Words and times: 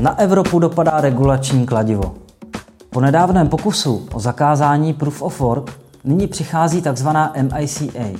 Na 0.00 0.18
Evropu 0.18 0.58
dopadá 0.58 1.00
regulační 1.00 1.66
kladivo. 1.66 2.14
Po 2.90 3.00
nedávném 3.00 3.48
pokusu 3.48 4.06
o 4.12 4.20
zakázání 4.20 4.92
Proof 4.92 5.22
of 5.22 5.40
Work 5.40 5.80
nyní 6.04 6.26
přichází 6.26 6.82
tzv. 6.82 7.08
MICA. 7.42 8.18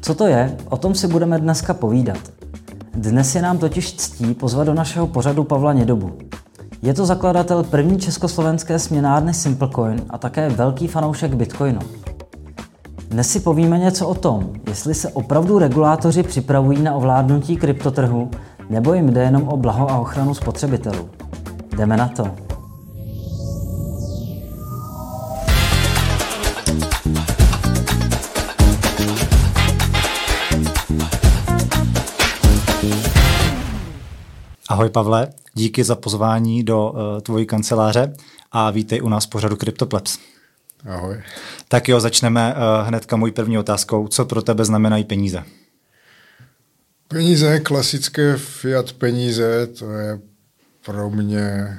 Co 0.00 0.14
to 0.14 0.26
je, 0.26 0.56
o 0.68 0.76
tom 0.76 0.94
si 0.94 1.08
budeme 1.08 1.38
dneska 1.38 1.74
povídat. 1.74 2.18
Dnes 2.94 3.34
je 3.34 3.42
nám 3.42 3.58
totiž 3.58 3.96
ctí 3.96 4.34
pozvat 4.34 4.66
do 4.66 4.74
našeho 4.74 5.06
pořadu 5.06 5.44
Pavla 5.44 5.72
Nědobu. 5.72 6.12
Je 6.82 6.94
to 6.94 7.06
zakladatel 7.06 7.62
první 7.62 7.98
československé 7.98 8.78
směnárny 8.78 9.34
Simplecoin 9.34 10.02
a 10.10 10.18
také 10.18 10.48
velký 10.48 10.88
fanoušek 10.88 11.34
Bitcoinu. 11.34 11.80
Dnes 13.08 13.30
si 13.30 13.40
povíme 13.40 13.78
něco 13.78 14.08
o 14.08 14.14
tom, 14.14 14.50
jestli 14.68 14.94
se 14.94 15.08
opravdu 15.08 15.58
regulátoři 15.58 16.22
připravují 16.22 16.82
na 16.82 16.94
ovládnutí 16.94 17.56
kryptotrhu, 17.56 18.30
nebo 18.70 18.94
jim 18.94 19.12
jde 19.12 19.22
jenom 19.22 19.48
o 19.48 19.56
blaho 19.56 19.90
a 19.90 19.98
ochranu 19.98 20.34
spotřebitelů. 20.34 21.15
Jdeme 21.76 21.96
na 21.96 22.08
to. 22.08 22.36
Ahoj 34.68 34.90
Pavle, 34.90 35.28
díky 35.54 35.84
za 35.84 35.94
pozvání 35.94 36.64
do 36.64 36.90
uh, 36.90 37.20
tvojí 37.20 37.46
kanceláře 37.46 38.12
a 38.52 38.70
vítej 38.70 39.02
u 39.02 39.08
nás 39.08 39.26
pořadu 39.26 39.56
CryptoPlebs. 39.56 40.18
Ahoj. 40.86 41.22
Tak 41.68 41.88
jo, 41.88 42.00
začneme 42.00 42.54
uh, 42.54 42.86
hnedka 42.86 43.16
mojí 43.16 43.32
první 43.32 43.58
otázkou. 43.58 44.08
Co 44.08 44.24
pro 44.24 44.42
tebe 44.42 44.64
znamenají 44.64 45.04
peníze? 45.04 45.44
Peníze, 47.08 47.60
klasické 47.60 48.36
fiat 48.36 48.92
peníze, 48.92 49.66
to 49.66 49.92
je 49.92 50.18
pro 50.86 51.10
mě 51.10 51.76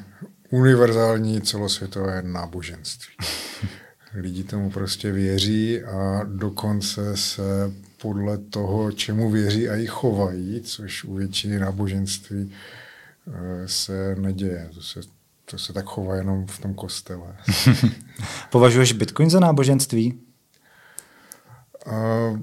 univerzální 0.50 1.42
celosvětové 1.42 2.22
náboženství. 2.22 3.16
Lidi 4.14 4.44
tomu 4.44 4.72
prostě 4.72 5.12
věří 5.12 5.84
a 5.84 6.24
dokonce 6.24 7.18
se 7.18 7.72
podle 8.02 8.38
toho, 8.38 8.92
čemu 8.92 9.32
věří 9.32 9.70
a 9.70 9.76
i 9.76 9.86
chovají, 9.86 10.62
což 10.62 11.04
u 11.04 11.16
většiny 11.16 11.60
náboženství 11.60 12.52
eh, 13.28 13.68
se 13.68 14.16
neděje. 14.16 14.70
To 14.74 14.82
se, 14.82 15.00
to 15.46 15.58
se 15.58 15.74
tak 15.74 15.86
chová 15.86 16.16
jenom 16.16 16.48
v 16.48 16.60
tom 16.60 16.74
kostele. 16.74 17.36
Považuješ 18.52 18.94
Bitcoin 18.94 19.30
za 19.30 19.40
náboženství? 19.40 20.20
Uh, 21.88 22.40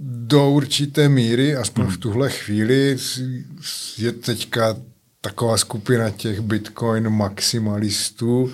do 0.00 0.50
určité 0.50 1.08
míry, 1.08 1.56
aspoň 1.56 1.84
hmm. 1.84 1.92
v 1.92 1.98
tuhle 1.98 2.30
chvíli, 2.30 2.96
je 3.98 4.12
teďka 4.12 4.76
taková 5.24 5.56
skupina 5.56 6.10
těch 6.10 6.40
Bitcoin 6.40 7.10
maximalistů 7.10 8.52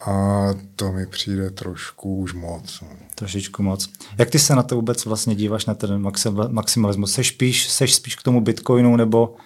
a 0.00 0.46
to 0.76 0.92
mi 0.92 1.06
přijde 1.06 1.50
trošku 1.50 2.16
už 2.16 2.32
moc. 2.32 2.80
No. 2.82 2.88
Trošičku 3.14 3.62
moc. 3.62 3.88
Jak 4.18 4.30
ty 4.30 4.38
se 4.38 4.54
na 4.54 4.62
to 4.62 4.74
vůbec 4.74 5.04
vlastně 5.04 5.34
díváš, 5.34 5.66
na 5.66 5.74
ten 5.74 6.12
maximalismus? 6.48 7.12
Seš 7.12 7.28
spíš, 7.28 7.68
seš 7.68 7.94
spíš 7.94 8.16
k 8.16 8.22
tomu 8.22 8.40
Bitcoinu 8.40 8.96
nebo, 8.96 9.36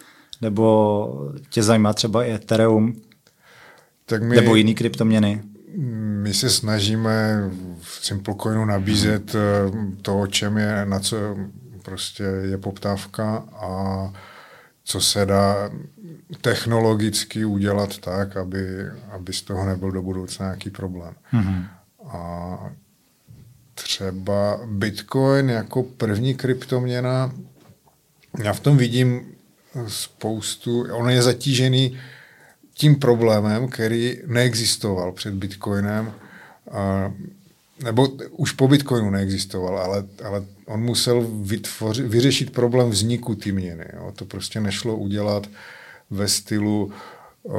nebo 0.41 1.31
tě 1.51 1.63
zajímá 1.63 1.93
třeba 1.93 2.25
i 2.25 2.33
Ethereum? 2.33 3.01
Tak 4.07 4.23
my, 4.23 4.37
nebo 4.37 4.55
jiný 4.55 4.75
kryptoměny? 4.75 5.43
My 6.23 6.35
se 6.35 6.51
snažíme 6.51 7.51
v 7.81 8.07
Simplecoinu 8.07 8.65
nabízet 8.65 9.35
eh, 9.35 9.41
to, 10.03 10.21
o 10.21 10.27
čem 10.27 10.59
je, 10.59 10.87
na 10.87 11.01
co 11.01 11.17
prostě 11.83 12.23
je 12.23 12.59
poptávka 12.59 13.45
a 13.53 14.13
co 14.91 15.01
se 15.01 15.27
dá 15.27 15.71
technologicky 16.41 17.45
udělat 17.45 17.99
tak, 17.99 18.37
aby, 18.37 18.87
aby 19.11 19.33
z 19.33 19.43
toho 19.43 19.67
nebyl 19.67 19.91
do 19.91 20.03
budoucna 20.03 20.47
nějaký 20.47 20.71
problém. 20.71 21.15
Mm-hmm. 21.33 21.65
A 22.07 22.73
třeba 23.75 24.61
Bitcoin 24.67 25.51
jako 25.51 25.83
první 25.83 26.35
kryptoměna, 26.35 27.33
já 28.43 28.53
v 28.53 28.61
tom 28.61 28.77
vidím 28.77 29.27
spoustu, 29.89 30.87
on 30.93 31.11
je 31.11 31.23
zatížený 31.23 31.99
tím 32.75 32.97
problémem, 32.97 33.69
který 33.69 34.19
neexistoval 34.27 35.13
před 35.13 35.35
Bitcoinem, 35.35 36.13
a, 36.71 37.13
nebo 37.85 38.09
už 38.31 38.53
po 38.53 38.69
Bitcoinu 38.69 39.11
neexistoval, 39.11 39.79
ale, 39.79 40.05
ale 40.25 40.45
on 40.67 40.81
musel 40.81 41.27
vytvořit, 41.43 42.07
vyřešit 42.07 42.53
problém 42.53 42.91
vzniku 42.91 43.35
té 43.35 43.53
měny. 43.53 43.85
Jo. 43.95 44.13
To 44.17 44.25
prostě 44.25 44.61
nešlo 44.61 44.97
udělat 44.97 45.47
ve 46.11 46.29
stylu 46.29 46.93
uh, 47.43 47.55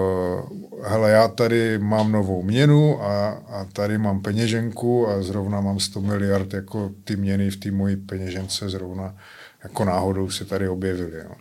hele, 0.83 1.11
já 1.11 1.27
tady 1.27 1.77
mám 1.77 2.11
novou 2.11 2.43
měnu 2.43 3.03
a, 3.03 3.29
a 3.29 3.65
tady 3.73 3.97
mám 3.97 4.21
peněženku 4.21 5.07
a 5.07 5.23
zrovna 5.23 5.61
mám 5.61 5.79
100 5.79 6.01
miliard 6.01 6.53
jako 6.53 6.91
ty 7.03 7.15
měny 7.15 7.49
v 7.49 7.57
té 7.57 7.71
mojí 7.71 7.95
peněžence 7.95 8.69
zrovna 8.69 9.15
jako 9.63 9.85
náhodou 9.85 10.29
se 10.29 10.45
tady 10.45 10.69
objevily. 10.69 11.17
Jo. 11.17 11.31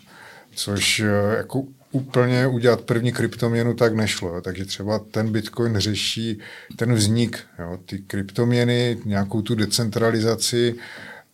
Což 0.55 1.01
uh, 1.01 1.37
jako 1.37 1.65
úplně 1.93 2.47
udělat 2.47 2.81
první 2.81 3.12
kryptoměnu 3.12 3.75
tak 3.75 3.95
nešlo. 3.95 4.28
Jo. 4.28 4.41
Takže 4.41 4.65
třeba 4.65 4.99
ten 4.99 5.33
Bitcoin 5.33 5.78
řeší 5.78 6.39
ten 6.77 6.95
vznik, 6.95 7.39
jo, 7.59 7.78
ty 7.87 7.99
kryptoměny, 7.99 8.99
nějakou 9.05 9.43
tu 9.43 9.55
decentralizaci 9.55 10.75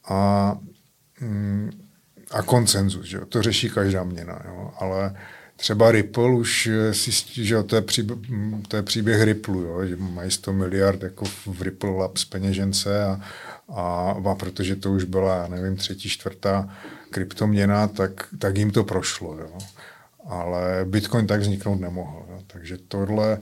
a, 0.08 0.52
mm, 1.20 1.70
a 2.30 2.42
koncenzus. 2.42 3.06
Že? 3.06 3.20
To 3.28 3.42
řeší 3.42 3.70
každá 3.70 4.04
měna. 4.04 4.42
Jo. 4.44 4.70
Ale 4.78 5.16
třeba 5.56 5.90
Ripple 5.90 6.34
už 6.34 6.70
si, 6.92 7.10
že 7.44 7.62
to 7.62 7.76
je, 7.76 7.82
příběh, 7.82 8.18
to 8.68 8.76
je 8.76 8.82
příběh 8.82 9.22
Ripple, 9.22 9.62
jo, 9.62 9.86
že 9.86 9.96
mají 9.96 10.30
100 10.30 10.52
miliard 10.52 11.02
jako 11.02 11.24
v 11.46 11.62
Ripple 11.62 11.90
Labs 11.90 12.24
peněžence 12.24 13.04
a, 13.04 13.20
a, 13.68 14.16
a 14.30 14.34
protože 14.34 14.76
to 14.76 14.92
už 14.92 15.04
byla, 15.04 15.48
nevím, 15.48 15.76
třetí, 15.76 16.08
čtvrtá 16.08 16.76
kryptoměna, 17.10 17.88
tak, 17.88 18.10
tak 18.38 18.56
jim 18.56 18.70
to 18.70 18.84
prošlo. 18.84 19.38
Jo 19.38 19.58
ale 20.28 20.84
Bitcoin 20.84 21.26
tak 21.26 21.40
vzniknout 21.40 21.80
nemohl. 21.80 22.26
Jo. 22.30 22.38
Takže 22.46 22.78
tohle, 22.88 23.38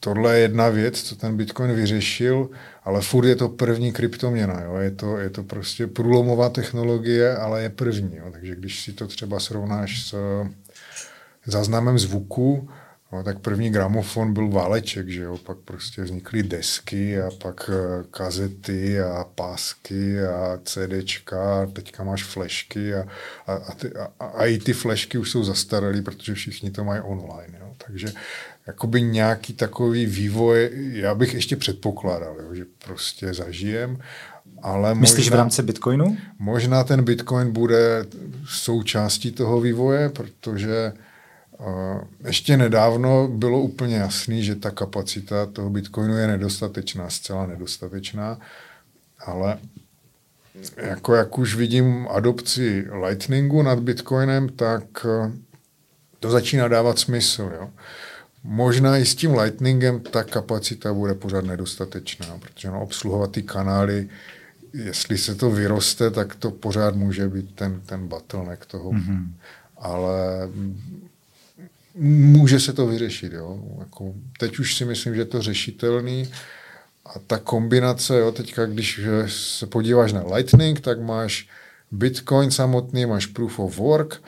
tohle 0.00 0.34
je 0.34 0.40
jedna 0.40 0.68
věc, 0.68 1.02
co 1.02 1.16
ten 1.16 1.36
Bitcoin 1.36 1.72
vyřešil, 1.72 2.50
ale 2.84 3.00
furt 3.00 3.26
je 3.26 3.36
to 3.36 3.48
první 3.48 3.92
kryptoměna. 3.92 4.62
Jo. 4.62 4.76
Je, 4.76 4.90
to, 4.90 5.18
je 5.18 5.30
to 5.30 5.42
prostě 5.42 5.86
průlomová 5.86 6.48
technologie, 6.48 7.36
ale 7.36 7.62
je 7.62 7.70
první. 7.70 8.16
Jo. 8.16 8.24
Takže 8.32 8.56
když 8.56 8.84
si 8.84 8.92
to 8.92 9.06
třeba 9.06 9.40
srovnáš 9.40 10.06
s 10.06 10.14
záznamem 11.46 11.98
zvuku, 11.98 12.68
No, 13.14 13.22
tak 13.22 13.38
první 13.38 13.70
gramofon 13.70 14.32
byl 14.32 14.48
váleček, 14.48 15.08
že 15.08 15.22
jo, 15.22 15.38
pak 15.38 15.58
prostě 15.58 16.02
vznikly 16.02 16.42
desky 16.42 17.22
a 17.22 17.30
pak 17.42 17.70
eh, 17.72 18.04
kazety 18.10 19.00
a 19.00 19.24
pásky 19.34 20.24
a 20.24 20.58
CDčka 20.64 21.62
a 21.62 21.66
teďka 21.66 22.04
máš 22.04 22.24
flešky 22.24 22.94
a, 22.94 23.06
a, 23.46 23.54
a, 23.54 23.74
ty, 23.74 23.92
a, 24.20 24.24
a 24.24 24.46
i 24.46 24.58
ty 24.58 24.72
flešky 24.72 25.18
už 25.18 25.30
jsou 25.30 25.44
zastaralý, 25.44 26.02
protože 26.02 26.34
všichni 26.34 26.70
to 26.70 26.84
mají 26.84 27.00
online, 27.00 27.58
jo. 27.60 27.74
takže 27.86 28.08
jakoby 28.66 29.02
nějaký 29.02 29.52
takový 29.52 30.06
vývoj, 30.06 30.70
já 30.92 31.14
bych 31.14 31.34
ještě 31.34 31.56
předpokládal, 31.56 32.36
jo, 32.40 32.54
že 32.54 32.64
prostě 32.84 33.34
zažijem, 33.34 33.98
ale 34.62 34.94
Myslíš 34.94 35.26
možná, 35.26 35.36
v 35.36 35.38
rámci 35.38 35.62
Bitcoinu? 35.62 36.16
Možná 36.38 36.84
ten 36.84 37.04
Bitcoin 37.04 37.52
bude 37.52 38.06
součástí 38.46 39.32
toho 39.32 39.60
vývoje, 39.60 40.08
protože 40.08 40.92
ještě 42.26 42.56
nedávno 42.56 43.28
bylo 43.28 43.60
úplně 43.60 43.96
jasný, 43.96 44.44
že 44.44 44.54
ta 44.54 44.70
kapacita 44.70 45.46
toho 45.46 45.70
Bitcoinu 45.70 46.16
je 46.16 46.26
nedostatečná, 46.26 47.10
zcela 47.10 47.46
nedostatečná, 47.46 48.38
ale 49.26 49.58
jako 50.76 51.14
jak 51.14 51.38
už 51.38 51.54
vidím 51.54 52.08
adopci 52.10 52.86
Lightningu 53.06 53.62
nad 53.62 53.80
Bitcoinem, 53.80 54.48
tak 54.48 54.84
eh, 55.04 55.32
to 56.20 56.30
začíná 56.30 56.68
dávat 56.68 56.98
smysl. 56.98 57.50
Jo. 57.54 57.70
Možná 58.44 58.98
i 58.98 59.04
s 59.04 59.14
tím 59.14 59.38
Lightningem 59.38 60.00
ta 60.00 60.24
kapacita 60.24 60.94
bude 60.94 61.14
pořád 61.14 61.44
nedostatečná, 61.44 62.38
protože 62.40 62.68
no, 62.68 62.82
obsluhovat 62.82 63.30
ty 63.30 63.42
kanály, 63.42 64.08
jestli 64.72 65.18
se 65.18 65.34
to 65.34 65.50
vyroste, 65.50 66.10
tak 66.10 66.34
to 66.34 66.50
pořád 66.50 66.94
může 66.94 67.28
být 67.28 67.54
ten, 67.54 67.80
ten 67.86 68.08
bottleneck 68.08 68.66
toho. 68.66 68.92
Mm-hmm. 68.92 69.26
Ale 69.76 70.48
může 71.94 72.60
se 72.60 72.72
to 72.72 72.86
vyřešit. 72.86 73.32
Jo? 73.32 73.58
Jako, 73.78 74.14
teď 74.38 74.58
už 74.58 74.76
si 74.76 74.84
myslím, 74.84 75.14
že 75.14 75.20
je 75.20 75.24
to 75.24 75.42
řešitelný. 75.42 76.28
A 77.06 77.18
ta 77.26 77.38
kombinace, 77.38 78.18
jo, 78.18 78.32
teďka 78.32 78.66
když 78.66 79.00
se 79.26 79.66
podíváš 79.66 80.12
na 80.12 80.24
Lightning, 80.34 80.80
tak 80.80 81.00
máš 81.00 81.48
Bitcoin 81.90 82.50
samotný, 82.50 83.06
máš 83.06 83.26
Proof 83.26 83.58
of 83.58 83.78
Work, 83.78 84.22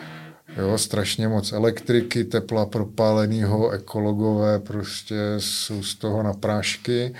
jo, 0.57 0.79
strašně 0.79 1.29
moc 1.29 1.53
elektriky, 1.53 2.25
tepla 2.25 2.67
propáleného, 2.67 3.71
ekologové 3.71 4.59
prostě 4.59 5.17
jsou 5.39 5.83
z 5.83 5.95
toho 5.95 6.23
na 6.23 6.33
prášky, 6.33 7.15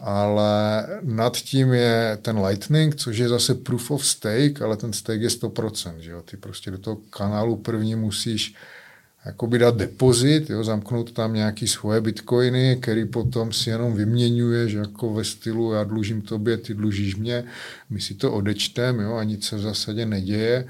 ale 0.00 0.86
nad 1.02 1.36
tím 1.36 1.72
je 1.72 2.18
ten 2.22 2.38
Lightning, 2.38 2.96
což 2.96 3.18
je 3.18 3.28
zase 3.28 3.54
Proof 3.54 3.90
of 3.90 4.06
Stake, 4.06 4.62
ale 4.62 4.76
ten 4.76 4.92
stake 4.92 5.20
je 5.20 5.28
100%, 5.28 5.96
že 5.98 6.10
jo, 6.10 6.22
ty 6.22 6.36
prostě 6.36 6.70
do 6.70 6.78
toho 6.78 6.96
kanálu 6.96 7.56
první 7.56 7.94
musíš 7.94 8.54
jakoby 9.28 9.58
dát 9.58 9.76
depozit, 9.76 10.50
jo, 10.50 10.64
zamknout 10.64 11.12
tam 11.12 11.34
nějaký 11.34 11.68
svoje 11.68 12.00
bitcoiny, 12.00 12.78
který 12.80 13.04
potom 13.04 13.52
si 13.52 13.70
jenom 13.70 13.94
vyměňuje, 13.94 14.68
že 14.68 14.78
jako 14.78 15.14
ve 15.14 15.24
stylu 15.24 15.72
já 15.72 15.84
dlužím 15.84 16.22
tobě, 16.22 16.56
ty 16.56 16.74
dlužíš 16.74 17.16
mě, 17.16 17.44
my 17.90 18.00
si 18.00 18.14
to 18.14 18.32
odečtem, 18.32 19.00
jo, 19.00 19.14
a 19.14 19.24
nic 19.24 19.46
se 19.46 19.56
v 19.56 19.60
zásadě 19.60 20.06
neděje, 20.06 20.66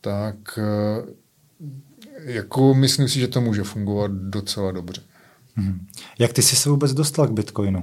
tak 0.00 0.58
eh, 0.58 0.62
jako 2.24 2.74
myslím 2.74 3.08
si, 3.08 3.20
že 3.20 3.28
to 3.28 3.40
může 3.40 3.62
fungovat 3.62 4.10
docela 4.12 4.72
dobře. 4.72 5.02
Hmm. 5.54 5.86
Jak 6.18 6.32
ty 6.32 6.42
jsi 6.42 6.56
se 6.56 6.70
vůbec 6.70 6.92
dostal 6.92 7.28
k 7.28 7.32
Bitcoinu? 7.32 7.82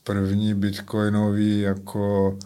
První 0.04 0.54
bitcoinový 0.54 1.60
jako 1.60 2.38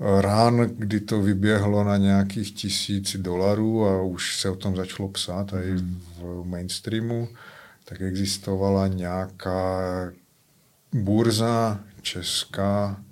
eh, 0.00 0.22
rán, 0.22 0.56
kdy 0.60 1.00
to 1.00 1.22
vyběhlo 1.22 1.84
na 1.84 1.96
nějakých 1.96 2.54
tisíc 2.54 3.16
dolarů 3.16 3.86
a 3.86 4.02
už 4.02 4.40
se 4.40 4.50
o 4.50 4.56
tom 4.56 4.76
začalo 4.76 5.08
psát 5.08 5.52
i 5.52 5.74
v 6.18 6.44
mainstreamu, 6.44 7.28
tak 7.84 8.00
existovala 8.00 8.86
nějaká 8.86 9.80
burza 10.92 11.80
česká 12.02 13.02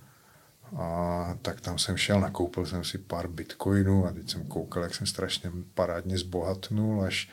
a 0.77 1.39
tak 1.43 1.61
tam 1.61 1.79
jsem 1.79 1.97
šel, 1.97 2.21
nakoupil 2.21 2.67
jsem 2.67 2.85
si 2.85 2.99
pár 2.99 3.29
bitcoinů 3.29 4.07
a 4.07 4.13
teď 4.13 4.31
jsem 4.31 4.45
koukal, 4.45 4.83
jak 4.83 4.95
jsem 4.95 5.07
strašně 5.07 5.51
parádně 5.75 6.19
zbohatnul, 6.19 7.03
až 7.03 7.29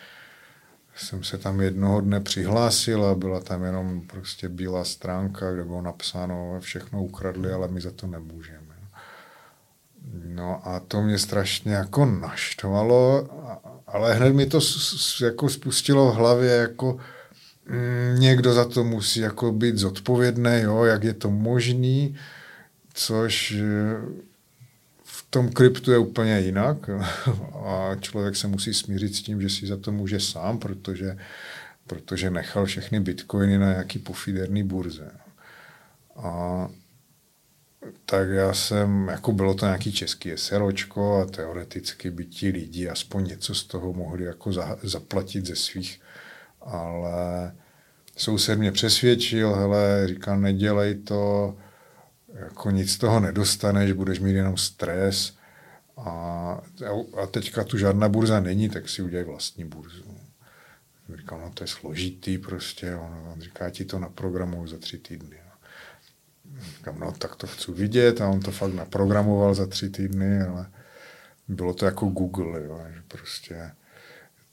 jsem 0.96 1.24
se 1.24 1.38
tam 1.38 1.62
jednoho 1.62 2.02
dne 2.02 2.20
přihlásil 2.20 3.06
a 3.06 3.16
byla 3.16 3.40
tam 3.40 3.64
jenom 3.64 4.02
prostě 4.02 4.50
bílá 4.50 4.84
stránka, 4.84 5.52
kde 5.52 5.64
bylo 5.64 5.82
napsáno, 5.82 6.58
všechno 6.60 7.04
ukradli, 7.04 7.54
ale 7.54 7.68
my 7.68 7.82
za 7.82 7.92
to 7.92 8.08
nemůžeme. 8.08 8.74
No 10.26 10.68
a 10.68 10.80
to 10.80 11.02
mě 11.02 11.20
strašně 11.20 11.74
jako 11.74 12.06
naštvalo, 12.06 13.30
ale 13.88 14.14
hned 14.14 14.34
mi 14.34 14.46
to 14.46 14.60
jako 15.22 15.50
spustilo 15.50 16.12
v 16.12 16.16
hlavě 16.16 16.52
jako 16.52 16.98
mm, 17.70 18.20
někdo 18.20 18.54
za 18.54 18.66
to 18.66 18.84
musí 18.84 19.20
jako 19.20 19.52
být 19.52 19.78
zodpovědný, 19.78 20.62
jo, 20.62 20.84
jak 20.84 21.04
je 21.04 21.14
to 21.14 21.32
možný, 21.32 22.16
což 22.94 23.56
tom 25.34 25.50
kryptu 25.50 25.92
je 25.92 25.98
úplně 25.98 26.40
jinak 26.40 26.90
a 27.66 27.96
člověk 28.00 28.36
se 28.36 28.48
musí 28.48 28.74
smířit 28.74 29.16
s 29.16 29.22
tím, 29.22 29.42
že 29.42 29.50
si 29.50 29.68
za 29.68 29.78
to 29.78 29.92
může 29.92 30.20
sám, 30.20 30.60
protože, 30.60 31.18
protože 31.88 32.30
nechal 32.30 32.66
všechny 32.66 33.00
bitcoiny 33.00 33.58
na 33.58 33.70
nějaký 33.70 34.00
pofiderný 34.00 34.64
burze. 34.64 35.12
A 36.16 36.70
tak 38.06 38.30
já 38.30 38.54
jsem, 38.54 39.08
jako 39.08 39.32
bylo 39.32 39.54
to 39.54 39.66
nějaký 39.66 39.92
český 39.92 40.32
SROčko 40.36 41.22
a 41.22 41.26
teoreticky 41.26 42.12
by 42.12 42.26
ti 42.26 42.50
lidi 42.50 42.90
aspoň 42.90 43.28
něco 43.28 43.56
z 43.56 43.64
toho 43.64 43.94
mohli 43.94 44.24
jako 44.24 44.54
za, 44.54 44.78
zaplatit 44.84 45.46
ze 45.46 45.56
svých, 45.56 46.02
ale 46.62 47.52
soused 48.18 48.60
mě 48.60 48.72
přesvědčil, 48.72 49.54
hele, 49.54 50.08
říkal, 50.08 50.40
nedělej 50.40 50.96
to, 50.96 51.56
jako 52.34 52.72
nic 52.72 52.92
z 52.92 52.98
toho 52.98 53.20
nedostaneš, 53.20 53.92
budeš 53.92 54.20
mít 54.20 54.34
jenom 54.34 54.58
stres 54.58 55.38
a, 55.98 56.62
a 57.22 57.26
teďka 57.32 57.64
tu 57.64 57.78
žádná 57.78 58.10
burza 58.10 58.40
není, 58.40 58.70
tak 58.70 58.90
si 58.90 59.02
udělej 59.02 59.26
vlastní 59.26 59.66
burzu. 59.66 60.18
Říkal, 61.16 61.40
no 61.40 61.52
to 61.54 61.64
je 61.64 61.68
složitý 61.68 62.38
prostě, 62.38 62.96
on, 62.96 63.30
on 63.34 63.42
říká, 63.42 63.70
ti 63.70 63.86
to 63.86 64.00
naprogramuju 64.00 64.68
za 64.68 64.78
tři 64.78 64.98
týdny. 64.98 65.38
Říkám, 66.78 67.00
no 67.00 67.12
tak 67.12 67.36
to 67.36 67.48
chci 67.48 67.72
vidět 67.72 68.22
a 68.22 68.28
on 68.28 68.40
to 68.40 68.52
fakt 68.52 68.74
naprogramoval 68.74 69.54
za 69.54 69.68
tři 69.68 69.90
týdny, 69.90 70.42
ale 70.42 70.66
bylo 71.48 71.74
to 71.74 71.86
jako 71.86 72.06
Google, 72.06 72.64
jo, 72.64 72.82
že 72.94 73.02
prostě 73.08 73.72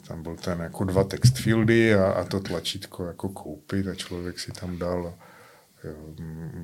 tam 0.06 0.22
byl 0.22 0.36
ten 0.36 0.60
jako 0.60 0.84
dva 0.84 1.04
text 1.04 1.38
fieldy 1.38 1.94
a, 1.94 2.12
a 2.12 2.24
to 2.24 2.40
tlačítko 2.40 3.06
jako 3.06 3.28
koupit 3.28 3.88
a 3.88 3.94
člověk 3.94 4.40
si 4.40 4.52
tam 4.52 4.78
dal 4.78 5.14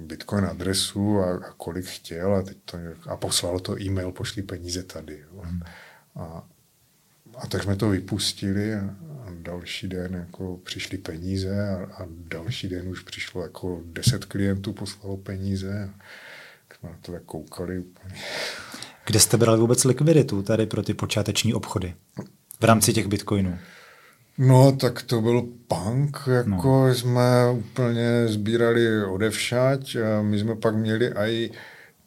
Bitcoin 0.07 0.45
adresu 0.45 1.19
a, 1.19 1.35
a 1.35 1.53
kolik 1.57 1.87
chtěl 1.87 2.35
a, 2.35 2.43
teď 2.43 2.57
to, 2.65 2.79
a 3.09 3.17
poslal 3.17 3.61
to 3.61 3.81
e-mail, 3.81 4.13
pošli 4.13 4.43
peníze 4.43 4.83
tady. 4.83 5.19
Jo. 5.19 5.43
Hmm. 5.45 5.61
A, 6.17 6.49
a 7.39 7.47
tak 7.47 7.63
jsme 7.63 7.77
to 7.77 7.89
vypustili 7.89 8.75
a, 8.75 8.97
a 9.27 9.29
další 9.31 9.89
den 9.89 10.15
jako 10.15 10.61
přišly 10.65 10.99
peníze 10.99 11.69
a, 11.69 12.03
a 12.03 12.07
další 12.09 12.69
den 12.69 12.89
už 12.89 13.01
přišlo 13.01 13.43
jako 13.43 13.83
deset 13.85 14.25
klientů 14.25 14.73
poslalo 14.73 15.17
peníze. 15.17 15.91
A 15.91 16.05
jsme 16.79 16.91
na 16.91 16.97
to 17.01 17.13
tak 17.13 17.23
koukali 17.23 17.79
úplně. 17.79 18.15
Kde 19.07 19.21
jste 19.21 19.37
brali 19.37 19.59
vůbec 19.59 19.85
likviditu 19.85 20.43
tady 20.43 20.67
pro 20.67 20.83
ty 20.83 20.95
počáteční 20.95 21.55
obchody 21.55 21.95
v 22.61 22.65
rámci 22.65 22.93
těch 22.93 23.07
bitcoinů? 23.07 23.59
No, 24.39 24.73
tak 24.73 25.03
to 25.03 25.21
byl 25.21 25.43
punk, 25.69 26.19
jako 26.27 26.87
no. 26.87 26.95
jsme 26.95 27.51
úplně 27.51 28.29
sbírali 28.29 29.05
odevšať. 29.05 29.97
My 30.23 30.39
jsme 30.39 30.57
pak 30.57 30.75
měli 30.77 31.07
i 31.07 31.51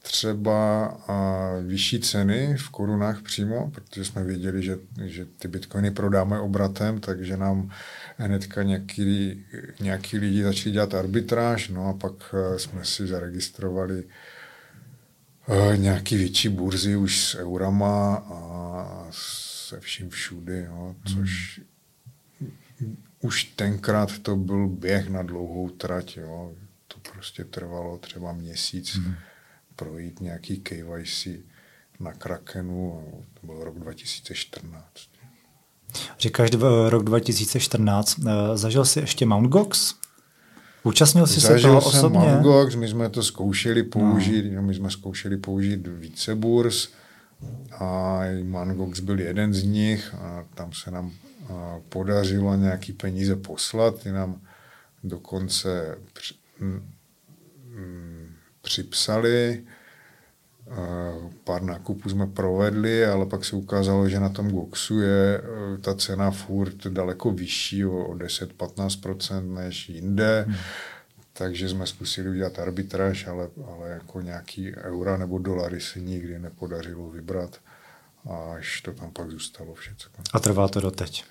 třeba 0.02 0.86
a, 0.86 1.50
vyšší 1.62 2.00
ceny 2.00 2.56
v 2.58 2.70
korunách 2.70 3.22
přímo, 3.22 3.72
protože 3.72 4.06
jsme 4.06 4.24
věděli, 4.24 4.64
že, 4.64 4.78
že 5.06 5.26
ty 5.26 5.48
bitcoiny 5.48 5.92
prodáme 5.92 6.40
obratem, 6.40 7.00
takže 7.00 7.38
nám 7.38 7.72
hnedka 8.18 8.64
nějaký, 8.64 9.44
nějaký 9.80 10.18
lidi 10.18 10.44
začali 10.44 10.72
dělat 10.72 10.94
arbitráž, 10.94 11.70
no 11.70 11.88
a 11.88 11.94
pak 11.94 12.36
jsme 12.58 12.86
si 12.86 13.08
zaregistrovali 13.08 14.04
nějaký 15.76 16.18
větší 16.18 16.50
burzy 16.50 16.96
už 16.96 17.26
s 17.26 17.36
eurama 17.36 18.16
a 18.16 19.08
se 19.12 19.80
vším 19.80 20.10
všudy, 20.10 20.66
jo, 20.70 20.96
což 21.06 21.58
hmm 21.58 21.69
už 23.22 23.44
tenkrát 23.44 24.20
to 24.20 24.36
byl 24.36 24.68
běh 24.68 25.10
na 25.10 25.24
dlouhou 25.24 25.70
trať. 25.70 26.18
Jo. 26.18 26.52
To 26.88 27.12
prostě 27.14 27.44
trvalo 27.44 27.98
třeba 27.98 28.34
měsíc 28.34 28.96
mm. 28.96 29.14
projít 29.76 30.22
nějaký 30.22 30.60
KYC 30.60 31.28
na 32.00 32.14
Krakenu. 32.14 33.04
To 33.42 33.48
byl 33.48 33.64
rok 33.64 33.80
2014. 33.80 34.84
Říkáš 36.20 36.50
rok 36.88 37.04
2014. 37.04 38.20
Eh, 38.20 38.58
zažil 38.58 38.86
jsi 38.86 39.00
ještě 39.00 39.26
Mt. 39.26 39.48
Gox? 39.48 39.96
Účastnil 40.84 41.28
jsi 41.28 41.40
Zažil 41.40 41.58
se 41.58 41.80
toho 41.80 41.92
jsem 41.92 42.00
osobně? 42.00 42.36
Mt. 42.36 42.42
Gox, 42.42 42.76
my 42.76 42.88
jsme 42.88 43.10
to 43.10 43.24
zkoušeli 43.24 43.84
použít, 43.84 44.52
no. 44.52 44.62
my 44.62 44.74
jsme 44.74 44.92
zkoušeli 44.92 45.38
použít 45.38 45.88
více 45.88 46.36
burs 46.36 46.90
a 47.72 48.22
Mt. 48.44 48.78
Gox 48.78 49.00
byl 49.00 49.20
jeden 49.20 49.54
z 49.54 49.64
nich 49.64 50.14
a 50.14 50.46
tam 50.56 50.74
se 50.74 50.92
nám 50.92 51.12
podařilo 51.90 52.56
nějaký 52.56 52.94
peníze 52.94 53.36
poslat, 53.36 54.04
ty 54.04 54.12
nám 54.12 54.42
dokonce 55.04 55.98
při, 56.14 56.34
m, 56.60 56.84
m, 57.76 58.36
připsali, 58.62 59.64
pár 61.44 61.62
nákupů 61.64 62.10
jsme 62.10 62.28
provedli, 62.28 63.06
ale 63.06 63.26
pak 63.26 63.46
se 63.46 63.56
ukázalo, 63.56 64.10
že 64.10 64.20
na 64.20 64.30
tom 64.30 64.52
Goxu 64.52 65.00
je 65.00 65.38
e, 65.38 65.78
ta 65.78 65.96
cena 65.96 66.32
furt 66.32 66.88
daleko 66.88 67.32
vyšší 67.32 67.86
o 67.86 68.14
10-15% 68.14 69.54
než 69.54 69.90
jinde. 69.90 70.46
Hmm. 70.48 70.58
Takže 71.34 71.70
jsme 71.70 71.88
zkusili 71.88 72.30
udělat 72.30 72.60
arbitráž, 72.60 73.28
ale, 73.28 73.50
ale 73.68 73.90
jako 73.90 74.22
nějaký 74.22 74.76
eura 74.76 75.18
nebo 75.18 75.38
dolary 75.38 75.82
se 75.82 76.00
nikdy 76.00 76.40
nepodařilo 76.40 77.10
vybrat. 77.10 77.60
Až 78.56 78.82
to 78.82 78.94
tam 78.94 79.12
pak 79.12 79.32
zůstalo 79.32 79.74
všechno. 79.74 80.24
A 80.34 80.40
trvá 80.40 80.68
to 80.68 80.82
doteď? 80.82 81.24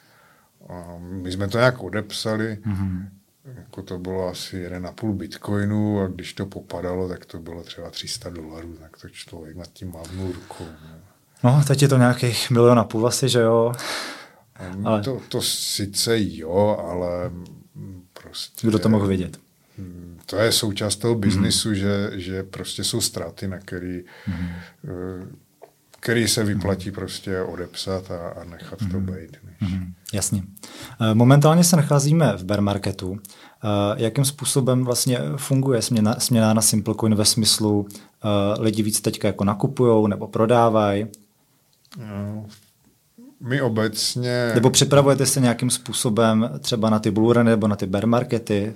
A 0.68 0.98
my 0.98 1.32
jsme 1.32 1.48
to 1.48 1.58
nějak 1.58 1.82
odepsali, 1.82 2.58
mm-hmm. 2.66 3.08
jako 3.44 3.82
to 3.82 3.98
bylo 3.98 4.28
asi 4.28 4.68
1,5 4.68 5.12
bitcoinu 5.12 6.00
a 6.00 6.06
když 6.06 6.32
to 6.32 6.46
popadalo, 6.46 7.08
tak 7.08 7.24
to 7.24 7.38
bylo 7.38 7.62
třeba 7.62 7.90
300 7.90 8.30
dolarů, 8.30 8.76
tak 8.80 8.96
to 8.96 9.08
člověk 9.08 9.56
nad 9.56 9.72
tím 9.72 9.92
mávnul 9.92 10.32
rukou. 10.32 10.64
Ne? 10.64 11.00
No, 11.44 11.62
teď 11.66 11.82
je 11.82 11.88
to 11.88 11.98
nějakých 11.98 12.50
milion 12.50 12.78
a 12.78 12.84
půl 12.84 13.06
asi, 13.06 13.28
že 13.28 13.40
jo? 13.40 13.72
Ale... 14.84 15.02
To, 15.02 15.20
to 15.28 15.42
sice 15.42 16.14
jo, 16.18 16.84
ale 16.88 17.30
prostě... 18.22 18.66
Kdo 18.66 18.78
to 18.78 18.88
mohl 18.88 19.06
vidět? 19.06 19.38
To 20.26 20.36
je 20.36 20.52
součást 20.52 20.96
toho 20.96 21.14
biznisu, 21.14 21.70
mm-hmm. 21.70 22.10
že, 22.12 22.20
že 22.20 22.42
prostě 22.42 22.84
jsou 22.84 23.00
ztráty, 23.00 23.48
na 23.48 23.58
který 23.58 24.04
mm-hmm 24.28 25.28
který 26.00 26.28
se 26.28 26.44
vyplatí 26.44 26.90
prostě 26.90 27.40
odepsat 27.40 28.10
a, 28.10 28.28
a 28.28 28.44
nechat 28.44 28.80
mm-hmm. 28.80 28.90
to 28.90 29.00
mhm. 29.00 29.06
být. 29.06 29.36
Než... 29.44 29.72
Mm-hmm. 29.72 29.92
Jasně. 30.12 30.42
Eh, 31.00 31.14
momentálně 31.14 31.64
se 31.64 31.76
nacházíme 31.76 32.32
v 32.36 32.44
bear 32.44 32.60
marketu. 32.60 33.18
Eh, 33.18 33.68
jakým 33.96 34.24
způsobem 34.24 34.84
vlastně 34.84 35.18
funguje 35.36 35.82
směna, 35.82 36.14
směna 36.20 36.54
na 36.54 36.62
Simplecoin 36.62 37.14
ve 37.14 37.24
smyslu 37.24 37.80
uh, 37.80 37.88
lidi 38.64 38.82
víc 38.82 39.00
teďka 39.00 39.28
jako 39.28 39.44
nakupují 39.44 40.08
nebo 40.08 40.28
prodávají? 40.28 41.06
No, 41.98 42.46
my 43.40 43.62
obecně... 43.62 44.52
Nebo 44.54 44.70
připravujete 44.70 45.26
se 45.26 45.40
nějakým 45.40 45.70
způsobem 45.70 46.50
třeba 46.60 46.90
na 46.90 46.98
ty 46.98 47.10
bull 47.10 47.34
nebo 47.34 47.68
na 47.68 47.76
ty 47.76 47.86
bear 47.86 48.06
markety? 48.06 48.74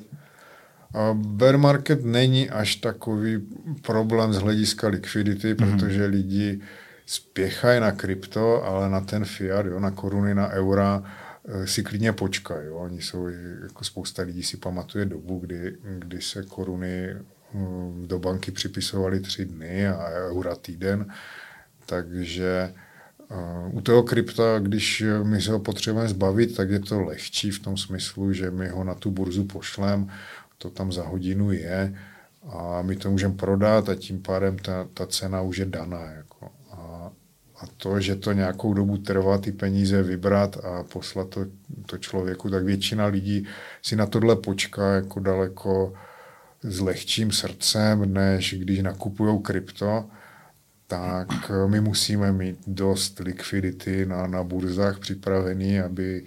Bear 1.15 1.59
market 1.59 2.05
není 2.05 2.51
až 2.51 2.77
takový 2.77 3.41
problém 3.83 4.33
z 4.33 4.39
hlediska 4.39 4.89
likvidity, 4.89 5.55
mm-hmm. 5.55 5.71
protože 5.71 6.07
lidi 6.07 6.61
spěchají 7.07 7.81
na 7.81 7.93
krypto, 7.93 8.65
ale 8.65 8.91
na 8.91 9.01
ten 9.01 9.25
fiat, 9.25 9.67
jo, 9.67 9.81
na 9.81 9.91
koruny, 9.91 10.35
na 10.35 10.49
eura, 10.49 11.03
eh, 11.49 11.67
si 11.67 11.83
klidně 11.83 12.13
počkají. 12.13 12.67
Jo. 12.67 12.77
Oni 12.77 13.03
jsou, 13.03 13.29
jako 13.63 13.85
spousta 13.85 14.23
lidí 14.23 14.43
si 14.43 14.57
pamatuje 14.57 15.05
dobu, 15.05 15.39
kdy, 15.39 15.77
kdy 15.99 16.21
se 16.21 16.43
koruny 16.43 17.17
hm, 17.55 18.05
do 18.07 18.19
banky 18.19 18.51
připisovaly 18.51 19.21
tři 19.21 19.45
dny 19.45 19.89
a 19.89 20.09
eura 20.09 20.57
týden, 20.57 21.07
takže 21.87 22.75
u 23.71 23.81
toho 23.81 24.03
krypta, 24.03 24.59
když 24.59 25.05
my 25.23 25.43
se 25.43 25.53
ho 25.53 25.59
potřebujeme 25.59 26.09
zbavit, 26.09 26.57
tak 26.57 26.71
je 26.71 26.81
to 26.81 27.01
lehčí 27.01 27.51
v 27.51 27.59
tom 27.59 27.77
smyslu, 27.77 28.33
že 28.33 28.51
my 28.51 28.69
ho 28.69 28.85
na 28.85 28.95
tu 28.95 29.11
burzu 29.11 29.45
pošlem, 29.45 30.11
to 30.59 30.71
tam 30.71 30.93
za 30.93 31.03
hodinu 31.03 31.53
je 31.53 31.99
a 32.49 32.83
my 32.83 32.97
to 32.97 33.11
můžeme 33.11 33.35
prodat 33.35 33.89
a 33.89 33.95
tím 33.95 34.23
pádem 34.23 34.59
ta, 34.59 34.89
ta 34.95 35.07
cena 35.07 35.41
už 35.41 35.57
je 35.57 35.65
daná. 35.65 36.03
Jako. 36.03 36.51
A, 37.63 37.67
to, 37.77 38.01
že 38.01 38.17
to 38.17 38.33
nějakou 38.33 38.75
dobu 38.75 38.97
trvá 38.99 39.39
ty 39.39 39.53
peníze 39.53 40.03
vybrat 40.03 40.57
a 40.65 40.83
poslat 40.83 41.29
to, 41.29 41.47
to 41.87 41.99
člověku, 41.99 42.51
tak 42.51 42.65
většina 42.65 43.07
lidí 43.07 43.47
si 43.83 43.97
na 43.97 44.07
tohle 44.07 44.37
počká 44.37 44.95
jako 44.95 45.21
daleko 45.21 45.95
s 46.63 46.81
lehčím 46.81 47.33
srdcem, 47.33 48.15
než 48.15 48.55
když 48.59 48.81
nakupují 48.81 49.43
krypto 49.43 50.05
tak 50.93 51.51
my 51.67 51.81
musíme 51.81 52.33
mít 52.33 52.59
dost 52.67 53.19
likvidity 53.19 54.07
na, 54.07 54.27
na 54.27 54.45
burzách 54.45 54.99
připravený, 54.99 55.81
aby 55.81 56.25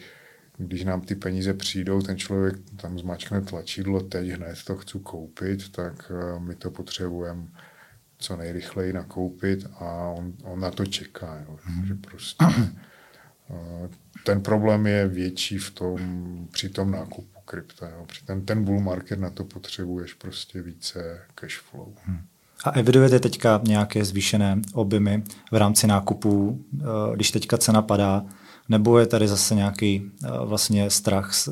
když 0.57 0.83
nám 0.83 1.01
ty 1.01 1.15
peníze 1.15 1.53
přijdou, 1.53 2.01
ten 2.01 2.17
člověk 2.17 2.55
tam 2.81 2.99
zmačkne 2.99 3.41
tlačidlo, 3.41 4.01
teď 4.01 4.29
hned 4.29 4.57
to 4.65 4.75
chci 4.75 4.99
koupit, 4.99 5.71
tak 5.71 6.11
eh, 6.11 6.39
my 6.39 6.55
to 6.55 6.71
potřebujeme 6.71 7.47
co 8.17 8.35
nejrychleji 8.35 8.93
nakoupit 8.93 9.67
a 9.79 9.85
on, 10.17 10.33
on 10.43 10.59
na 10.59 10.71
to 10.71 10.85
čeká. 10.85 11.43
Jo. 11.47 11.57
Mm. 11.69 11.85
Že 11.85 11.95
prostě, 11.95 12.45
eh, 13.49 13.89
ten 14.23 14.41
problém 14.41 14.87
je 14.87 15.07
větší 15.07 15.57
v 15.57 15.71
tom, 15.71 15.99
při 16.51 16.69
tom 16.69 16.91
nákupu 16.91 17.39
krypta. 17.45 17.89
Jo. 17.89 18.05
Při 18.07 18.25
ten, 18.25 18.45
ten 18.45 18.63
bull 18.63 18.79
market 18.79 19.19
na 19.19 19.29
to 19.29 19.43
potřebuješ 19.43 20.13
prostě 20.13 20.61
více 20.61 21.21
cash 21.35 21.59
flow. 21.59 21.93
Mm. 22.07 22.19
A 22.63 22.69
evidujete 22.69 23.19
teďka 23.19 23.61
nějaké 23.63 24.05
zvýšené 24.05 24.61
objemy 24.73 25.23
v 25.51 25.55
rámci 25.55 25.87
nákupů, 25.87 26.65
eh, 26.79 26.85
když 27.15 27.31
teďka 27.31 27.57
cena 27.57 27.81
padá, 27.81 28.25
nebo 28.69 28.99
je 28.99 29.05
tady 29.05 29.27
zase 29.27 29.55
nějaký 29.55 30.11
eh, 30.23 30.27
vlastně 30.45 30.89
strach 30.89 31.33
z, 31.33 31.49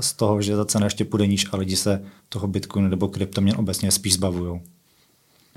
z 0.00 0.12
toho, 0.12 0.42
že 0.42 0.56
ta 0.56 0.64
cena 0.64 0.86
ještě 0.86 1.04
půjde 1.04 1.26
níž 1.26 1.46
a 1.52 1.56
lidi 1.56 1.76
se 1.76 2.02
toho 2.28 2.46
Bitcoinu 2.46 2.88
nebo 2.88 3.08
kryptoměn 3.08 3.56
obecně 3.58 3.90
spíš 3.90 4.14
zbavují? 4.14 4.60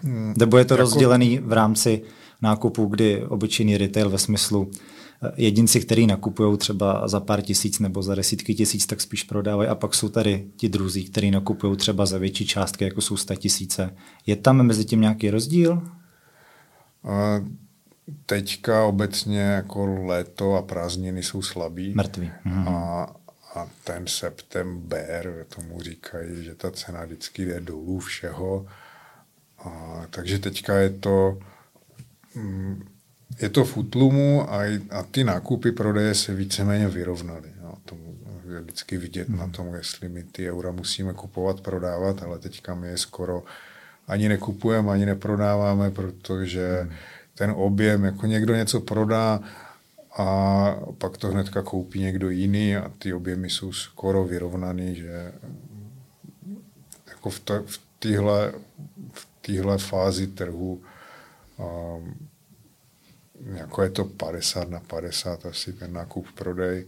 Hmm, 0.05 0.33
nebo 0.37 0.57
je 0.57 0.65
to 0.65 0.73
jako... 0.73 0.81
rozdělený 0.81 1.39
v 1.39 1.53
rámci 1.53 2.01
nákupů, 2.41 2.85
kdy 2.85 3.25
obyčejný 3.25 3.77
retail 3.77 4.09
ve 4.09 4.17
smyslu 4.17 4.71
jedinci, 5.35 5.79
kteří 5.79 6.07
nakupují 6.07 6.57
třeba 6.57 7.07
za 7.07 7.19
pár 7.19 7.41
tisíc 7.41 7.79
nebo 7.79 8.03
za 8.03 8.15
desítky 8.15 8.55
tisíc, 8.55 8.85
tak 8.85 9.01
spíš 9.01 9.23
prodávají. 9.23 9.69
A 9.69 9.75
pak 9.75 9.95
jsou 9.95 10.09
tady 10.09 10.47
ti 10.57 10.69
druzí, 10.69 11.05
kteří 11.05 11.31
nakupují 11.31 11.77
třeba 11.77 12.05
za 12.05 12.17
větší 12.17 12.47
částky, 12.47 12.83
jako 12.83 13.01
jsou 13.01 13.17
100 13.17 13.35
tisíce. 13.35 13.95
Je 14.25 14.35
tam 14.35 14.63
mezi 14.63 14.85
tím 14.85 15.01
nějaký 15.01 15.29
rozdíl? 15.29 15.81
A 17.03 17.41
teďka 18.25 18.85
obecně 18.85 19.39
jako 19.39 19.85
léto 19.85 20.55
a 20.55 20.61
prázdniny 20.61 21.23
jsou 21.23 21.41
slabí. 21.41 21.93
Mrtví. 21.95 22.31
Mhm. 22.45 22.67
A, 22.67 23.03
a 23.55 23.67
ten 23.83 24.07
september, 24.07 25.45
tomu 25.55 25.81
říkají, 25.81 26.43
že 26.43 26.55
ta 26.55 26.71
cena 26.71 27.05
vždycky 27.05 27.45
jde 27.45 27.61
dolů 27.61 27.99
všeho. 27.99 28.65
A, 29.65 30.05
takže 30.09 30.39
teďka 30.39 30.77
je 30.77 30.89
to... 30.89 31.39
Mm, 32.35 32.85
je 33.41 33.49
to 33.49 33.65
v 33.65 33.77
útlumu 33.77 34.53
a, 34.53 34.79
a 34.89 35.03
ty 35.03 35.23
nákupy 35.23 35.71
prodeje 35.71 36.15
se 36.15 36.33
víceméně 36.33 36.87
vyrovnaly. 36.87 37.51
No, 37.63 37.73
to 37.85 37.95
je 38.53 38.61
vždycky 38.61 38.97
vidět 38.97 39.29
hmm. 39.29 39.37
na 39.37 39.47
tom, 39.47 39.75
jestli 39.75 40.09
my 40.09 40.23
ty 40.23 40.51
eura 40.51 40.71
musíme 40.71 41.13
kupovat, 41.13 41.61
prodávat, 41.61 42.23
ale 42.23 42.39
teďka 42.39 42.75
my 42.75 42.87
je 42.87 42.97
skoro 42.97 43.43
ani 44.07 44.29
nekupujeme, 44.29 44.91
ani 44.91 45.05
neprodáváme, 45.05 45.91
protože 45.91 46.79
hmm. 46.81 46.91
ten 47.35 47.53
objem, 47.55 48.03
jako 48.03 48.25
někdo 48.25 48.55
něco 48.55 48.81
prodá 48.81 49.39
a 50.17 50.79
pak 50.97 51.17
to 51.17 51.27
hnedka 51.27 51.61
koupí 51.61 51.99
někdo 51.99 52.29
jiný 52.29 52.75
a 52.75 52.91
ty 52.99 53.13
objemy 53.13 53.49
jsou 53.49 53.71
skoro 53.71 54.23
vyrovnaný, 54.23 54.95
že 54.95 55.31
jako 57.07 57.29
v, 57.29 57.39
ta, 57.39 57.53
v 57.65 57.79
téhle 57.99 58.53
v 59.13 59.27
téhle 59.45 59.77
fázi 59.77 60.27
trhu 60.27 60.81
um, 61.57 62.27
jako 63.53 63.81
je 63.81 63.89
to 63.89 64.05
50 64.05 64.69
na 64.69 64.79
50 64.79 65.45
asi 65.45 65.73
ten 65.73 65.93
nákup 65.93 66.27
prodej. 66.35 66.85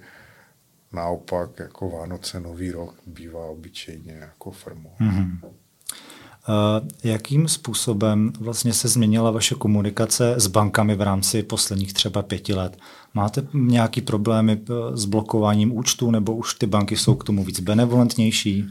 Naopak 0.94 1.60
jako 1.60 1.90
Vánoce, 1.90 2.40
Nový 2.40 2.72
rok 2.72 2.96
bývá 3.08 3.46
obyčejně 3.46 4.12
jako 4.12 4.52
firmu. 4.52 4.92
Mm-hmm. 5.02 5.40
Uh, 5.44 6.88
jakým 7.04 7.48
způsobem 7.48 8.34
vlastně 8.40 8.74
se 8.74 8.88
změnila 8.88 9.32
vaše 9.32 9.56
komunikace 9.56 10.36
s 10.38 10.48
bankami 10.48 10.96
v 10.96 11.02
rámci 11.02 11.44
posledních 11.44 11.94
třeba 11.94 12.22
pěti 12.22 12.54
let? 12.54 12.78
Máte 13.14 13.48
nějaký 13.54 14.02
problémy 14.02 14.62
s 14.94 15.06
blokováním 15.06 15.78
účtu 15.78 16.12
nebo 16.12 16.36
už 16.36 16.54
ty 16.54 16.66
banky 16.66 16.98
jsou 16.98 17.16
k 17.16 17.24
tomu 17.24 17.44
víc 17.44 17.60
benevolentnější? 17.60 18.66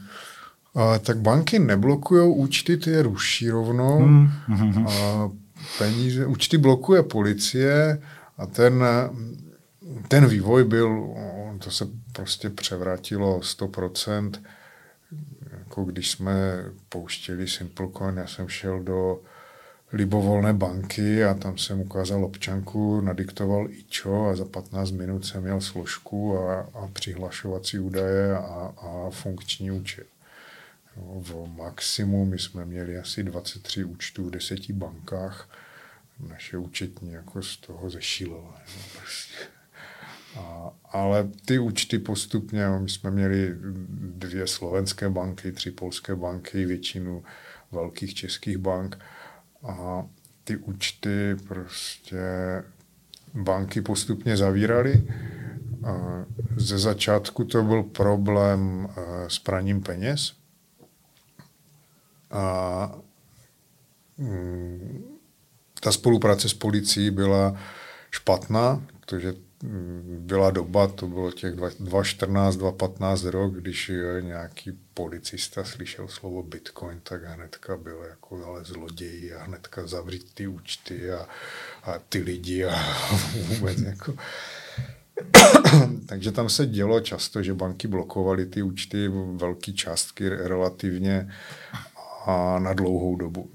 Tak 1.03 1.19
banky 1.19 1.59
neblokují 1.59 2.35
účty, 2.35 2.77
ty 2.77 2.91
je 2.91 3.03
ruší 3.03 3.51
rovnou. 3.51 4.01
Mm-hmm. 4.01 4.87
Uh, 4.87 5.33
peníze, 5.79 6.27
účty 6.27 6.59
blokuje 6.59 7.03
policie 7.03 8.03
a 8.39 8.47
ten, 8.47 8.85
ten 10.09 10.27
vývoj 10.27 10.65
byl, 10.65 11.15
to 11.59 11.71
se 11.71 11.89
prostě 12.13 12.51
převratilo 12.51 13.41
100%, 13.41 14.33
jako 15.59 15.85
když 15.85 16.11
jsme 16.11 16.65
pouštěli 16.89 17.49
SimpleCoin, 17.49 18.17
já 18.17 18.27
jsem 18.27 18.49
šel 18.49 18.83
do 18.83 19.21
libovolné 19.93 20.53
banky 20.53 21.25
a 21.25 21.35
tam 21.35 21.59
jsem 21.59 21.81
ukázal 21.81 22.25
občanku, 22.25 23.01
nadiktoval 23.01 23.71
IČO 23.71 24.27
a 24.27 24.37
za 24.37 24.45
15 24.45 24.91
minut 24.91 25.27
jsem 25.27 25.43
měl 25.43 25.61
složku 25.61 26.39
a, 26.39 26.61
a 26.61 26.89
přihlašovací 26.93 27.79
údaje 27.79 28.37
a, 28.37 28.73
a 28.77 29.11
funkční 29.11 29.71
účet. 29.71 30.07
V 30.97 31.47
maximu 31.57 32.25
my 32.25 32.39
jsme 32.39 32.65
měli 32.65 32.99
asi 32.99 33.23
23 33.23 33.85
účtů 33.85 34.25
v 34.25 34.31
deseti 34.31 34.73
bankách 34.73 35.49
naše 36.29 36.59
účetní 36.59 37.13
jako 37.13 37.43
z 37.43 37.57
toho 37.57 37.91
zešílela. 37.91 38.63
No, 38.77 38.83
prostě. 39.01 39.37
A, 40.37 40.71
ale 40.85 41.29
ty 41.45 41.59
účty 41.59 41.99
postupně, 41.99 42.69
my 42.69 42.89
jsme 42.89 43.11
měli 43.11 43.55
dvě 44.01 44.47
slovenské 44.47 45.09
banky, 45.09 45.53
tři 45.53 45.71
polské 45.71 46.15
banky, 46.15 46.65
většinu 46.65 47.25
velkých 47.73 48.15
českých 48.15 48.59
bank 48.59 48.99
a 49.63 50.07
ty 50.45 50.57
účty 50.57 51.37
prostě 51.49 52.23
banky 53.35 53.81
postupně 53.81 54.37
zavíraly. 54.37 55.09
Ze 56.57 56.79
začátku 56.79 57.45
to 57.45 57.63
byl 57.63 57.83
problém 57.83 58.89
eh, 58.91 59.31
s 59.31 59.39
praním 59.39 59.81
peněz. 59.81 60.33
A 62.37 62.99
mm, 64.19 65.19
ta 65.81 65.93
spolupráce 65.93 66.49
s 66.49 66.55
policií 66.55 67.11
byla 67.11 67.57
špatná, 68.11 68.83
protože 69.01 69.35
mm, 69.63 70.17
byla 70.21 70.51
doba, 70.51 70.87
to 70.87 71.07
bylo 71.07 71.33
těch 71.33 71.55
2014, 71.55 72.57
2015 72.57 73.25
rok, 73.25 73.55
když 73.55 73.93
nějaký 74.21 74.79
policista 74.95 75.65
slyšel 75.65 76.09
slovo 76.09 76.43
bitcoin, 76.43 77.01
tak 77.03 77.25
hnedka 77.25 77.77
byl 77.77 78.05
jako 78.09 78.47
ale 78.47 78.65
zloději 78.65 79.35
a 79.35 79.45
hnedka 79.45 79.87
zavřít 79.87 80.35
ty 80.35 80.47
účty 80.47 81.13
a, 81.13 81.29
a 81.83 81.99
ty 82.09 82.19
lidi 82.19 82.65
a 82.65 82.77
vůbec 83.49 83.79
jako... 83.79 84.15
Takže 86.07 86.33
tam 86.33 86.49
se 86.49 86.67
dělo 86.67 87.01
často, 87.01 87.43
že 87.43 87.55
banky 87.55 87.89
blokovaly 87.89 88.47
ty 88.47 88.63
účty 88.63 89.09
velké 89.37 89.73
částky 89.73 90.29
relativně 90.29 91.33
a 92.27 92.59
na 92.59 92.73
dlouhou 92.73 93.17
dobu. 93.17 93.51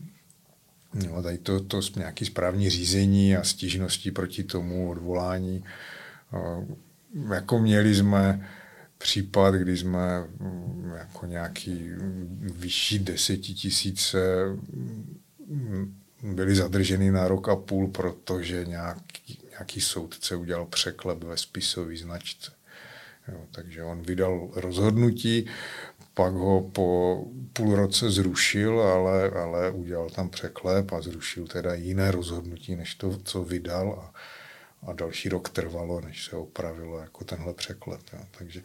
No, 0.94 1.24
tady 1.24 1.38
to, 1.38 1.60
to 1.60 1.80
nějaké 1.96 2.26
správní 2.26 2.70
řízení 2.70 3.36
a 3.36 3.44
stížnosti 3.44 4.12
proti 4.12 4.44
tomu 4.44 4.90
odvolání. 4.90 5.64
Jako 7.34 7.60
měli 7.60 7.96
jsme 7.96 8.50
případ, 8.98 9.56
kdy 9.56 9.78
jsme 9.78 10.28
mm, 10.40 10.94
jako 10.98 11.26
nějaký 11.26 11.90
vyšší 12.42 13.00
desetitisíce 13.00 14.20
mm, 15.48 15.98
byli 16.24 16.56
zadrženi 16.56 17.12
na 17.12 17.28
rok 17.28 17.50
a 17.50 17.56
půl, 17.56 17.88
protože 17.88 18.66
nějaký, 18.66 19.40
nějaký 19.50 19.82
soudce 19.82 20.36
udělal 20.36 20.66
překlep 20.66 21.24
ve 21.24 21.38
spisové 21.38 21.98
značce. 21.98 22.52
Jo, 23.28 23.42
takže 23.52 23.84
on 23.84 24.02
vydal 24.02 24.50
rozhodnutí, 24.56 25.46
pak 26.14 26.34
ho 26.34 26.62
po 26.62 27.24
půl 27.54 27.76
roce 27.76 28.12
zrušil, 28.12 28.82
ale, 28.82 29.30
ale 29.30 29.72
udělal 29.72 30.10
tam 30.10 30.30
překlep 30.30 30.92
a 30.92 31.02
zrušil 31.02 31.48
teda 31.48 31.74
jiné 31.74 32.12
rozhodnutí, 32.12 32.76
než 32.76 32.96
to, 32.96 33.18
co 33.18 33.44
vydal 33.44 34.00
a, 34.04 34.14
a 34.90 34.94
další 34.94 35.30
rok 35.30 35.50
trvalo, 35.50 36.02
než 36.02 36.26
se 36.26 36.36
opravilo 36.36 37.00
jako 37.00 37.24
tenhle 37.24 37.54
překlep. 37.54 38.02
Jo. 38.14 38.20
Takže 38.38 38.62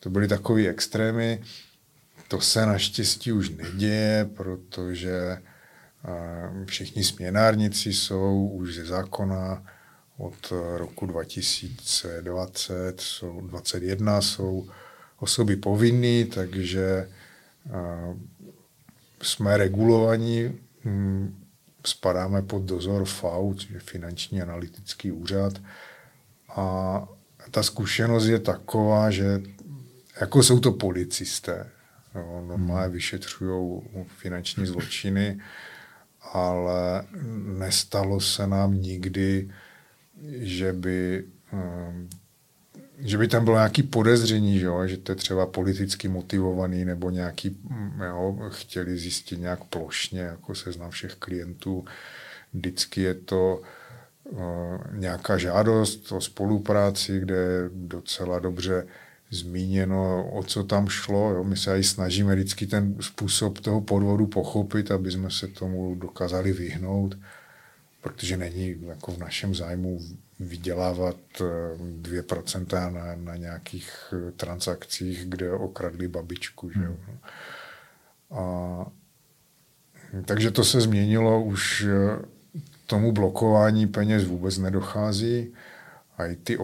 to 0.00 0.10
byly 0.10 0.28
takové 0.28 0.68
extrémy. 0.68 1.42
To 2.28 2.40
se 2.40 2.66
naštěstí 2.66 3.32
už 3.32 3.50
neděje, 3.50 4.30
protože 4.36 5.42
všichni 6.66 7.04
směnárníci 7.04 7.92
jsou 7.92 8.46
už 8.46 8.74
ze 8.74 8.84
zákona 8.84 9.64
od 10.18 10.52
roku 10.76 11.06
2020, 11.06 13.00
jsou, 13.00 13.40
2021 13.40 14.20
jsou 14.20 14.68
osoby 15.20 15.56
povinný, 15.56 16.24
takže 16.24 17.08
jsme 19.22 19.56
regulovaní, 19.56 20.58
hm, 20.84 21.44
spadáme 21.86 22.42
pod 22.42 22.62
dozor 22.62 23.04
FAU, 23.04 23.54
což 23.54 23.70
je 23.70 23.80
Finanční 23.80 24.42
analytický 24.42 25.12
úřad. 25.12 25.52
A 26.48 27.08
ta 27.50 27.62
zkušenost 27.62 28.26
je 28.26 28.38
taková, 28.38 29.10
že 29.10 29.42
jako 30.20 30.42
jsou 30.42 30.60
to 30.60 30.72
policisté, 30.72 31.70
no, 32.14 32.44
normálně 32.46 32.84
hmm. 32.84 32.92
vyšetřují 32.92 33.82
finanční 34.06 34.66
zločiny, 34.66 35.40
ale 36.32 37.04
nestalo 37.58 38.20
se 38.20 38.46
nám 38.46 38.74
nikdy, 38.74 39.50
že 40.32 40.72
by 40.72 41.24
hm, 41.52 42.08
že 43.02 43.18
by 43.18 43.28
tam 43.28 43.44
bylo 43.44 43.56
nějaký 43.56 43.82
podezření, 43.82 44.58
že, 44.58 44.66
jo, 44.66 44.86
že 44.86 44.96
to 44.96 45.12
je 45.12 45.16
třeba 45.16 45.46
politicky 45.46 46.08
motivovaný 46.08 46.84
nebo 46.84 47.10
nějaký, 47.10 47.56
mm, 47.70 48.00
jo, 48.00 48.36
chtěli 48.48 48.98
zjistit 48.98 49.40
nějak 49.40 49.64
plošně, 49.64 50.20
jako 50.20 50.54
seznam 50.54 50.90
všech 50.90 51.14
klientů. 51.14 51.84
Vždycky 52.52 53.00
je 53.00 53.14
to 53.14 53.62
uh, 54.24 54.40
nějaká 54.92 55.38
žádost 55.38 56.12
o 56.12 56.20
spolupráci, 56.20 57.20
kde 57.20 57.34
je 57.34 57.70
docela 57.72 58.38
dobře 58.38 58.86
zmíněno, 59.30 60.30
o 60.32 60.42
co 60.42 60.64
tam 60.64 60.88
šlo. 60.88 61.30
Jo. 61.30 61.44
My 61.44 61.56
se 61.56 61.78
i 61.78 61.84
snažíme 61.84 62.34
vždycky 62.34 62.66
ten 62.66 62.96
způsob 63.00 63.58
toho 63.58 63.80
podvodu 63.80 64.26
pochopit, 64.26 64.90
aby 64.90 65.10
jsme 65.10 65.30
se 65.30 65.46
tomu 65.46 65.94
dokázali 65.94 66.52
vyhnout, 66.52 67.18
protože 68.00 68.36
není 68.36 68.76
jako 68.86 69.12
v 69.12 69.18
našem 69.18 69.54
zájmu 69.54 70.00
vydělávat 70.40 71.16
2% 72.02 72.66
eh, 72.72 72.90
na, 72.90 73.14
na 73.16 73.36
nějakých 73.36 73.90
eh, 74.12 74.32
transakcích, 74.32 75.24
kde 75.24 75.52
okradli 75.52 76.08
babičku. 76.08 76.70
Že 76.70 76.80
jo? 76.84 76.96
Hmm. 77.06 77.18
A, 78.30 78.86
takže 80.24 80.50
to 80.50 80.64
se 80.64 80.80
změnilo, 80.80 81.42
už 81.42 81.86
eh, 81.88 82.24
tomu 82.86 83.12
blokování 83.12 83.86
peněz 83.86 84.24
vůbec 84.24 84.58
nedochází 84.58 85.52
a 86.18 86.26
i 86.26 86.36
ty, 86.36 86.58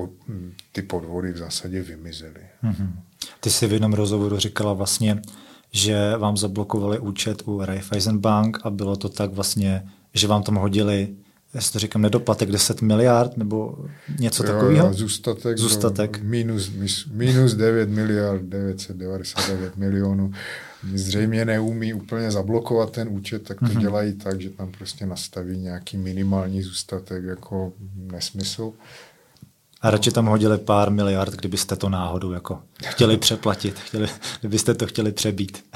ty 0.73 0.83
podvody 0.83 1.33
v 1.33 1.37
zásadě 1.37 1.83
vymizely. 1.83 2.43
Mm-hmm. 2.65 2.93
Ty 3.41 3.51
jsi 3.51 3.67
v 3.67 3.73
jednom 3.73 3.93
rozhovoru 3.93 4.39
říkala 4.39 4.73
vlastně, 4.73 5.23
že 5.73 6.17
vám 6.17 6.37
zablokovali 6.37 6.99
účet 6.99 7.43
u 7.45 7.65
Raiffeisen 7.65 8.19
Bank 8.19 8.59
a 8.65 8.71
bylo 8.71 8.97
to 8.97 9.09
tak 9.09 9.33
vlastně, 9.33 9.89
že 10.15 10.27
vám 10.27 10.43
tam 10.43 10.55
hodili 10.55 11.17
já 11.57 11.63
si 11.63 11.73
to 11.73 11.79
říkám, 11.79 12.03
nedoplatek 12.03 12.51
10 12.51 12.83
miliard 12.83 13.37
nebo 13.37 13.79
něco 14.19 14.45
jo, 14.45 14.53
takového? 14.53 14.87
Jo, 14.87 14.93
zůstatek, 14.93 15.59
zůstatek. 15.59 16.23
Minus, 16.23 16.71
minus 17.11 17.55
9 17.55 17.89
miliard 17.89 18.43
999 18.43 19.77
milionů. 19.77 20.33
Zřejmě 20.95 21.45
neumí 21.45 21.95
úplně 21.95 22.31
zablokovat 22.31 22.91
ten 22.91 23.09
účet, 23.09 23.43
tak 23.43 23.59
to 23.59 23.67
mm-hmm. 23.67 23.81
dělají 23.81 24.13
tak, 24.13 24.41
že 24.41 24.51
tam 24.51 24.73
prostě 24.79 25.07
nastaví 25.07 25.59
nějaký 25.59 25.97
minimální 25.97 26.63
zůstatek 26.63 27.25
jako 27.25 27.73
nesmysl. 27.95 28.73
A 29.81 29.91
radši 29.91 30.11
tam 30.11 30.27
hodili 30.27 30.59
pár 30.59 30.91
miliard, 30.91 31.35
kdybyste 31.35 31.77
to 31.77 31.89
náhodou 31.89 32.33
jako 32.33 32.59
chtěli 32.85 33.17
přeplatit, 33.17 33.79
chtěli, 33.79 34.09
kdybyste 34.41 34.75
to 34.75 34.87
chtěli 34.87 35.13
přebít. 35.13 35.65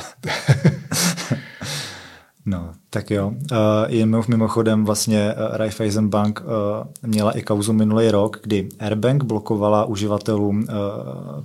No, 2.50 2.72
tak 2.90 3.10
jo. 3.10 3.28
Uh, 3.28 3.56
jen 3.88 4.22
mimochodem 4.28 4.84
vlastně 4.84 5.34
uh, 5.34 5.56
Raiffeisen 5.56 6.08
Bank 6.08 6.42
uh, 6.44 7.10
měla 7.10 7.32
i 7.32 7.42
kauzu 7.42 7.72
minulý 7.72 8.10
rok, 8.10 8.38
kdy 8.42 8.68
Airbank 8.78 9.24
blokovala 9.24 9.84
uživatelům 9.84 10.58
uh, 10.58 10.66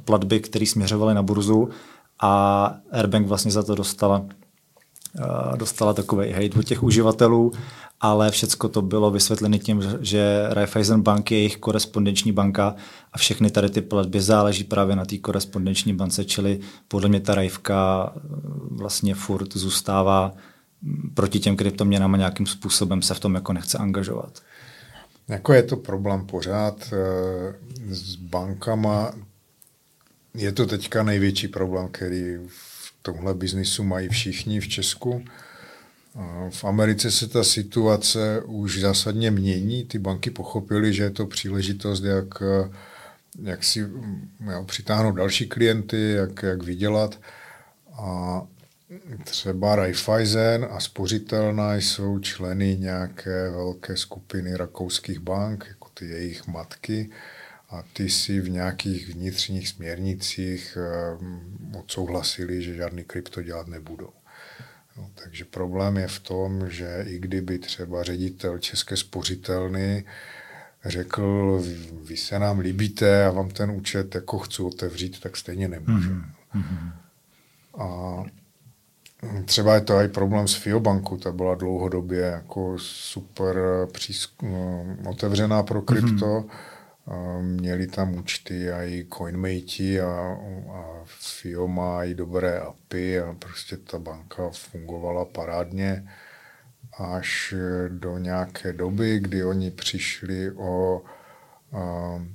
platby, 0.06 0.40
které 0.40 0.66
směřovaly 0.66 1.14
na 1.14 1.24
burzu 1.24 1.70
a 2.22 2.66
Airbank 2.92 3.28
vlastně 3.28 3.52
za 3.52 3.64
to 3.64 3.76
dostala 3.76 4.20
uh, 4.20 5.58
dostala 5.58 5.94
takový 5.94 6.32
hate 6.32 6.60
od 6.60 6.66
těch 6.66 6.84
uživatelů, 6.84 7.52
ale 8.02 8.32
všecko 8.32 8.70
to 8.70 8.82
bylo 8.82 9.12
vysvětlené 9.12 9.60
tím, 9.60 9.84
že 10.02 10.48
Raiffeisen 10.50 11.02
Bank 11.02 11.32
je 11.32 11.38
jejich 11.38 11.58
korespondenční 11.58 12.32
banka 12.32 12.76
a 13.14 13.18
všechny 13.18 13.50
tady 13.50 13.70
ty 13.70 13.82
platby 13.82 14.22
záleží 14.22 14.64
právě 14.64 14.96
na 14.96 15.06
té 15.06 15.18
korespondenční 15.18 15.94
bance, 15.94 16.26
čili 16.26 16.60
podle 16.88 17.10
mě 17.10 17.20
ta 17.20 17.36
Raifka 17.36 18.14
vlastně 18.72 19.16
furt 19.16 19.54
zůstává 19.54 20.32
proti 21.14 21.40
těm 21.40 21.56
kryptoměnám 21.56 22.14
a 22.14 22.18
nějakým 22.18 22.46
způsobem 22.46 23.02
se 23.02 23.14
v 23.14 23.20
tom 23.20 23.36
jako 23.36 23.54
nechce 23.54 23.78
angažovat. 23.78 24.42
Jako 25.28 25.54
je 25.54 25.64
to 25.64 25.78
problém 25.78 26.26
pořád 26.26 26.94
eh, 26.94 27.56
s 27.96 28.16
bankama. 28.16 29.14
Je 30.34 30.52
to 30.52 30.66
teďka 30.66 31.04
největší 31.04 31.48
problém, 31.48 31.88
který 31.92 32.38
v 32.48 32.94
tomhle 33.02 33.34
biznisu 33.34 33.84
mají 33.84 34.10
všichni 34.10 34.60
v 34.60 34.68
Česku. 34.68 35.26
V 36.50 36.66
Americe 36.66 37.12
se 37.12 37.28
ta 37.28 37.44
situace 37.44 38.42
už 38.46 38.80
zásadně 38.80 39.32
mění. 39.32 39.86
Ty 39.86 40.00
banky 40.00 40.32
pochopily, 40.32 40.94
že 40.94 41.04
je 41.04 41.10
to 41.10 41.26
příležitost, 41.26 42.04
jak, 42.04 42.44
jak 43.42 43.64
si 43.64 43.80
jo, 44.52 44.64
přitáhnout 44.66 45.16
další 45.16 45.48
klienty, 45.48 46.12
jak, 46.12 46.44
jak 46.44 46.64
vydělat. 46.64 47.20
A 47.94 48.42
třeba 49.24 49.76
Raiffeisen 49.76 50.68
a 50.72 50.80
spořitelná 50.80 51.76
jsou 51.76 52.20
členy 52.20 52.78
nějaké 52.78 53.50
velké 53.50 53.98
skupiny 53.98 54.58
rakouských 54.58 55.20
bank, 55.20 55.66
jako 55.68 55.90
ty 55.94 56.06
jejich 56.06 56.48
matky, 56.48 57.10
a 57.70 57.84
ty 57.94 58.10
si 58.10 58.42
v 58.42 58.50
nějakých 58.50 59.10
vnitřních 59.10 59.70
směrnicích 59.70 60.78
eh, 60.82 61.78
odsouhlasili, 61.78 62.62
že 62.62 62.76
žádný 62.76 63.04
krypto 63.04 63.42
dělat 63.42 63.68
nebudou. 63.68 64.10
No, 64.98 65.10
takže 65.24 65.46
problém 65.46 65.98
je 65.98 66.08
v 66.08 66.20
tom, 66.20 66.70
že 66.70 67.06
i 67.08 67.20
kdyby 67.20 67.60
třeba 67.60 68.04
ředitel 68.04 68.60
České 68.60 68.98
spořitelny 68.98 70.06
řekl, 70.86 71.64
vy 72.04 72.18
se 72.18 72.40
nám 72.40 72.60
líbíte 72.60 73.26
a 73.26 73.32
vám 73.32 73.50
ten 73.50 73.72
účet 73.72 74.16
jako 74.16 74.40
chci 74.40 74.62
otevřít, 74.62 75.20
tak 75.20 75.38
stejně 75.38 75.68
nemůže. 75.68 76.10
Mm-hmm. 76.10 76.92
A 77.78 78.24
Třeba 79.46 79.74
je 79.76 79.82
to 79.82 80.02
i 80.02 80.08
problém 80.08 80.48
s 80.48 80.56
Fiobanku, 80.56 81.18
ta 81.18 81.32
byla 81.32 81.56
dlouhodobě 81.56 82.22
jako 82.22 82.74
super 82.78 83.58
přísk- 83.86 84.50
no, 84.50 84.86
otevřená 85.10 85.64
pro 85.64 85.82
krypto. 85.82 86.26
Mm-hmm. 86.26 87.42
Měli 87.42 87.88
tam 87.88 88.16
účty 88.16 88.72
a 88.72 88.84
i 88.84 89.08
CoinMate 89.18 90.02
a, 90.02 90.38
a 90.72 91.02
Fio 91.06 91.68
má 91.68 92.04
i 92.04 92.14
dobré 92.14 92.60
API 92.60 93.20
a 93.20 93.36
prostě 93.40 93.78
ta 93.78 94.00
banka 94.00 94.50
fungovala 94.52 95.26
parádně 95.26 96.08
až 96.98 97.54
do 97.90 98.18
nějaké 98.18 98.74
doby, 98.74 99.20
kdy 99.20 99.46
oni 99.46 99.72
přišli 99.72 100.52
o 100.52 101.02
a, 101.74 102.26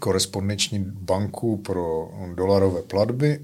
korespondenční 0.00 0.78
banku 0.78 1.56
pro 1.56 2.10
dolarové 2.34 2.82
platby 2.82 3.40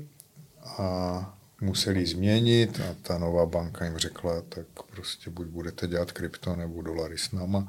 a 0.79 1.36
museli 1.61 2.07
změnit 2.07 2.81
a 2.81 2.95
ta 3.03 3.19
nová 3.19 3.47
banka 3.47 3.85
jim 3.85 3.99
řekla, 3.99 4.43
tak 4.49 4.67
prostě 4.91 5.31
buď 5.31 5.47
budete 5.47 5.87
dělat 5.87 6.13
krypto 6.13 6.57
nebo 6.57 6.83
dolary 6.83 7.19
s 7.19 7.33
náma. 7.33 7.69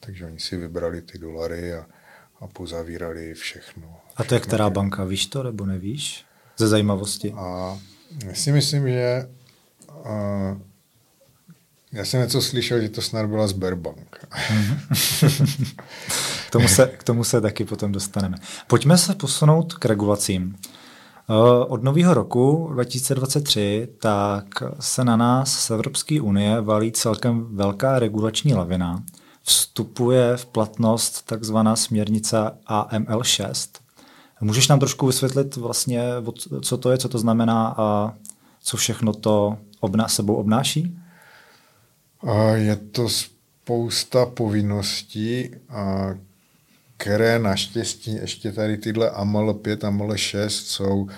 Takže 0.00 0.26
oni 0.26 0.40
si 0.40 0.56
vybrali 0.56 1.02
ty 1.02 1.18
dolary 1.18 1.74
a, 1.74 1.86
a 2.40 2.46
pozavírali 2.46 3.34
všechno. 3.34 4.00
A 4.16 4.24
to 4.24 4.34
je 4.34 4.40
která 4.40 4.70
banka? 4.70 5.04
Víš 5.04 5.26
to 5.26 5.42
nebo 5.42 5.66
nevíš? 5.66 6.24
Ze 6.58 6.68
zajímavosti. 6.68 7.32
A 7.32 7.78
já 8.26 8.34
si 8.34 8.52
myslím, 8.52 8.88
že 8.88 9.28
a, 10.04 10.56
já 11.92 12.04
jsem 12.04 12.20
něco 12.20 12.42
slyšel, 12.42 12.80
že 12.80 12.88
to 12.88 13.02
snad 13.02 13.26
byla 13.26 13.46
Sberbank. 13.48 14.26
k, 16.46 16.50
tomu 16.50 16.68
se, 16.68 16.86
k 16.86 17.02
tomu 17.02 17.24
se 17.24 17.40
taky 17.40 17.64
potom 17.64 17.92
dostaneme. 17.92 18.36
Pojďme 18.66 18.98
se 18.98 19.14
posunout 19.14 19.74
k 19.74 19.84
regulacím. 19.84 20.56
Eh, 21.30 21.64
od 21.64 21.82
nového 21.82 22.14
roku 22.14 22.70
2023 22.72 23.88
tak 23.98 24.46
se 24.80 25.04
na 25.04 25.16
nás 25.16 25.52
z 25.52 25.70
Evropské 25.70 26.20
unie 26.20 26.60
valí 26.60 26.92
celkem 26.92 27.56
velká 27.56 27.98
regulační 27.98 28.54
lavina. 28.54 29.02
Vstupuje 29.42 30.36
v 30.36 30.46
platnost 30.46 31.22
takzvaná 31.22 31.76
směrnice 31.76 32.36
AML6. 32.66 33.68
Můžeš 34.40 34.68
nám 34.68 34.78
trošku 34.78 35.06
vysvětlit 35.06 35.56
vlastně, 35.56 36.02
co 36.62 36.76
to 36.76 36.90
je, 36.90 36.98
co 36.98 37.08
to 37.08 37.18
znamená 37.18 37.74
a 37.78 38.14
co 38.60 38.76
všechno 38.76 39.12
to 39.12 39.58
obna, 39.80 40.08
sebou 40.08 40.34
obnáší? 40.34 40.98
Je 42.54 42.76
to 42.76 43.08
spousta 43.08 44.26
povinností, 44.26 45.50
které 46.96 47.38
naštěstí 47.38 48.14
ještě 48.14 48.52
tady 48.52 48.76
tyhle 48.76 49.10
AML 49.10 49.54
5, 49.54 49.84
AML 49.84 50.16
6 50.16 50.66
jsou, 50.66 51.08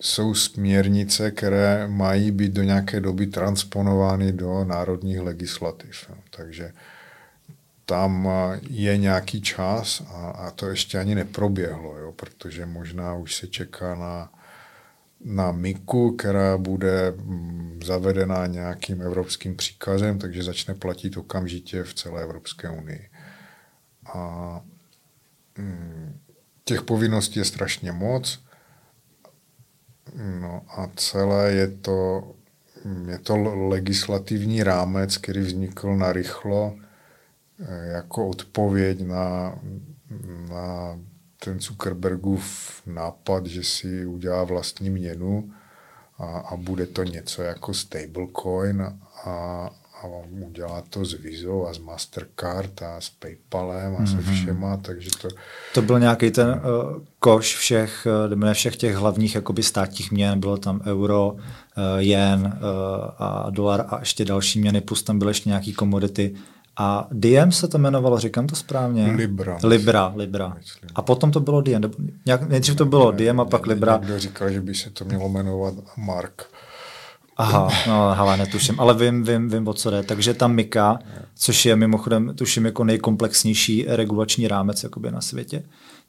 jsou 0.00 0.34
směrnice, 0.34 1.30
které 1.30 1.88
mají 1.88 2.30
být 2.30 2.52
do 2.52 2.62
nějaké 2.62 3.00
doby 3.00 3.26
transponovány 3.26 4.32
do 4.32 4.64
národních 4.64 5.20
legislativ. 5.20 6.10
Takže 6.30 6.72
tam 7.86 8.28
je 8.70 8.96
nějaký 8.96 9.40
čas 9.40 10.02
a, 10.08 10.30
a 10.30 10.50
to 10.50 10.66
ještě 10.66 10.98
ani 10.98 11.14
neproběhlo, 11.14 11.98
jo, 11.98 12.12
protože 12.12 12.66
možná 12.66 13.14
už 13.14 13.34
se 13.34 13.46
čeká 13.46 13.94
na 13.94 14.30
na 15.24 15.52
MIKu, 15.52 16.16
která 16.16 16.58
bude 16.58 17.10
mm, 17.10 17.80
zavedena 17.84 18.46
nějakým 18.46 19.02
evropským 19.02 19.56
příkazem, 19.56 20.18
takže 20.18 20.42
začne 20.42 20.74
platit 20.74 21.16
okamžitě 21.16 21.82
v 21.82 21.94
celé 21.94 22.22
Evropské 22.22 22.70
unii. 22.70 23.08
A 24.14 24.60
těch 26.64 26.82
povinností 26.82 27.38
je 27.38 27.44
strašně 27.44 27.92
moc. 27.92 28.44
No 30.40 30.62
a 30.68 30.90
celé 30.96 31.52
je 31.52 31.68
to, 31.68 32.30
je 33.08 33.18
to 33.18 33.36
legislativní 33.68 34.62
rámec, 34.62 35.16
který 35.16 35.40
vznikl 35.40 35.96
na 35.96 36.12
rychlo 36.12 36.76
eh, 37.60 37.86
jako 37.86 38.28
odpověď 38.28 39.00
na, 39.06 39.58
na 40.48 40.98
ten 41.44 41.60
Zuckerbergův 41.60 42.82
nápad, 42.86 43.46
že 43.46 43.64
si 43.64 44.06
udělá 44.06 44.44
vlastní 44.44 44.90
měnu 44.90 45.52
a, 46.18 46.24
a 46.24 46.56
bude 46.56 46.86
to 46.86 47.04
něco 47.04 47.42
jako 47.42 47.74
stablecoin 47.74 48.82
a, 49.24 49.70
a 50.02 50.06
udělá 50.46 50.82
to 50.90 51.04
s 51.04 51.12
Vizou 51.12 51.66
a 51.66 51.74
s 51.74 51.78
Mastercard 51.78 52.82
a 52.82 53.00
s 53.00 53.10
Paypalem 53.10 53.96
a 53.96 53.98
mm-hmm. 53.98 54.10
se 54.10 54.16
mhm. 54.16 54.34
všema, 54.34 54.76
takže 54.76 55.10
to... 55.22 55.28
To 55.74 55.82
byl 55.82 56.00
nějaký 56.00 56.30
ten 56.30 56.48
uh, 56.48 57.02
koš 57.18 57.56
všech, 57.56 58.06
uh, 58.42 58.52
všech 58.52 58.76
těch 58.76 58.96
hlavních 58.96 59.34
jakoby 59.34 59.62
státních 59.62 60.12
měn, 60.12 60.40
bylo 60.40 60.56
tam 60.56 60.80
euro, 60.86 61.32
uh, 61.32 61.38
jen 61.98 62.40
uh, 62.40 62.60
a 63.18 63.50
dolar 63.50 63.84
a 63.88 63.98
ještě 64.00 64.24
další 64.24 64.60
měny, 64.60 64.80
plus 64.80 65.02
tam 65.02 65.18
byly 65.18 65.30
ještě 65.30 65.48
nějaký 65.48 65.72
komodity. 65.72 66.34
A 66.76 67.08
Diem 67.12 67.52
se 67.52 67.68
to 67.68 67.78
jmenovalo, 67.78 68.18
říkám 68.18 68.46
to 68.46 68.56
správně? 68.56 69.06
Libra. 69.06 69.58
Libra, 69.64 70.12
Libra. 70.16 70.54
Myslím. 70.58 70.90
A 70.94 71.02
potom 71.02 71.30
to 71.30 71.40
bylo 71.40 71.60
Diem. 71.60 71.82
Nějak, 72.26 72.48
nejdřív 72.48 72.76
to 72.76 72.84
bylo 72.84 73.12
ne, 73.12 73.18
Diem 73.18 73.40
a 73.40 73.44
pak 73.44 73.66
ne, 73.66 73.74
Libra. 73.74 73.96
Někdo 73.96 74.18
říkal, 74.18 74.50
že 74.50 74.60
by 74.60 74.74
se 74.74 74.90
to 74.90 75.04
mělo 75.04 75.28
jmenovat 75.28 75.74
Mark. 75.96 76.46
Aha, 77.36 77.68
no 77.86 78.14
hele, 78.14 78.36
netuším, 78.36 78.80
ale 78.80 78.94
vím, 78.94 79.24
vím, 79.24 79.48
vím, 79.48 79.68
o 79.68 79.74
co 79.74 79.90
jde. 79.90 80.02
Takže 80.02 80.34
ta 80.34 80.46
MIKA, 80.46 80.98
což 81.34 81.66
je 81.66 81.76
mimochodem, 81.76 82.34
tuším, 82.34 82.64
jako 82.64 82.84
nejkomplexnější 82.84 83.84
regulační 83.88 84.48
rámec 84.48 84.82
jakoby 84.82 85.10
na 85.10 85.20
světě, 85.20 85.62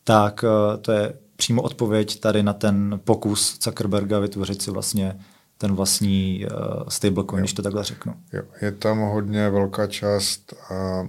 tak 0.03 0.43
eh, 0.43 0.77
to 0.77 0.91
je 0.91 1.13
přímo 1.35 1.61
odpověď 1.61 2.19
tady 2.19 2.43
na 2.43 2.53
ten 2.53 2.99
pokus 3.03 3.59
Zuckerberga 3.63 4.19
vytvořit 4.19 4.61
si 4.61 4.71
vlastně 4.71 5.19
ten 5.57 5.75
vlastní 5.75 6.45
uh, 6.45 6.89
stablecoin, 6.89 7.41
když 7.41 7.53
to 7.53 7.61
takhle 7.61 7.83
řeknu. 7.83 8.13
Jo, 8.33 8.43
je 8.61 8.71
tam 8.71 8.99
hodně 8.99 9.49
velká 9.49 9.87
část 9.87 10.53
uh, 10.71 11.07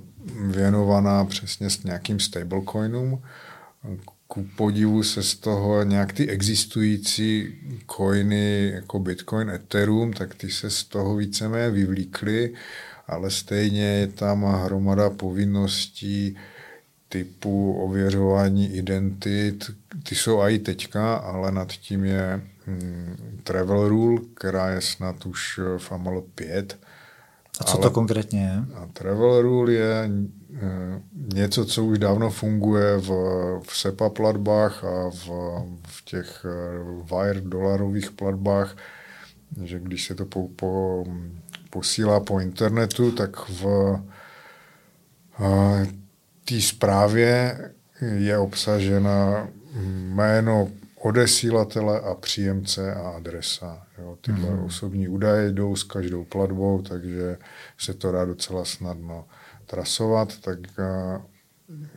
věnovaná 0.51 1.25
přesně 1.25 1.71
s 1.71 1.85
nějakým 1.85 2.21
stablecoinům. 2.21 3.23
Ku 4.35 4.47
podivu 4.57 5.03
se 5.03 5.23
z 5.23 5.35
toho 5.35 5.83
nějak 5.83 6.13
ty 6.13 6.29
existující 6.31 7.55
coiny 7.97 8.71
jako 8.75 8.99
Bitcoin, 8.99 9.51
Ethereum, 9.51 10.13
tak 10.13 10.35
ty 10.35 10.51
se 10.51 10.71
z 10.71 10.85
toho 10.85 11.17
víceméně 11.17 11.71
vyvlíkly, 11.71 12.55
ale 13.07 13.31
stejně 13.31 13.85
je 13.85 14.07
tam 14.07 14.45
hromada 14.45 15.11
povinností 15.11 16.37
typu 17.09 17.73
ověřování 17.73 18.77
identit, 18.77 19.71
ty 20.09 20.15
jsou 20.15 20.41
i 20.41 20.59
teďka, 20.59 21.15
ale 21.15 21.53
nad 21.53 21.73
tím 21.73 22.05
je 22.05 22.41
Hmm, 22.67 23.41
travel 23.43 23.89
Rule, 23.89 24.21
která 24.35 24.69
je 24.69 24.81
snad 24.81 25.27
už 25.27 25.61
v 25.79 25.93
AML 25.93 26.25
5. 26.35 26.79
A 27.61 27.65
co 27.65 27.75
ale, 27.75 27.83
to 27.83 27.91
konkrétně 27.91 28.41
je? 28.41 28.65
A 28.75 28.87
Travel 28.93 29.43
Rule 29.43 29.73
je 29.73 30.11
něco, 31.35 31.65
co 31.65 31.85
už 31.85 31.99
dávno 31.99 32.31
funguje 32.31 32.97
v, 32.97 33.09
v 33.63 33.77
SEPA 33.77 34.11
platbách 34.11 34.85
a 34.85 35.11
v, 35.11 35.29
v 35.87 36.05
těch 36.05 36.47
eh, 36.49 37.15
wire 37.15 37.41
dolarových 37.41 38.11
platbách, 38.11 38.77
že 39.65 39.79
když 39.79 40.07
se 40.07 40.15
to 40.15 40.27
po, 40.27 40.49
po, 40.49 41.05
posílá 41.71 42.21
po 42.21 42.41
internetu, 42.41 43.13
tak 43.13 43.49
v 43.49 43.97
té 46.45 46.61
zprávě 46.61 47.59
je 48.01 48.39
obsažena 48.39 49.49
jméno 50.09 50.69
odesílatele 51.05 52.01
a 52.01 52.15
příjemce 52.15 52.95
a 52.95 53.09
adresa. 53.09 53.87
Jo. 53.99 54.19
Tyhle 54.21 54.51
mm-hmm. 54.51 54.65
osobní 54.65 55.09
údaje 55.09 55.53
jdou 55.53 55.77
s 55.77 55.83
každou 55.83 56.25
platbou, 56.25 56.83
takže 56.83 57.39
se 57.79 57.95
to 57.95 58.13
dá 58.13 58.25
docela 58.25 58.65
snadno 58.65 59.25
trasovat, 59.67 60.41
tak 60.41 60.79
a, 60.79 61.23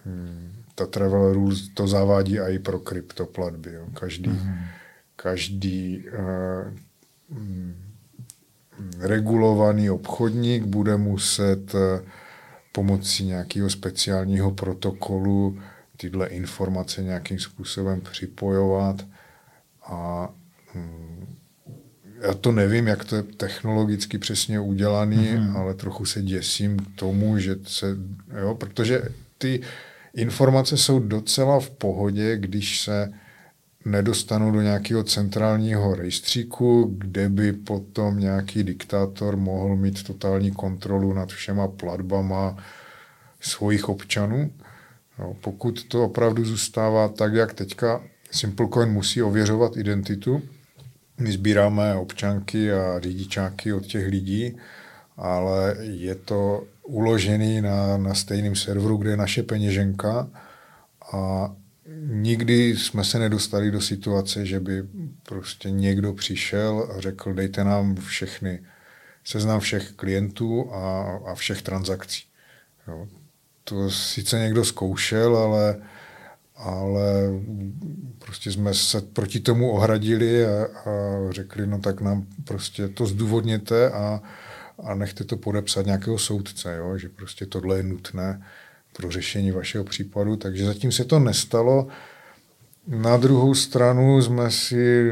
hm, 0.05 0.53
ta 0.75 0.85
Travel 0.85 1.33
Rules 1.33 1.69
to 1.73 1.87
zavádí 1.87 2.39
i 2.39 2.59
pro 2.59 2.79
kryptoplatby. 2.79 3.73
Jo. 3.73 3.85
Každý, 3.93 4.29
mm-hmm. 4.29 4.57
každý 5.15 6.05
uh, 6.09 7.37
regulovaný 8.99 9.89
obchodník 9.89 10.63
bude 10.63 10.97
muset 10.97 11.73
uh, 11.73 11.81
pomocí 12.71 13.25
nějakého 13.25 13.69
speciálního 13.69 14.51
protokolu 14.51 15.59
tyhle 15.97 16.27
informace 16.27 17.03
nějakým 17.03 17.39
způsobem 17.39 18.01
připojovat 18.01 19.05
a 19.83 20.29
hm, 20.75 21.16
já 22.21 22.33
to 22.33 22.51
nevím, 22.51 22.87
jak 22.87 23.05
to 23.05 23.15
je 23.15 23.23
technologicky 23.23 24.17
přesně 24.17 24.59
udělaný, 24.59 25.17
mm-hmm. 25.17 25.57
ale 25.57 25.73
trochu 25.73 26.05
se 26.05 26.21
děsím 26.21 26.77
tomu, 26.95 27.39
že 27.39 27.55
se, 27.63 27.97
jo, 28.41 28.55
protože 28.55 29.01
ty 29.37 29.61
informace 30.13 30.77
jsou 30.77 30.99
docela 30.99 31.59
v 31.59 31.69
pohodě, 31.69 32.37
když 32.37 32.81
se 32.81 33.13
nedostanou 33.85 34.51
do 34.51 34.61
nějakého 34.61 35.03
centrálního 35.03 35.95
rejstříku, 35.95 36.95
kde 36.97 37.29
by 37.29 37.53
potom 37.53 38.19
nějaký 38.19 38.63
diktátor 38.63 39.37
mohl 39.37 39.75
mít 39.75 40.03
totální 40.03 40.51
kontrolu 40.51 41.13
nad 41.13 41.29
všema 41.29 41.67
platbama 41.67 42.57
svojich 43.41 43.89
občanů. 43.89 44.51
No, 45.19 45.35
pokud 45.41 45.83
to 45.83 46.03
opravdu 46.03 46.45
zůstává 46.45 47.07
tak, 47.07 47.33
jak 47.33 47.53
teďka, 47.53 48.03
SimpleCoin 48.31 48.89
musí 48.89 49.23
ověřovat 49.23 49.77
identitu. 49.77 50.41
My 51.19 51.31
sbíráme 51.31 51.95
občanky 51.95 52.71
a 52.73 52.99
řidičáky 52.99 53.73
od 53.73 53.85
těch 53.85 54.07
lidí, 54.07 54.57
ale 55.17 55.75
je 55.79 56.15
to 56.15 56.63
uložený 56.83 57.61
na, 57.61 57.97
na 57.97 58.13
stejném 58.13 58.55
serveru, 58.55 58.97
kde 58.97 59.09
je 59.09 59.17
naše 59.17 59.43
peněženka 59.43 60.29
a 61.13 61.51
nikdy 62.07 62.77
jsme 62.77 63.03
se 63.03 63.19
nedostali 63.19 63.71
do 63.71 63.81
situace, 63.81 64.45
že 64.45 64.59
by 64.59 64.83
prostě 65.23 65.71
někdo 65.71 66.13
přišel 66.13 66.89
a 66.97 67.01
řekl, 67.01 67.33
dejte 67.33 67.63
nám 67.63 67.95
všechny, 67.95 68.59
seznam 69.23 69.59
všech 69.59 69.91
klientů 69.91 70.73
a, 70.73 71.01
a 71.25 71.35
všech 71.35 71.61
transakcí. 71.61 72.23
Jo 72.87 73.07
to 73.69 73.89
sice 73.91 74.39
někdo 74.39 74.65
zkoušel, 74.65 75.37
ale, 75.37 75.75
ale 76.57 77.29
prostě 78.19 78.51
jsme 78.51 78.73
se 78.73 79.01
proti 79.01 79.39
tomu 79.39 79.71
ohradili 79.71 80.45
a, 80.45 80.65
a 80.65 80.91
řekli, 81.31 81.67
no 81.67 81.79
tak 81.79 82.01
nám 82.01 82.25
prostě 82.43 82.87
to 82.87 83.05
zdůvodněte 83.05 83.91
a, 83.91 84.21
a 84.83 84.95
nechte 84.95 85.23
to 85.23 85.37
podepsat 85.37 85.85
nějakého 85.85 86.17
soudce, 86.17 86.75
jo? 86.77 86.97
že 86.97 87.09
prostě 87.09 87.45
tohle 87.45 87.77
je 87.77 87.83
nutné 87.83 88.41
pro 88.93 89.11
řešení 89.11 89.51
vašeho 89.51 89.83
případu. 89.83 90.35
Takže 90.35 90.65
zatím 90.65 90.91
se 90.91 91.05
to 91.05 91.19
nestalo. 91.19 91.87
Na 92.87 93.17
druhou 93.17 93.55
stranu 93.55 94.21
jsme 94.21 94.51
si, 94.51 95.11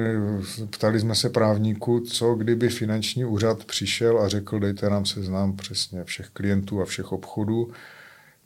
ptali 0.70 1.00
jsme 1.00 1.16
se 1.16 1.30
právníků, 1.30 2.00
co 2.00 2.36
kdyby 2.36 2.70
finanční 2.70 3.26
úřad 3.26 3.66
přišel 3.66 4.20
a 4.20 4.28
řekl, 4.28 4.60
dejte 4.60 4.90
nám 4.90 5.06
seznam 5.06 5.56
přesně 5.56 6.04
všech 6.04 6.30
klientů 6.30 6.82
a 6.82 6.86
všech 6.86 7.12
obchodů, 7.12 7.72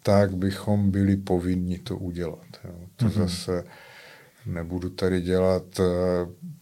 tak 0.03 0.35
bychom 0.35 0.91
byli 0.91 1.17
povinni 1.17 1.79
to 1.79 1.97
udělat. 1.97 2.47
Jo. 2.63 2.75
To 2.95 3.05
mm-hmm. 3.05 3.27
zase 3.27 3.63
nebudu 4.45 4.89
tady 4.89 5.21
dělat 5.21 5.79
uh, 5.79 5.85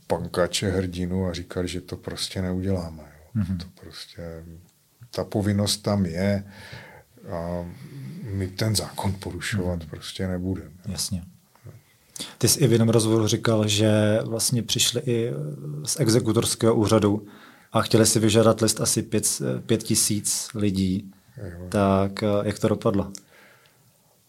pankače 0.08 0.72
hrdinu 0.72 1.26
a 1.26 1.34
říkat, 1.34 1.66
že 1.66 1.82
to 1.82 1.98
prostě 1.98 2.42
neuděláme. 2.42 3.04
Jo. 3.04 3.42
Mm-hmm. 3.42 3.58
To 3.58 3.66
prostě, 3.82 4.44
ta 5.12 5.24
povinnost 5.24 5.78
tam 5.78 6.06
je 6.06 6.44
a 7.30 7.66
my 8.24 8.48
ten 8.48 8.76
zákon 8.76 9.14
porušovat 9.14 9.80
mm-hmm. 9.80 9.90
prostě 9.90 10.28
nebudeme. 10.28 10.72
Jasně. 10.88 11.24
Ty 12.38 12.48
jsi 12.48 12.60
i 12.60 12.68
v 12.68 12.72
jednom 12.72 12.90
rozhovoru 12.90 13.28
říkal, 13.28 13.68
že 13.68 14.20
vlastně 14.26 14.64
přišli 14.64 15.02
i 15.06 15.32
z 15.86 16.00
exekutorského 16.00 16.76
úřadu 16.76 17.28
a 17.72 17.82
chtěli 17.82 18.06
si 18.06 18.20
vyžádat 18.20 18.62
list 18.62 18.82
asi 18.82 19.02
pět, 19.02 19.42
pět 19.66 19.84
tisíc 19.84 20.50
lidí. 20.56 21.12
Jo. 21.38 21.68
Tak 21.70 22.24
eh, 22.24 22.28
jak 22.44 22.60
to 22.60 22.68
dopadlo? 22.68 23.12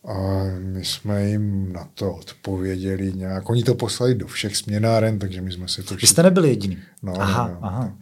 A 0.08 0.44
my 0.58 0.84
jsme 0.84 1.24
jim 1.24 1.72
na 1.72 1.88
to 1.94 2.14
odpověděli 2.14 3.12
nějak. 3.12 3.50
Oni 3.50 3.62
to 3.62 3.74
poslali 3.74 4.14
do 4.14 4.26
všech 4.26 4.56
směnáren, 4.56 5.18
takže 5.18 5.40
my 5.40 5.52
jsme 5.52 5.68
si 5.68 5.82
to... 5.82 5.94
Vy 5.94 6.06
jste 6.06 6.22
nebyli 6.22 6.48
jediný? 6.48 6.78
No, 7.02 7.20
aha, 7.20 7.48
no, 7.48 7.58
aha. 7.66 7.98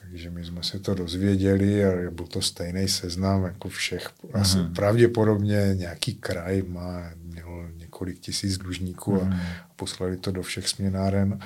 Takže 0.00 0.30
my 0.30 0.44
jsme 0.44 0.62
si 0.62 0.78
to 0.78 0.94
dozvěděli 0.94 1.84
a 1.84 2.10
byl 2.10 2.26
to 2.26 2.42
stejný 2.42 2.88
seznam 2.88 3.44
jako 3.44 3.68
všech. 3.68 4.10
Asi 4.32 4.58
mm. 4.58 4.74
pravděpodobně 4.74 5.70
nějaký 5.74 6.14
kraj 6.14 6.62
má 6.62 7.10
měl 7.16 7.70
několik 7.76 8.18
tisíc 8.18 8.58
dlužníků 8.58 9.12
mm. 9.12 9.20
a 9.20 9.24
mhm. 9.24 9.40
poslali 9.76 10.16
to 10.16 10.32
do 10.32 10.42
všech 10.42 10.68
směnáren. 10.68 11.38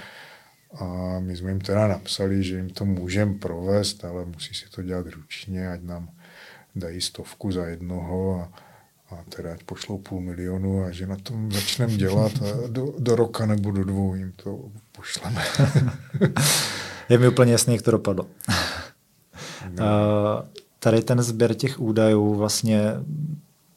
A 0.80 1.16
my 1.20 1.36
jsme 1.36 1.50
jim 1.50 1.60
teda 1.60 1.88
napsali, 1.88 2.44
že 2.44 2.56
jim 2.56 2.70
to 2.70 2.84
můžeme 2.84 3.34
provést, 3.34 4.04
ale 4.04 4.24
musí 4.24 4.54
si 4.54 4.70
to 4.70 4.82
dělat 4.82 5.06
ručně, 5.06 5.68
ať 5.68 5.82
nám 5.82 6.10
dají 6.76 7.00
stovku 7.00 7.52
za 7.52 7.66
jednoho 7.66 8.40
a, 8.40 8.67
a 9.10 9.24
teda 9.28 9.52
ať 9.52 9.62
pošlou 9.62 9.98
půl 9.98 10.20
milionu 10.20 10.84
a 10.84 10.90
že 10.90 11.06
na 11.06 11.16
tom 11.16 11.52
začneme 11.52 11.96
dělat 11.96 12.32
a 12.42 12.66
do, 12.66 12.94
do 12.98 13.16
roka 13.16 13.46
nebo 13.46 13.70
do 13.70 13.84
dvou 13.84 14.14
jim 14.14 14.32
to 14.36 14.58
pošleme. 14.92 15.44
Je 17.08 17.18
mi 17.18 17.28
úplně 17.28 17.52
jasný, 17.52 17.74
jak 17.74 17.82
to 17.82 17.90
dopadlo. 17.90 18.26
No. 19.68 19.84
tady 20.78 21.02
ten 21.02 21.22
sběr 21.22 21.54
těch 21.54 21.80
údajů 21.80 22.34
vlastně, 22.34 22.94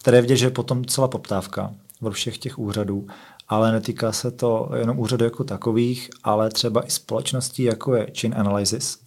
tady 0.02 0.17
je 0.17 0.22
vidět, 0.22 0.36
že 0.36 0.46
je 0.46 0.50
potom 0.50 0.86
celá 0.86 1.08
poptávka 1.08 1.74
ve 2.02 2.12
všech 2.12 2.38
těch 2.38 2.60
úřadů, 2.60 3.08
ale 3.48 3.72
netýká 3.72 4.12
se 4.12 4.32
to 4.32 4.72
jenom 4.76 5.00
úřadů 5.00 5.26
jako 5.26 5.44
takových, 5.44 6.10
ale 6.24 6.50
třeba 6.50 6.88
i 6.88 6.89
společností, 6.89 7.63
jako 7.63 7.96
je 7.96 8.08
Chain 8.20 8.34
Analysis, 8.38 9.00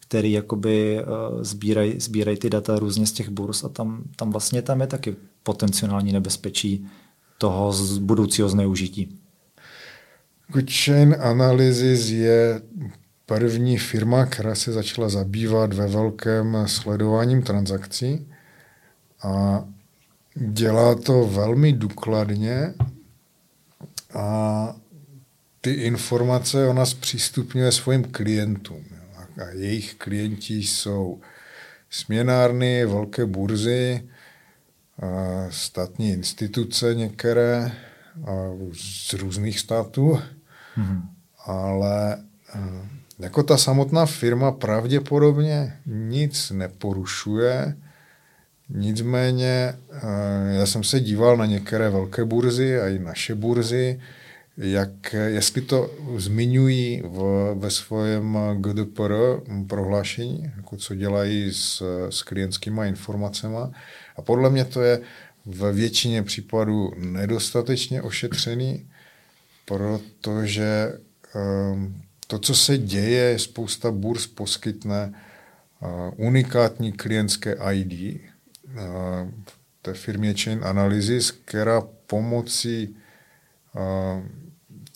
který 0.00 0.32
jakoby 0.32 1.04
uh, 1.04 1.42
sbírají 1.42 2.00
sbíraj 2.00 2.36
ty 2.36 2.50
data 2.50 2.78
různě 2.78 3.06
z 3.06 3.12
těch 3.12 3.28
burs 3.28 3.64
a 3.64 3.68
tam, 3.68 4.02
tam 4.16 4.30
vlastně 4.30 4.62
tam 4.62 4.80
je 4.80 4.86
taky 4.86 5.16
potenciální 5.44 6.12
nebezpečí 6.12 6.86
toho 7.38 7.72
z 7.72 7.98
budoucího 7.98 8.48
zneužití. 8.48 9.18
Chain 10.70 11.16
Analysis 11.20 12.08
je 12.08 12.60
první 13.26 13.78
firma, 13.78 14.26
která 14.26 14.54
se 14.54 14.72
začala 14.72 15.08
zabývat 15.08 15.72
ve 15.72 15.86
velkém 15.86 16.56
sledováním 16.66 17.42
transakcí 17.42 18.28
a 19.22 19.64
dělá 20.36 20.94
to 20.94 21.26
velmi 21.26 21.72
důkladně 21.72 22.74
a 24.14 24.76
ty 25.60 25.72
informace 25.72 26.68
ona 26.68 26.86
zpřístupňuje 26.86 27.72
svým 27.72 28.04
klientům. 28.04 28.84
A 29.16 29.48
jejich 29.50 29.94
klienti 29.94 30.54
jsou 30.54 31.20
směnárny, 31.90 32.86
velké 32.86 33.26
burzy, 33.26 34.08
státní 35.50 36.10
instituce 36.10 36.94
některé 36.94 37.72
z 38.72 39.12
různých 39.12 39.60
států, 39.60 40.18
mm-hmm. 40.76 41.02
ale 41.46 42.18
jako 43.18 43.42
ta 43.42 43.56
samotná 43.56 44.06
firma 44.06 44.52
pravděpodobně 44.52 45.78
nic 45.86 46.50
neporušuje, 46.50 47.76
nicméně 48.68 49.74
eh, 49.92 50.54
já 50.54 50.66
jsem 50.66 50.84
se 50.84 51.00
díval 51.00 51.36
na 51.36 51.46
některé 51.46 51.90
velké 51.90 52.24
burzy 52.24 52.80
a 52.80 52.88
i 52.88 52.98
naše 52.98 53.34
burzy, 53.34 54.00
jak, 54.56 55.12
jestli 55.26 55.60
to 55.60 55.90
zmiňují 56.16 57.02
v, 57.04 57.54
ve 57.58 57.70
svém 57.70 58.38
GDPR 58.60 59.14
prohlášení, 59.68 60.52
jako 60.56 60.76
co 60.76 60.94
dělají 60.94 61.52
s, 61.52 61.82
s 62.10 62.22
klientskými 62.22 62.88
informacemi. 62.88 63.58
A 64.16 64.22
podle 64.22 64.50
mě 64.50 64.64
to 64.64 64.82
je 64.82 65.00
v 65.46 65.72
většině 65.72 66.22
případů 66.22 66.92
nedostatečně 66.96 68.02
ošetřený, 68.02 68.86
protože 69.64 70.92
um, 71.34 72.02
to, 72.26 72.38
co 72.38 72.54
se 72.54 72.78
děje, 72.78 73.38
spousta 73.38 73.90
burz 73.90 74.26
poskytne 74.26 75.14
uh, 75.80 75.88
unikátní 76.26 76.92
klientské 76.92 77.56
ID 77.72 78.20
uh, 78.74 78.80
té 79.82 79.94
firmě 79.94 80.34
Chain 80.34 80.64
Analysis, 80.64 81.30
která 81.30 81.80
pomocí 82.06 82.96
uh, 83.74 84.22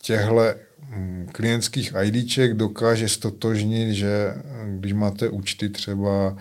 těchto 0.03 0.35
um, 0.97 1.27
klientských 1.33 1.93
IDček 2.03 2.55
dokáže 2.55 3.09
stotožnit, 3.09 3.95
že 3.95 4.35
když 4.79 4.93
máte 4.93 5.29
účty 5.29 5.69
třeba 5.69 6.37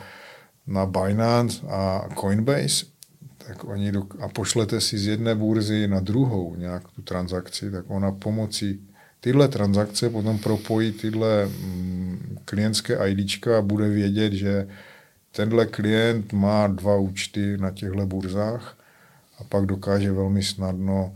na 0.68 0.86
Binance 0.86 1.62
a 1.70 2.10
Coinbase, 2.20 2.86
tak 3.38 3.64
oni 3.64 3.92
do, 3.92 4.04
a 4.20 4.28
pošlete 4.28 4.82
si 4.82 4.98
z 4.98 5.08
jedné 5.08 5.36
burzy 5.36 5.88
na 5.88 6.00
druhou 6.00 6.56
nějak 6.56 6.84
tu 6.96 7.02
transakci, 7.02 7.72
tak 7.72 7.86
ona 7.88 8.12
pomocí 8.12 8.88
tyhle 9.20 9.48
transakce 9.48 10.10
potom 10.10 10.40
propojí 10.40 10.92
tyhle 10.92 11.46
mm, 11.46 12.38
klientské 12.46 13.10
ID 13.10 13.48
a 13.48 13.62
bude 13.62 13.90
vědět, 13.90 14.34
že 14.34 14.68
tenhle 15.32 15.66
klient 15.66 16.34
má 16.34 16.68
dva 16.68 16.96
účty 16.96 17.58
na 17.58 17.72
těchto 17.72 18.06
burzách 18.06 18.78
a 19.40 19.44
pak 19.44 19.66
dokáže 19.66 20.12
velmi 20.12 20.44
snadno 20.44 21.16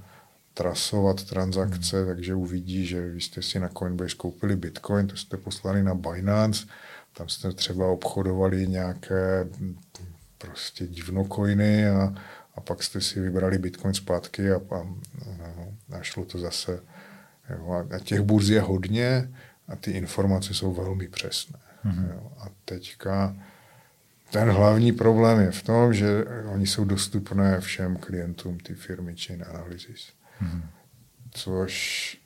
trasovat 0.54 1.24
transakce, 1.24 1.98
hmm. 1.98 2.08
takže 2.08 2.36
uvidí, 2.36 2.86
že 2.86 3.10
vy 3.10 3.22
jste 3.22 3.42
si 3.42 3.60
na 3.60 3.70
Coinbase 3.70 4.16
koupili 4.16 4.56
Bitcoin, 4.56 5.08
to 5.08 5.16
jste 5.16 5.38
poslali 5.38 5.84
na 5.84 5.96
Binance, 5.96 6.66
tam 7.14 7.30
jste 7.30 7.52
třeba 7.52 7.88
obchodovali 7.88 8.68
nějaké 8.68 9.44
mm, 9.58 9.78
prostě 10.38 10.88
divnokoiny 10.88 11.90
a, 11.90 12.14
a 12.56 12.62
pak 12.62 12.84
jste 12.84 13.02
si 13.02 13.20
vybrali 13.20 13.58
Bitcoin 13.58 13.94
zpátky 13.94 14.52
a, 14.52 14.56
a, 14.56 14.88
a 15.92 16.02
šlo 16.02 16.26
to 16.26 16.40
zase 16.40 16.80
Jo, 17.50 17.88
a 17.96 18.00
těch 18.00 18.22
burz 18.22 18.50
je 18.50 18.62
hodně 18.62 19.32
a 19.68 19.76
ty 19.76 19.92
informace 19.92 20.54
jsou 20.54 20.74
velmi 20.74 21.08
přesné. 21.08 21.60
Mm-hmm. 21.86 22.12
Jo, 22.14 22.32
a 22.40 22.46
teďka 22.66 23.36
ten 24.32 24.50
hlavní 24.50 24.92
problém 24.92 25.40
je 25.40 25.52
v 25.52 25.64
tom, 25.64 25.94
že 25.94 26.26
oni 26.54 26.68
jsou 26.68 26.86
dostupné 26.86 27.62
všem 27.62 27.96
klientům 27.96 28.60
ty 28.60 28.76
firmy 28.76 29.16
Chain 29.16 29.46
Analysis. 29.50 30.14
Mm-hmm. 30.42 30.62
Což 31.32 32.18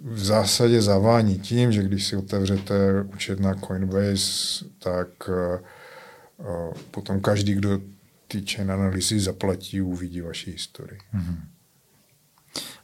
v 0.00 0.24
zásadě 0.24 0.82
zavání 0.82 1.38
tím, 1.38 1.72
že 1.72 1.82
když 1.82 2.06
si 2.06 2.16
otevřete 2.16 3.02
účet 3.14 3.40
na 3.40 3.54
Coinbase, 3.54 4.64
tak 4.78 5.08
uh, 5.28 6.72
potom 6.90 7.20
každý, 7.20 7.54
kdo 7.54 7.80
ty 8.28 8.46
chain 8.46 8.72
analýzy 8.72 9.20
zaplatí, 9.20 9.80
uvidí 9.80 10.20
vaši 10.20 10.50
historii. 10.50 10.98
Mm-hmm. 11.14 11.36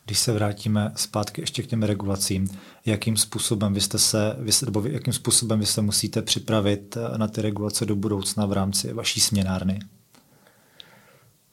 Když 0.05 0.19
se 0.19 0.33
vrátíme 0.33 0.93
zpátky 0.97 1.41
ještě 1.41 1.63
k 1.63 1.67
těm 1.67 1.83
regulacím, 1.83 2.49
jakým 2.87 3.17
způsobem 3.17 3.75
vy 3.75 3.81
jste 3.81 3.99
se, 3.99 4.37
vy 4.39 4.51
nebo 4.65 4.83
jakým 4.87 5.13
způsobem 5.13 5.61
vy 5.61 5.67
se 5.67 5.83
musíte 5.83 6.23
připravit 6.23 6.97
eh, 6.97 7.19
na 7.19 7.29
ty 7.29 7.43
regulace 7.43 7.87
do 7.87 7.97
budoucna 7.97 8.47
v 8.47 8.53
rámci 8.53 8.93
vaší 8.93 9.21
směnárny? 9.21 9.81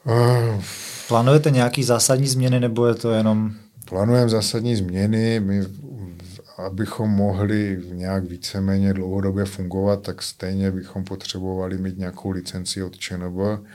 Uh, 0.03 0.63
Plánujete 1.07 1.51
nějaký 1.51 1.83
zásadní 1.83 2.27
změny, 2.27 2.59
nebo 2.59 2.87
je 2.87 2.95
to 2.95 3.11
jenom... 3.11 3.55
Plánujeme 3.89 4.29
zásadní 4.29 4.75
změny. 4.75 5.39
My, 5.39 5.65
abychom 6.57 7.09
mohli 7.09 7.83
nějak 7.91 8.23
víceméně 8.23 8.93
dlouhodobě 8.93 9.45
fungovat, 9.45 10.01
tak 10.01 10.21
stejně 10.21 10.71
bychom 10.71 11.03
potřebovali 11.03 11.77
mít 11.77 11.97
nějakou 11.97 12.29
licenci 12.29 12.83
od 12.83 12.97
ČNB, 12.97 13.65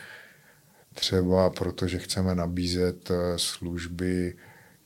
třeba 0.94 1.50
protože 1.50 1.98
chceme 1.98 2.34
nabízet 2.34 3.10
eh, 3.10 3.14
služby 3.36 4.34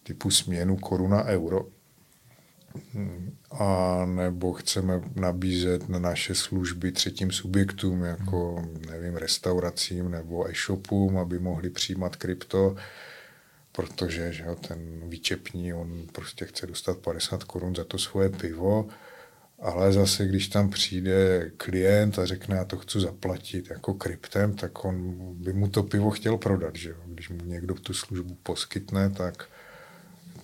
typu 0.03 0.31
směnu 0.31 0.77
koruna 0.77 1.25
euro, 1.25 1.67
a 3.51 4.05
nebo 4.07 4.53
chceme 4.53 5.01
nabízet 5.15 5.89
na 5.89 5.99
naše 5.99 6.35
služby 6.35 6.93
třetím 6.93 7.31
subjektům, 7.31 8.03
jako 8.03 8.65
nevím, 8.91 9.17
restauracím 9.17 10.11
nebo 10.11 10.51
e-shopům, 10.51 11.19
aby 11.19 11.39
mohli 11.39 11.71
přijímat 11.71 12.17
krypto, 12.17 12.77
protože 13.79 14.33
že 14.33 14.45
jo, 14.45 14.55
ten 14.55 14.79
výčepní, 15.09 15.73
on 15.73 16.07
prostě 16.13 16.45
chce 16.45 16.67
dostat 16.67 16.99
50 16.99 17.45
korun 17.45 17.75
za 17.75 17.85
to 17.85 17.99
svoje 17.99 18.29
pivo, 18.29 18.89
ale 19.59 19.93
zase, 19.93 20.27
když 20.27 20.49
tam 20.49 20.71
přijde 20.71 21.51
klient 21.57 22.19
a 22.19 22.27
řekne, 22.27 22.57
já 22.57 22.65
to 22.65 22.77
chci 22.77 23.01
zaplatit 23.01 23.71
jako 23.71 23.95
kryptem, 23.95 24.55
tak 24.55 24.85
on 24.85 25.17
by 25.35 25.53
mu 25.53 25.69
to 25.69 25.83
pivo 25.83 26.11
chtěl 26.11 26.37
prodat. 26.37 26.77
Že 26.77 26.91
jo? 26.91 26.97
Když 27.07 27.29
mu 27.29 27.45
někdo 27.45 27.75
tu 27.75 27.95
službu 27.95 28.35
poskytne, 28.43 29.11
tak 29.11 29.49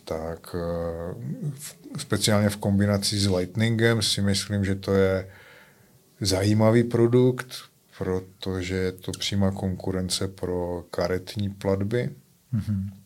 tak 0.04 0.56
eh, 0.58 1.98
speciálně 1.98 2.48
v 2.48 2.56
kombinaci 2.56 3.18
s 3.18 3.30
Lightningem 3.30 4.02
si 4.02 4.22
myslím, 4.22 4.64
že 4.64 4.74
to 4.74 4.94
je 4.94 5.30
zajímavý 6.20 6.84
produkt, 6.84 7.54
protože 7.98 8.74
je 8.74 8.92
to 8.92 9.12
přímá 9.12 9.50
konkurence 9.50 10.28
pro 10.28 10.84
karetní 10.90 11.50
platby. 11.50 12.10
Mm-hmm. 12.54 13.03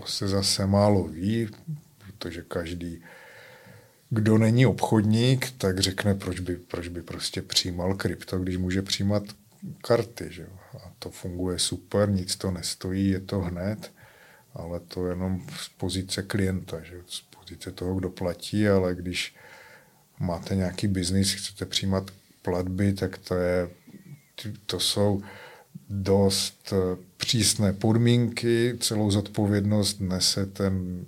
To 0.00 0.06
se 0.06 0.28
zase 0.28 0.66
málo 0.66 1.04
ví, 1.04 1.48
protože 1.98 2.42
každý, 2.42 3.02
kdo 4.10 4.38
není 4.38 4.66
obchodník, 4.66 5.50
tak 5.58 5.80
řekne, 5.80 6.14
proč 6.14 6.40
by, 6.40 6.56
proč 6.56 6.88
by 6.88 7.02
prostě 7.02 7.42
přijímal 7.42 7.94
krypto, 7.94 8.38
když 8.38 8.56
může 8.56 8.82
přijímat 8.82 9.22
karty. 9.80 10.26
Že? 10.30 10.46
A 10.84 10.92
to 10.98 11.10
funguje 11.10 11.58
super, 11.58 12.10
nic 12.10 12.36
to 12.36 12.50
nestojí, 12.50 13.08
je 13.08 13.20
to 13.20 13.40
hned, 13.40 13.92
ale 14.54 14.80
to 14.80 15.06
jenom 15.06 15.46
z 15.60 15.68
pozice 15.68 16.22
klienta, 16.22 16.80
že? 16.82 17.02
z 17.06 17.20
pozice 17.20 17.72
toho, 17.72 17.94
kdo 17.94 18.10
platí, 18.10 18.68
ale 18.68 18.94
když 18.94 19.36
máte 20.18 20.54
nějaký 20.54 20.86
biznis, 20.86 21.34
chcete 21.34 21.66
přijímat 21.66 22.10
platby, 22.42 22.92
tak 22.92 23.18
to 23.18 23.34
je, 23.34 23.70
to 24.66 24.80
jsou 24.80 25.22
dost 25.90 26.72
eh, 26.72 26.96
přísné 27.16 27.72
podmínky, 27.72 28.76
celou 28.80 29.10
zodpovědnost 29.10 30.00
nese 30.00 30.46
ten, 30.46 31.06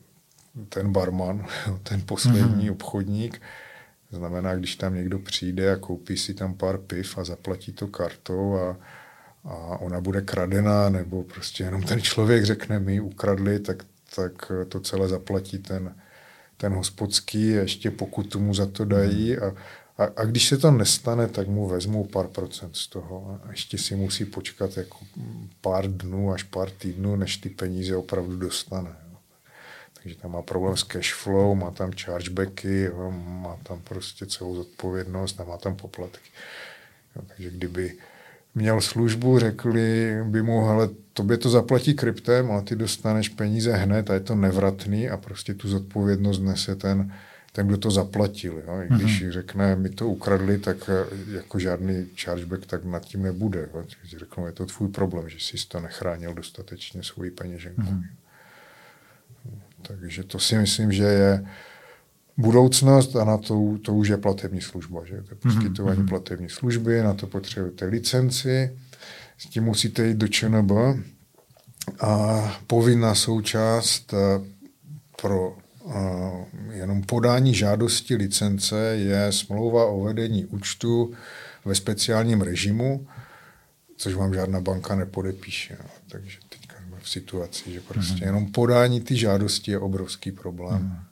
ten 0.68 0.92
barman, 0.92 1.46
ten 1.82 2.02
poslední 2.06 2.68
mm-hmm. 2.68 2.72
obchodník. 2.72 3.42
Znamená, 4.10 4.56
když 4.56 4.76
tam 4.76 4.94
někdo 4.94 5.18
přijde 5.18 5.72
a 5.72 5.76
koupí 5.76 6.16
si 6.16 6.34
tam 6.34 6.54
pár 6.54 6.78
piv 6.78 7.18
a 7.18 7.24
zaplatí 7.24 7.72
to 7.72 7.86
kartou 7.86 8.56
a, 8.56 8.76
a 9.44 9.78
ona 9.80 10.00
bude 10.00 10.20
kradená, 10.20 10.90
nebo 10.90 11.22
prostě 11.22 11.64
jenom 11.64 11.82
ten 11.82 12.00
člověk 12.00 12.44
řekne, 12.44 12.78
my 12.78 13.00
ukradli, 13.00 13.58
tak, 13.60 13.84
tak 14.16 14.52
to 14.68 14.80
celé 14.80 15.08
zaplatí 15.08 15.58
ten, 15.58 15.94
ten 16.56 16.72
hospodský, 16.72 17.48
ještě 17.48 17.90
pokud 17.90 18.36
mu 18.36 18.54
za 18.54 18.66
to 18.66 18.84
dají 18.84 19.38
a, 19.38 19.52
a, 19.98 20.04
a 20.16 20.24
když 20.24 20.48
se 20.48 20.58
to 20.58 20.70
nestane, 20.70 21.28
tak 21.28 21.48
mu 21.48 21.68
vezmou 21.68 22.04
pár 22.04 22.26
procent 22.26 22.76
z 22.76 22.86
toho 22.86 23.40
a 23.44 23.50
ještě 23.50 23.78
si 23.78 23.96
musí 23.96 24.24
počkat 24.24 24.76
jako 24.76 24.98
pár 25.60 25.88
dnů 25.90 26.32
až 26.32 26.42
pár 26.42 26.70
týdnů, 26.70 27.16
než 27.16 27.36
ty 27.36 27.48
peníze 27.48 27.96
opravdu 27.96 28.36
dostane. 28.36 28.96
Takže 30.02 30.16
tam 30.16 30.32
má 30.32 30.42
problém 30.42 30.76
s 30.76 30.82
cash 30.82 31.14
flow, 31.14 31.54
má 31.54 31.70
tam 31.70 31.92
chargebacky, 31.92 32.90
má 33.42 33.58
tam 33.62 33.80
prostě 33.80 34.26
celou 34.26 34.54
zodpovědnost 34.54 35.40
a 35.40 35.44
má 35.44 35.58
tam 35.58 35.76
poplatky. 35.76 36.30
takže 37.26 37.50
kdyby 37.50 37.96
měl 38.54 38.80
službu, 38.80 39.38
řekli 39.38 40.16
by 40.24 40.42
mu, 40.42 40.66
hele, 40.66 40.88
tobě 41.12 41.36
to 41.36 41.50
zaplatí 41.50 41.94
kryptem, 41.94 42.50
ale 42.50 42.62
ty 42.62 42.76
dostaneš 42.76 43.28
peníze 43.28 43.72
hned 43.72 44.10
a 44.10 44.14
je 44.14 44.20
to 44.20 44.34
nevratný 44.34 45.08
a 45.10 45.16
prostě 45.16 45.54
tu 45.54 45.68
zodpovědnost 45.68 46.40
nese 46.40 46.76
ten, 46.76 47.12
ten, 47.52 47.66
kdo 47.66 47.76
to 47.76 47.90
zaplatil. 47.90 48.62
Jo? 48.66 48.82
I 48.82 48.94
když 48.94 49.22
mm-hmm. 49.22 49.30
řekne, 49.30 49.76
my 49.76 49.88
to 49.88 50.08
ukradli, 50.08 50.58
tak 50.58 50.76
eh, 50.88 51.16
jako 51.36 51.58
žádný 51.58 52.06
chargeback 52.16 52.66
tak 52.66 52.84
nad 52.84 53.04
tím 53.04 53.22
nebude. 53.22 53.68
Jo? 53.74 53.84
Řeknou, 54.04 54.46
je 54.46 54.52
to 54.52 54.66
tvůj 54.66 54.88
problém, 54.88 55.28
že 55.28 55.36
jsi 55.40 55.68
to 55.68 55.80
nechránil 55.80 56.34
dostatečně 56.34 57.02
svoji 57.02 57.30
peněženku. 57.30 57.82
Mm-hmm. 57.82 58.04
Takže 59.82 60.24
to 60.24 60.38
si 60.38 60.58
myslím, 60.58 60.92
že 60.92 61.04
je 61.04 61.46
budoucnost 62.36 63.16
a 63.16 63.24
na 63.24 63.38
to, 63.38 63.78
to 63.82 63.94
už 63.94 64.08
je 64.08 64.16
platební 64.16 64.60
služba. 64.60 65.04
Že? 65.04 65.22
To 65.22 65.30
je 65.30 65.36
poskytování 65.36 66.00
mm-hmm. 66.00 66.08
platební 66.08 66.48
služby, 66.48 67.02
na 67.02 67.14
to 67.14 67.26
potřebujete 67.26 67.84
licenci, 67.84 68.78
s 69.38 69.46
tím 69.46 69.64
musíte 69.64 70.06
jít 70.06 70.16
do 70.16 70.28
ČNB 70.28 70.70
a 72.00 72.42
povinná 72.66 73.14
součást 73.14 74.14
eh, 74.14 74.44
pro 75.22 75.56
jenom 76.70 77.02
podání 77.02 77.54
žádosti 77.54 78.14
licence 78.16 78.76
je 78.96 79.32
smlouva 79.32 79.84
o 79.84 80.00
vedení 80.00 80.46
účtu 80.46 81.14
ve 81.64 81.74
speciálním 81.74 82.40
režimu, 82.40 83.06
což 83.96 84.14
vám 84.14 84.34
žádná 84.34 84.60
banka 84.60 84.94
nepodepíše. 84.94 85.76
No. 85.82 85.90
Takže 86.08 86.38
teďka 86.48 86.76
jsme 86.76 86.96
v 87.02 87.08
situaci, 87.08 87.72
že 87.72 87.80
prostě 87.80 88.14
mm-hmm. 88.14 88.26
jenom 88.26 88.52
podání 88.52 89.00
ty 89.00 89.16
žádosti 89.16 89.70
je 89.70 89.78
obrovský 89.78 90.32
problém. 90.32 90.82
Mm-hmm. 90.82 91.08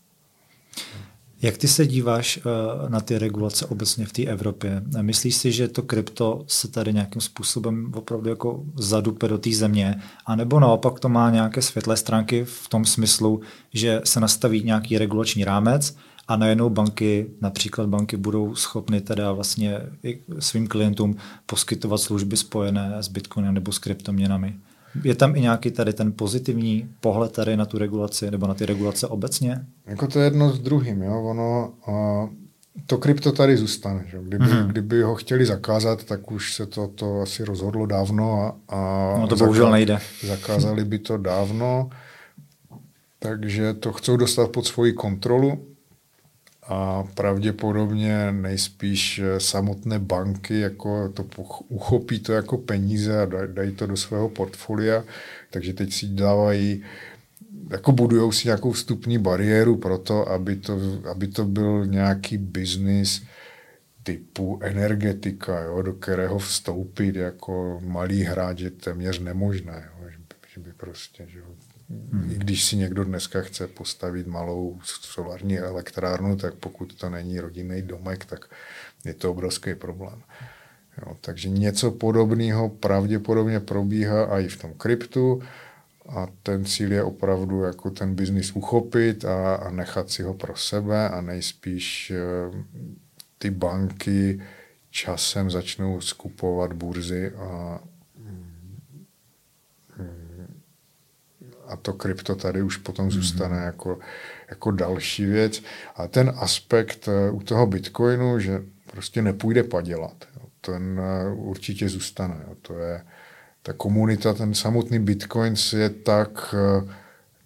Jak 1.43 1.57
ty 1.57 1.69
se 1.69 1.87
díváš 1.87 2.37
uh, 2.39 2.91
na 2.91 3.01
ty 3.01 3.19
regulace 3.19 3.67
obecně 3.67 4.07
v 4.07 4.13
té 4.13 4.23
Evropě? 4.23 4.83
Myslíš 5.01 5.37
si, 5.37 5.53
že 5.53 5.69
to 5.69 5.83
krypto 5.83 6.45
se 6.47 6.69
tady 6.69 6.93
nějakým 6.93 7.21
způsobem 7.21 7.93
opravdu 7.95 8.31
jako 8.31 8.65
zadupe 8.75 9.29
do 9.29 9.39
té 9.39 9.51
země? 9.53 10.03
A 10.27 10.37
nebo 10.37 10.61
naopak 10.61 11.01
to 11.01 11.09
má 11.09 11.31
nějaké 11.31 11.63
světlé 11.63 11.97
stránky 11.97 12.45
v 12.45 12.69
tom 12.69 12.85
smyslu, 12.85 13.41
že 13.75 14.01
se 14.05 14.21
nastaví 14.21 14.63
nějaký 14.63 14.99
regulační 14.99 15.45
rámec 15.45 15.97
a 16.29 16.37
najednou 16.37 16.71
banky, 16.71 17.27
například 17.41 17.89
banky 17.89 18.17
budou 18.17 18.55
schopny 18.55 19.01
teda 19.01 19.33
vlastně 19.33 19.81
svým 20.39 20.67
klientům 20.67 21.17
poskytovat 21.47 21.99
služby 21.99 22.37
spojené 22.37 22.95
s 22.99 23.09
Bitcoinem 23.09 23.55
nebo 23.55 23.73
s 23.73 23.79
kryptoměnami? 23.79 24.57
Je 25.05 25.15
tam 25.15 25.37
i 25.37 25.41
nějaký 25.41 25.71
tady 25.71 25.93
ten 25.93 26.13
pozitivní 26.13 26.89
pohled 27.01 27.33
tady 27.33 27.57
na 27.57 27.67
tu 27.67 27.79
regulaci 27.79 28.31
nebo 28.31 28.47
na 28.47 28.55
ty 28.55 28.67
regulace 28.67 29.07
obecně? 29.07 29.67
Jako 29.87 30.07
to 30.07 30.19
je 30.19 30.25
jedno 30.25 30.53
s 30.53 30.59
druhým, 30.59 31.03
jo. 31.03 31.23
Ono, 31.23 31.73
a 31.87 32.29
to 32.87 32.99
krypto 32.99 33.33
tady 33.33 33.57
zůstane. 33.57 34.05
Že? 34.11 34.19
Kdyby, 34.23 34.45
mm-hmm. 34.45 34.67
kdyby 34.67 35.03
ho 35.03 35.15
chtěli 35.15 35.47
zakázat, 35.47 36.05
tak 36.05 36.33
už 36.33 36.55
se 36.55 36.67
to, 36.67 36.89
to 36.89 37.21
asi 37.21 37.45
rozhodlo 37.45 37.87
dávno 37.87 38.41
a, 38.41 38.57
a 38.77 39.19
no 39.21 39.27
to 39.29 39.37
bohužel 39.37 39.71
nejde. 39.71 39.99
zakázali 40.23 40.85
by 40.85 40.99
to 40.99 41.19
dávno, 41.19 41.91
takže 43.19 43.75
to 43.75 43.93
chcou 43.93 44.17
dostat 44.17 44.51
pod 44.51 44.67
svoji 44.67 44.93
kontrolu 44.93 45.76
a 46.69 47.05
pravděpodobně 47.15 48.33
nejspíš 48.33 49.19
eh, 49.19 49.41
samotné 49.41 49.99
banky 49.99 50.61
jako 50.61 51.09
to 51.09 51.25
uchopí 51.69 52.21
to 52.21 52.33
jako 52.33 52.59
peníze 52.59 53.23
a 53.23 53.47
dají 53.47 53.73
to 53.73 53.87
do 53.87 53.97
svého 53.97 54.29
portfolia, 54.29 55.05
takže 55.51 55.73
teď 55.73 55.93
si 55.93 56.07
dávají 56.07 56.85
jako 57.71 57.93
budujou 57.93 58.33
si 58.33 58.49
nějakou 58.49 58.73
vstupní 58.73 59.19
bariéru 59.19 59.77
pro 59.77 59.99
to, 59.99 60.29
aby 60.29 60.57
to, 60.57 60.81
aby 61.11 61.29
to 61.29 61.45
byl 61.45 61.87
nějaký 61.87 62.39
biznis 62.39 63.23
typu 64.03 64.59
energetika, 64.63 65.61
jo, 65.61 65.83
do 65.83 65.93
kterého 65.93 66.39
vstoupit 66.39 67.17
jako 67.17 67.81
malý 67.85 68.23
hráč 68.23 68.61
je 68.61 68.71
téměř 68.71 69.19
nemožné. 69.19 69.89
Jo, 70.01 70.09
že, 70.55 70.61
by, 70.61 70.73
prostě, 70.73 71.27
že 71.29 71.41
Hmm. 71.91 72.33
I 72.33 72.35
když 72.35 72.65
si 72.65 72.77
někdo 72.77 73.05
dneska 73.05 73.43
chce 73.43 73.67
postavit 73.67 74.27
malou 74.27 74.79
solární 74.85 75.59
elektrárnu, 75.59 76.37
tak 76.37 76.55
pokud 76.55 76.95
to 76.95 77.11
není 77.11 77.41
rodinný 77.41 77.83
domek, 77.83 78.25
tak 78.25 78.45
je 79.05 79.15
to 79.15 79.31
obrovský 79.31 79.75
problém. 79.75 80.23
Jo, 80.99 81.17
takže 81.21 81.49
něco 81.49 81.91
podobného 81.91 82.69
pravděpodobně 82.69 83.61
probíhá 83.61 84.41
i 84.41 84.49
v 84.49 84.61
tom 84.61 84.75
kryptu 84.75 85.43
a 86.09 86.27
ten 86.43 86.65
cíl 86.65 86.93
je 86.93 87.03
opravdu 87.03 87.63
jako 87.63 87.91
ten 87.91 88.15
biznis 88.15 88.53
uchopit 88.53 89.25
a, 89.25 89.55
a 89.55 89.71
nechat 89.71 90.11
si 90.11 90.23
ho 90.23 90.35
pro 90.35 90.57
sebe 90.57 91.09
a 91.09 91.21
nejspíš 91.21 92.11
e, 92.11 92.17
ty 93.39 93.51
banky 93.51 94.41
časem 94.91 95.51
začnou 95.51 96.01
skupovat 96.01 96.73
burzy 96.73 97.33
a 97.33 97.81
a 101.69 101.77
to 101.77 101.93
krypto 101.93 102.35
tady 102.35 102.63
už 102.63 102.77
potom 102.77 103.11
zůstane 103.11 103.57
mm-hmm. 103.57 103.65
jako, 103.65 103.99
jako 104.51 104.71
další 104.71 105.25
věc. 105.25 105.63
A 105.97 106.09
ten 106.09 106.33
aspekt 106.37 107.09
eh, 107.09 107.31
u 107.31 107.41
toho 107.41 107.67
Bitcoinu, 107.67 108.39
že 108.39 108.63
prostě 108.91 109.23
nepůjde 109.23 109.63
padělat, 109.63 110.25
jo, 110.37 110.49
ten 110.61 111.01
eh, 111.01 111.35
určitě 111.35 111.89
zůstane. 111.89 112.37
Jo. 112.49 112.55
To 112.63 112.79
je 112.79 113.05
ta 113.63 113.73
komunita, 113.73 114.35
ten 114.35 114.55
samotný 114.55 114.99
Bitcoin 114.99 115.55
je 115.77 115.91
tak, 115.91 116.55
eh, 116.55 116.95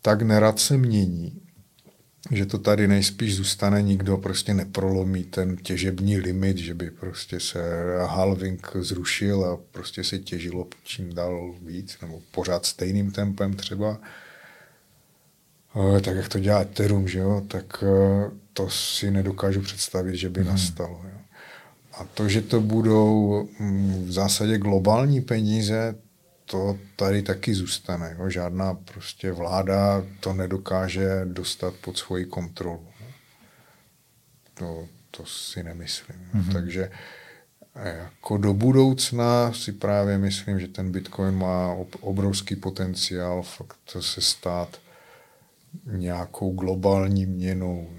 tak 0.02 0.22
nerad 0.22 0.58
se 0.58 0.76
mění, 0.76 1.42
že 2.30 2.46
to 2.46 2.58
tady 2.58 2.88
nejspíš 2.88 3.36
zůstane, 3.36 3.82
nikdo 3.82 4.16
prostě 4.16 4.54
neprolomí 4.54 5.24
ten 5.24 5.56
těžební 5.56 6.16
limit, 6.16 6.58
že 6.58 6.74
by 6.74 6.90
prostě 6.90 7.40
se 7.40 7.60
halving 8.06 8.70
zrušil 8.80 9.44
a 9.44 9.58
prostě 9.70 10.04
se 10.04 10.18
těžilo 10.18 10.66
čím 10.84 11.14
dál 11.14 11.54
víc, 11.62 11.98
nebo 12.02 12.20
pořád 12.30 12.66
stejným 12.66 13.10
tempem 13.10 13.54
třeba. 13.54 14.00
Tak 16.04 16.16
jak 16.16 16.28
to 16.28 16.38
dělá 16.38 16.60
Ethereum, 16.60 17.08
že 17.08 17.18
jo, 17.18 17.42
tak 17.48 17.84
eh, 17.86 18.30
to 18.52 18.70
si 18.70 19.10
nedokážu 19.10 19.60
představit, 19.60 20.16
že 20.16 20.28
by 20.28 20.40
hmm. 20.40 20.50
nastalo. 20.50 21.00
Jo. 21.04 21.18
A 21.92 22.04
to, 22.04 22.28
že 22.28 22.42
to 22.42 22.60
budou 22.60 23.48
mm, 23.58 24.04
v 24.06 24.12
zásadě 24.12 24.58
globální 24.58 25.20
peníze, 25.20 25.94
to 26.50 26.78
tady 26.96 27.22
taky 27.22 27.54
zůstane. 27.54 28.16
Jo. 28.18 28.30
Žádná 28.30 28.74
prostě 28.74 29.32
vláda 29.32 30.04
to 30.20 30.32
nedokáže 30.32 31.20
dostat 31.24 31.74
pod 31.74 31.98
svoji 31.98 32.24
kontrolu. 32.24 32.86
To, 34.54 34.88
to 35.10 35.26
si 35.26 35.62
nemyslím. 35.62 36.18
Mm-hmm. 36.34 36.52
Takže 36.52 36.90
eh, 37.74 37.96
jako 37.98 38.36
do 38.36 38.54
budoucna 38.54 39.52
si 39.52 39.72
právě 39.72 40.18
myslím, 40.18 40.60
že 40.60 40.68
ten 40.68 40.92
Bitcoin 40.92 41.34
má 41.34 41.76
obrovský 42.00 42.56
potenciál 42.56 43.42
fakt 43.42 43.78
se 44.00 44.20
stát 44.20 44.80
nějakou 45.86 46.52
globální 46.52 47.26
měnou. 47.26 47.90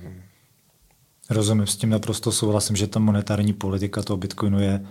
Rozumím, 1.30 1.68
s 1.68 1.78
tím 1.78 1.90
naprosto 1.90 2.32
souhlasím, 2.32 2.76
že 2.76 2.88
ta 2.88 3.00
monetární 3.00 3.54
politika 3.54 4.04
toho 4.04 4.18
Bitcoinu 4.18 4.60
je 4.60 4.86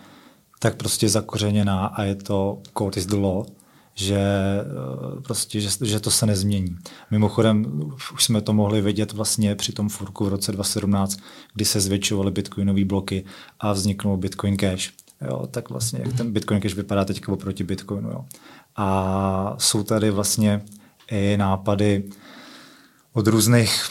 tak 0.62 0.76
prostě 0.76 1.08
zakořeněná 1.08 1.86
a 1.86 2.02
je 2.02 2.14
to 2.14 2.62
code 2.78 3.00
is 3.00 3.06
the 3.06 3.16
law, 3.16 3.46
že 3.94 4.18
eh, 4.18 5.20
prostě, 5.20 5.60
že, 5.60 5.68
že 5.82 6.00
to 6.00 6.10
se 6.10 6.26
nezmění. 6.26 6.76
Mimochodem, 7.10 7.82
už 8.14 8.24
jsme 8.24 8.40
to 8.40 8.52
mohli 8.52 8.80
vidět 8.80 9.12
vlastně 9.12 9.54
při 9.54 9.72
tom 9.72 9.88
furku 9.88 10.24
v 10.24 10.28
roce 10.28 10.52
2017, 10.52 11.20
kdy 11.54 11.64
se 11.64 11.80
zvětšovaly 11.80 12.30
bitcoinové 12.30 12.84
bloky 12.84 13.24
a 13.60 13.72
vzniknul 13.72 14.16
Bitcoin 14.16 14.56
Cash. 14.56 14.90
Jo, 15.28 15.46
tak 15.50 15.70
vlastně 15.70 16.00
jak 16.04 16.16
ten 16.16 16.32
Bitcoin 16.32 16.60
Cash 16.60 16.74
vypadá 16.74 17.04
teď 17.04 17.28
oproti 17.28 17.64
Bitcoinu. 17.64 18.10
Jo. 18.10 18.24
A 18.76 19.54
jsou 19.58 19.82
tady 19.82 20.10
vlastně 20.10 20.62
i 21.10 21.36
nápady 21.36 22.04
od 23.12 23.26
různých 23.26 23.82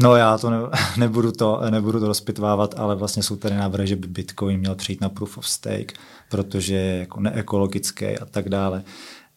No 0.00 0.16
já 0.16 0.38
to 0.38 0.50
ne, 0.50 0.56
nebudu 0.96 1.32
to, 1.32 1.60
nebudu 1.70 2.00
to 2.00 2.06
rozpitvávat, 2.06 2.74
ale 2.78 2.96
vlastně 2.96 3.22
jsou 3.22 3.36
tady 3.36 3.54
návrhy, 3.54 3.86
že 3.86 3.96
by 3.96 4.08
Bitcoin 4.08 4.60
měl 4.60 4.74
přijít 4.74 5.00
na 5.00 5.08
proof 5.08 5.38
of 5.38 5.48
stake, 5.48 5.92
protože 6.28 6.74
je 6.74 6.98
jako 6.98 7.20
neekologický 7.20 8.06
a 8.06 8.24
tak 8.24 8.48
dále. 8.48 8.82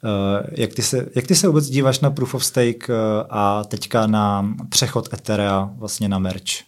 Uh, 0.03 0.47
jak 0.51 0.73
ty, 0.73 0.81
se, 0.81 1.09
jak 1.15 1.27
ty 1.27 1.35
se 1.35 1.47
vůbec 1.47 1.67
díváš 1.67 1.99
na 1.99 2.09
proof 2.09 2.33
of 2.33 2.45
stake 2.45 2.89
uh, 2.89 2.95
a 3.29 3.63
teďka 3.63 4.07
na 4.07 4.55
přechod 4.69 5.13
Etherea 5.13 5.69
vlastně 5.77 6.09
na 6.09 6.19
merch? 6.19 6.67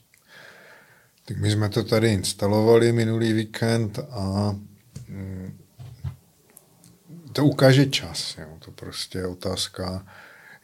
Tak 1.25 1.37
my 1.37 1.51
jsme 1.51 1.69
to 1.69 1.83
tady 1.83 2.13
instalovali 2.13 2.91
minulý 2.91 3.33
víkend 3.33 3.99
a 4.11 4.55
mm, 5.09 5.57
to 7.33 7.45
ukáže 7.45 7.85
čas. 7.85 8.37
Jo. 8.37 8.47
To 8.59 8.71
prostě 8.71 9.17
je 9.17 9.27
otázka, 9.27 10.05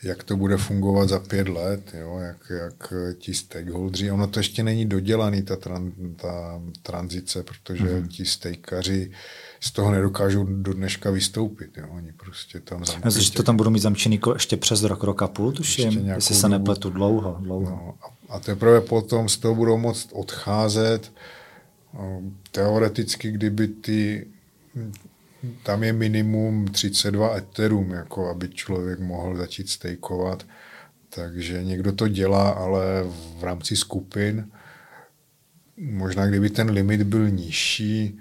jak 0.06 0.24
to 0.24 0.38
bude 0.38 0.58
fungovat 0.58 1.10
za 1.10 1.20
pět 1.20 1.50
let, 1.50 1.82
jo, 2.00 2.20
jak, 2.20 2.52
jak 2.62 2.94
ti 3.18 3.34
stakeholdři, 3.34 4.12
ono 4.12 4.28
to 4.28 4.40
ještě 4.40 4.64
není 4.64 4.86
dodělaný, 4.86 5.42
ta, 5.42 5.56
tran, 5.56 5.92
ta 6.16 6.62
tranzice, 6.82 7.44
protože 7.44 7.84
mm-hmm. 7.84 8.08
ti 8.08 8.26
stakeaři 8.26 9.12
z 9.60 9.72
toho 9.72 9.92
nedokážou 9.92 10.44
do 10.44 10.74
dneška 10.74 11.12
vystoupit. 11.12 11.78
Jo. 11.78 11.86
Oni 11.92 12.12
prostě 12.12 12.60
tam 12.60 12.86
zamknutí. 12.86 13.06
Myslím, 13.06 13.24
že 13.24 13.32
to 13.32 13.44
tam 13.44 13.58
budou 13.58 13.70
mít 13.70 13.80
zamčený 13.80 14.20
ještě 14.34 14.58
přes 14.58 14.84
rok, 14.84 15.04
rok 15.04 15.22
a 15.22 15.28
půl, 15.28 15.52
tuším, 15.52 16.08
jestli 16.08 16.36
se 16.36 16.50
nepletu 16.50 16.90
dlouho. 16.90 17.38
dlouho. 17.40 17.72
No, 17.72 17.94
a, 18.02 18.36
a 18.36 18.40
teprve 18.40 18.82
potom 18.82 19.30
z 19.30 19.38
toho 19.38 19.56
budou 19.56 19.78
moct 19.78 20.10
odcházet. 20.14 21.12
Teoreticky, 22.52 23.32
kdyby 23.32 23.68
ty 23.68 24.28
tam 25.64 25.84
je 25.84 25.94
minimum 25.94 26.68
32 26.68 27.38
etherum, 27.38 27.92
jako 27.92 28.30
aby 28.30 28.50
člověk 28.50 29.00
mohl 29.00 29.36
začít 29.38 29.70
stejkovat. 29.70 30.46
Takže 31.10 31.64
někdo 31.64 31.92
to 31.92 32.08
dělá, 32.08 32.50
ale 32.50 33.04
v 33.40 33.44
rámci 33.44 33.76
skupin. 33.76 34.52
Možná 35.78 36.28
kdyby 36.28 36.50
ten 36.50 36.70
limit 36.70 37.04
byl 37.04 37.30
nižší 37.30 38.20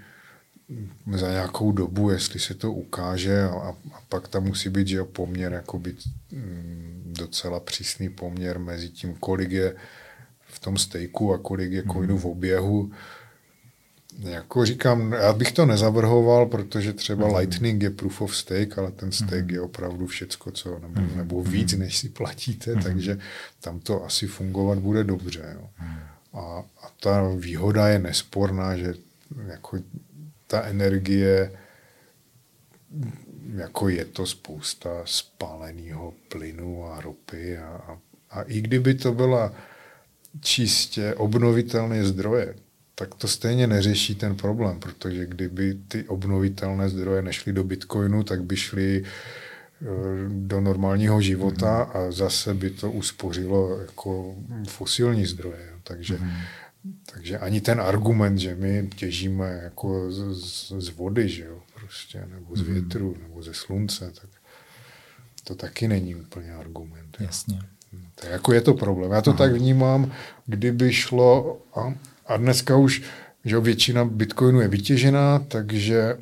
za 1.13 1.31
nějakou 1.31 1.73
dobu, 1.73 2.11
jestli 2.11 2.41
se 2.41 2.55
to 2.55 2.73
ukáže 2.73 3.43
a, 3.43 3.77
a 3.95 4.01
pak 4.09 4.29
tam 4.29 4.45
musí 4.45 4.69
být 4.69 4.89
že 4.89 5.05
poměr, 5.05 5.53
jako 5.53 5.79
být 5.79 5.99
mm, 6.33 7.13
docela 7.19 7.61
přísný 7.61 8.09
poměr 8.09 8.59
mezi 8.59 8.89
tím, 8.89 9.15
kolik 9.15 9.51
je 9.51 9.75
v 10.41 10.59
tom 10.59 10.79
stejku 10.79 11.33
a 11.33 11.39
kolik 11.39 11.73
je 11.73 11.83
coinů 11.93 12.19
v 12.19 12.27
oběhu, 12.27 12.93
jako 14.19 14.65
říkám, 14.65 15.13
já 15.13 15.33
bych 15.33 15.53
to 15.53 15.67
nezavrhoval, 15.67 16.47
protože 16.47 16.93
třeba 16.93 17.29
mm. 17.29 17.35
Lightning 17.35 17.83
je 17.83 17.91
proof 17.91 18.21
of 18.21 18.37
stake, 18.37 18.79
ale 18.79 18.91
ten 18.91 19.13
stake 19.13 19.45
mm. 19.45 19.51
je 19.51 19.61
opravdu 19.61 20.07
všecko, 20.07 20.51
co, 20.51 20.79
nebo, 20.79 21.01
mm. 21.01 21.17
nebo 21.17 21.43
víc, 21.43 21.73
než 21.73 21.99
si 21.99 22.09
platíte, 22.09 22.75
mm. 22.75 22.83
takže 22.83 23.19
tam 23.61 23.81
to 23.81 24.05
asi 24.05 24.27
fungovat 24.27 24.79
bude 24.79 25.05
dobře. 25.05 25.55
Jo. 25.55 25.69
Mm. 25.81 25.97
A, 26.33 26.65
a 26.83 26.91
ta 27.01 27.29
výhoda 27.39 27.89
je 27.89 27.99
nesporná, 27.99 28.77
že 28.77 28.95
jako 29.47 29.79
ta 30.47 30.63
energie, 30.63 31.53
jako 33.55 33.89
je 33.89 34.05
to 34.05 34.27
spousta 34.27 34.91
spáleného 35.05 36.15
plynu 36.29 36.85
a 36.85 37.01
ropy 37.01 37.59
a, 37.59 37.67
a, 37.67 37.99
a 38.31 38.43
i 38.43 38.61
kdyby 38.61 38.95
to 38.95 39.13
byla 39.13 39.53
čistě 40.41 41.15
obnovitelné 41.15 42.05
zdroje, 42.05 42.55
tak 42.95 43.15
to 43.15 43.29
stejně 43.29 43.67
neřeší 43.67 44.15
ten 44.15 44.37
problém, 44.37 44.81
protože 44.81 45.27
kdyby 45.27 45.79
ty 45.89 46.05
obnovitelné 46.05 46.89
zdroje 46.89 47.23
nešly 47.23 47.53
do 47.53 47.65
Bitcoinu, 47.65 48.23
tak 48.23 48.43
by 48.43 48.57
šly 48.57 49.05
eh, 49.05 49.87
do 50.29 50.61
normálního 50.61 51.21
života 51.21 51.85
mm. 51.85 52.01
a 52.01 52.11
zase 52.11 52.55
by 52.55 52.71
to 52.71 52.91
uspořilo 52.91 53.79
jako 53.81 54.35
fosilní 54.69 55.27
zdroje. 55.27 55.69
Takže, 55.85 56.19
mm. 56.19 56.31
takže 57.13 57.39
ani 57.39 57.61
ten 57.61 57.81
argument, 57.81 58.39
že 58.39 58.55
my 58.55 58.91
těžíme 58.97 59.61
jako 59.63 60.13
z, 60.13 60.35
z, 60.35 60.73
z 60.79 60.89
vody, 60.89 61.29
že 61.29 61.45
jo, 61.45 61.63
prostě, 61.75 62.27
nebo 62.35 62.57
z 62.57 62.63
mhm. 62.63 62.73
větru, 62.73 63.17
nebo 63.23 63.43
ze 63.43 63.55
slunce, 63.55 64.13
tak 64.21 64.31
to 65.45 65.55
taky 65.55 65.89
není 65.89 66.15
úplně 66.15 66.55
argument. 66.55 67.17
Jasně. 67.21 67.59
Tak 68.15 68.31
jako 68.31 68.53
je 68.53 68.61
to 68.61 68.75
problém. 68.75 69.13
Já 69.13 69.23
to 69.23 69.31
Aha. 69.31 69.39
tak 69.39 69.53
vnímám, 69.53 70.13
kdyby 70.47 70.93
šlo, 70.93 71.63
a 71.75 71.95
a 72.27 72.37
dneska 72.37 72.77
už 72.77 73.03
že 73.45 73.61
většina 73.61 74.05
bitcoinu 74.05 74.61
je 74.61 74.69
vytěžená, 74.69 75.39
takže 75.39 76.19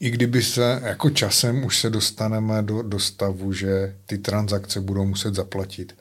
i 0.00 0.10
kdyby 0.10 0.42
se 0.42 0.80
jako 0.84 1.10
časem 1.10 1.64
už 1.64 1.80
se 1.80 1.90
dostaneme 1.90 2.62
do, 2.62 2.82
do 2.82 2.98
stavu, 2.98 3.52
že 3.52 3.96
ty 4.06 4.18
transakce 4.18 4.80
budou 4.80 5.04
muset 5.04 5.34
zaplatit 5.34 5.96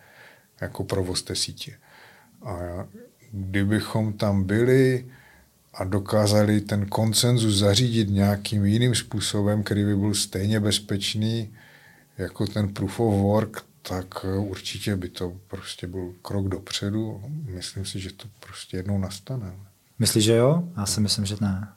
jako 0.61 0.83
provoz 0.83 1.21
té 1.21 1.35
sítě. 1.35 1.77
A 2.43 2.57
kdybychom 3.31 4.13
tam 4.13 4.43
byli 4.43 5.05
a 5.73 5.83
dokázali 5.83 6.61
ten 6.61 6.85
koncenzus 6.85 7.55
zařídit 7.55 8.09
nějakým 8.09 8.65
jiným 8.65 8.95
způsobem, 8.95 9.63
který 9.63 9.83
by 9.83 9.95
byl 9.95 10.13
stejně 10.13 10.59
bezpečný 10.59 11.55
jako 12.17 12.47
ten 12.47 12.73
proof 12.73 12.99
of 12.99 13.13
work, 13.13 13.65
tak 13.87 14.25
určitě 14.37 14.95
by 14.95 15.09
to 15.09 15.37
prostě 15.47 15.87
byl 15.87 16.13
krok 16.21 16.47
dopředu. 16.47 17.23
Myslím 17.45 17.85
si, 17.85 17.99
že 17.99 18.13
to 18.13 18.27
prostě 18.39 18.77
jednou 18.77 18.97
nastane. 18.97 19.53
Myslíš, 19.99 20.23
že 20.23 20.35
jo? 20.35 20.63
Já 20.77 20.85
si 20.85 21.01
myslím, 21.01 21.25
že 21.25 21.35
ne. 21.41 21.67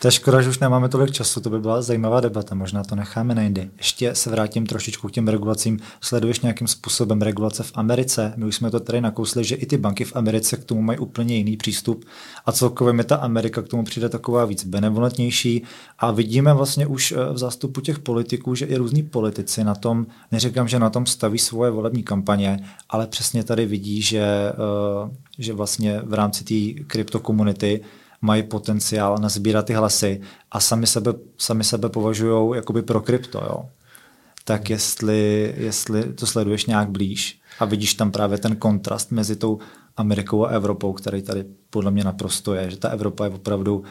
To 0.00 0.08
je 0.08 0.12
škoda, 0.12 0.42
že 0.42 0.48
už 0.48 0.58
nemáme 0.58 0.88
tolik 0.88 1.10
času, 1.10 1.40
to 1.40 1.50
by 1.50 1.60
byla 1.60 1.82
zajímavá 1.82 2.20
debata, 2.20 2.54
možná 2.54 2.84
to 2.84 2.94
necháme 2.94 3.34
nejdy. 3.34 3.70
Ještě 3.78 4.14
se 4.14 4.30
vrátím 4.30 4.66
trošičku 4.66 5.08
k 5.08 5.12
těm 5.12 5.28
regulacím. 5.28 5.78
Sleduješ 6.00 6.40
nějakým 6.40 6.66
způsobem 6.66 7.22
regulace 7.22 7.62
v 7.62 7.72
Americe? 7.74 8.32
My 8.36 8.44
už 8.44 8.56
jsme 8.56 8.70
to 8.70 8.80
tady 8.80 9.00
nakousli, 9.00 9.44
že 9.44 9.54
i 9.54 9.66
ty 9.66 9.76
banky 9.76 10.04
v 10.04 10.16
Americe 10.16 10.56
k 10.56 10.64
tomu 10.64 10.82
mají 10.82 10.98
úplně 10.98 11.36
jiný 11.36 11.56
přístup 11.56 12.04
a 12.46 12.52
celkově 12.52 12.92
mi 12.92 13.04
ta 13.04 13.16
Amerika 13.16 13.62
k 13.62 13.68
tomu 13.68 13.84
přijde 13.84 14.08
taková 14.08 14.44
víc 14.44 14.64
benevolentnější 14.64 15.62
a 15.98 16.10
vidíme 16.10 16.54
vlastně 16.54 16.86
už 16.86 17.12
eh, 17.12 17.32
v 17.32 17.38
zástupu 17.38 17.80
těch 17.80 17.98
politiků, 17.98 18.54
že 18.54 18.66
i 18.66 18.76
různí 18.76 19.02
politici 19.02 19.64
na 19.64 19.74
tom, 19.74 20.06
neříkám, 20.32 20.68
že 20.68 20.78
na 20.78 20.90
tom 20.90 21.06
staví 21.06 21.38
svoje 21.38 21.70
volební 21.70 22.02
kampaně, 22.02 22.58
ale 22.88 23.06
přesně 23.06 23.44
tady 23.44 23.66
vidí, 23.66 24.02
že, 24.02 24.20
eh, 24.20 25.10
že 25.38 25.52
vlastně 25.52 26.00
v 26.04 26.14
rámci 26.14 26.44
té 26.44 26.84
kryptokomunity 26.84 27.80
mají 28.20 28.42
potenciál 28.42 29.18
nazbírat 29.20 29.66
ty 29.66 29.72
hlasy 29.72 30.20
a 30.50 30.60
sami 30.60 30.86
sebe, 30.86 31.12
sami 31.38 31.64
sebe 31.64 31.88
považují 31.88 32.56
jakoby 32.56 32.82
pro 32.82 33.00
krypto, 33.00 33.38
jo. 33.38 33.68
Tak 34.44 34.70
jestli, 34.70 35.54
jestli 35.56 36.12
to 36.12 36.26
sleduješ 36.26 36.66
nějak 36.66 36.90
blíž 36.90 37.40
a 37.58 37.64
vidíš 37.64 37.94
tam 37.94 38.10
právě 38.10 38.38
ten 38.38 38.56
kontrast 38.56 39.10
mezi 39.10 39.36
tou 39.36 39.58
Amerikou 39.96 40.44
a 40.44 40.48
Evropou, 40.48 40.92
který 40.92 41.22
tady 41.22 41.44
podle 41.70 41.90
mě 41.90 42.04
naprosto 42.04 42.54
je, 42.54 42.70
že 42.70 42.76
ta 42.76 42.88
Evropa 42.88 43.24
je 43.24 43.30
opravdu 43.30 43.84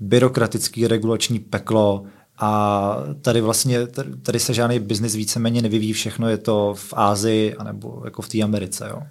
byrokratický 0.00 0.86
regulační 0.86 1.38
peklo 1.38 2.04
a 2.38 2.96
tady 3.22 3.40
vlastně, 3.40 3.86
tady 4.22 4.40
se 4.40 4.54
žádný 4.54 4.78
biznis 4.78 5.14
víceméně 5.14 5.62
nevyvíjí, 5.62 5.92
všechno 5.92 6.28
je 6.28 6.38
to 6.38 6.74
v 6.74 6.94
Ázii 6.96 7.54
anebo 7.54 8.02
jako 8.04 8.22
v 8.22 8.28
té 8.28 8.42
Americe, 8.42 8.88
jo. 8.90 9.02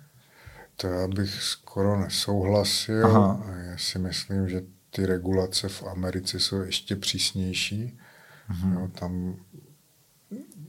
To 0.75 0.87
já 0.87 1.07
bych 1.07 1.41
skoro 1.78 1.99
nesouhlasil. 1.99 3.05
Aha. 3.05 3.45
Já 3.63 3.78
si 3.78 3.99
myslím, 3.99 4.49
že 4.49 4.61
ty 4.89 5.05
regulace 5.05 5.69
v 5.69 5.84
Americe 5.84 6.39
jsou 6.39 6.61
ještě 6.61 6.95
přísnější. 6.95 7.99
Mhm. 8.49 8.73
Jo, 8.73 8.88
tam 8.88 9.36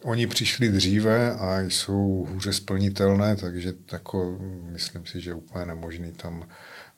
oni 0.03 0.27
přišli 0.27 0.69
dříve 0.69 1.33
a 1.33 1.61
jsou 1.61 2.27
hůře 2.31 2.53
splnitelné, 2.53 3.37
takže 3.37 3.73
jako, 3.93 4.39
myslím 4.73 5.07
si, 5.07 5.21
že 5.21 5.31
je 5.31 5.35
úplně 5.35 5.67
nemožný 5.67 6.13
tam 6.13 6.49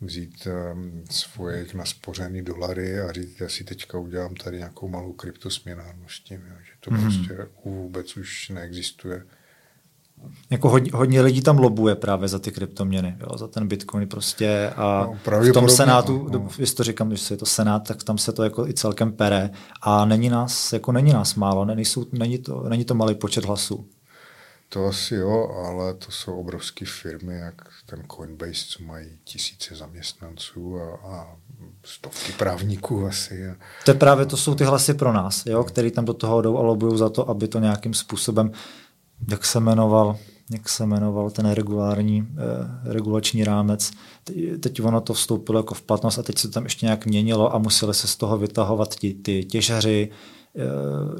vzít 0.00 0.48
um, 0.72 1.04
svoje 1.10 1.66
naspořené 1.74 2.42
dolary 2.42 3.00
a 3.00 3.12
říct, 3.12 3.40
já 3.40 3.48
si 3.48 3.64
teďka 3.64 3.98
udělám 3.98 4.34
tady 4.34 4.56
nějakou 4.58 4.88
malou 4.88 5.12
kryptosměnárnu 5.12 6.08
s 6.08 6.20
tím, 6.20 6.40
jo, 6.50 6.56
že 6.64 6.72
to 6.80 6.90
mm-hmm. 6.90 7.02
prostě 7.02 7.46
vůbec 7.64 8.16
už 8.16 8.48
neexistuje. 8.48 9.22
Jako 10.50 10.68
hodně, 10.68 10.90
hodně 10.94 11.20
lidí 11.20 11.42
tam 11.42 11.58
lobuje 11.58 11.94
právě 11.94 12.28
za 12.28 12.38
ty 12.38 12.52
kryptoměny, 12.52 13.16
jo, 13.20 13.38
za 13.38 13.48
ten 13.48 13.68
bitcoin 13.68 14.08
prostě 14.08 14.72
a 14.76 15.06
no, 15.06 15.40
v 15.40 15.52
tom 15.52 15.68
senátu, 15.68 16.28
no. 16.32 16.48
jestli 16.58 16.76
to 16.76 16.84
říkám, 16.84 17.16
že 17.16 17.34
je 17.34 17.38
to 17.38 17.46
senát, 17.46 17.88
tak 17.88 18.04
tam 18.04 18.18
se 18.18 18.32
to 18.32 18.42
jako 18.42 18.66
i 18.66 18.74
celkem 18.74 19.12
pere 19.12 19.50
a 19.82 20.04
není 20.04 20.28
nás, 20.28 20.72
jako 20.72 20.92
není 20.92 21.12
nás 21.12 21.34
málo, 21.34 21.64
není, 21.64 21.84
jsou, 21.84 22.06
není, 22.12 22.38
to, 22.38 22.64
není 22.68 22.84
to 22.84 22.94
malý 22.94 23.14
počet 23.14 23.44
hlasů. 23.44 23.86
To 24.72 24.86
asi 24.86 25.14
jo, 25.14 25.50
ale 25.66 25.94
to 25.94 26.12
jsou 26.12 26.40
obrovské 26.40 26.86
firmy, 26.86 27.38
jak 27.38 27.54
ten 27.86 28.02
Coinbase, 28.16 28.64
co 28.68 28.84
mají 28.84 29.06
tisíce 29.24 29.74
zaměstnanců 29.74 30.80
a, 30.80 31.08
a 31.08 31.36
stovky 31.84 32.32
právníků 32.32 33.06
asi. 33.06 33.54
To 33.84 33.90
je 33.90 33.94
právě, 33.94 34.26
to 34.26 34.36
jsou 34.36 34.54
ty 34.54 34.64
hlasy 34.64 34.94
pro 34.94 35.12
nás, 35.12 35.46
jo, 35.46 35.64
který 35.64 35.90
tam 35.90 36.04
do 36.04 36.14
toho 36.14 36.42
jdou 36.42 36.58
a 36.58 36.62
lobují 36.62 36.98
za 36.98 37.08
to, 37.08 37.30
aby 37.30 37.48
to 37.48 37.58
nějakým 37.58 37.94
způsobem, 37.94 38.52
jak 39.28 39.44
se 39.44 39.60
jmenoval, 39.60 40.16
jak 40.50 40.68
se 40.68 40.86
jmenoval 40.86 41.30
ten 41.30 41.50
regulární 41.50 42.28
eh, 42.30 42.92
regulační 42.92 43.44
rámec. 43.44 43.90
Teď 44.60 44.82
ono 44.82 45.00
to 45.00 45.14
vstoupilo 45.14 45.58
jako 45.58 45.74
v 45.74 45.82
platnost 45.82 46.18
a 46.18 46.22
teď 46.22 46.38
se 46.38 46.48
tam 46.48 46.64
ještě 46.64 46.86
nějak 46.86 47.06
měnilo 47.06 47.54
a 47.54 47.58
museli 47.58 47.94
se 47.94 48.08
z 48.08 48.16
toho 48.16 48.38
vytahovat 48.38 48.94
ti, 48.94 49.14
ty 49.14 49.44
těžaři, 49.44 50.10
eh, 50.56 50.60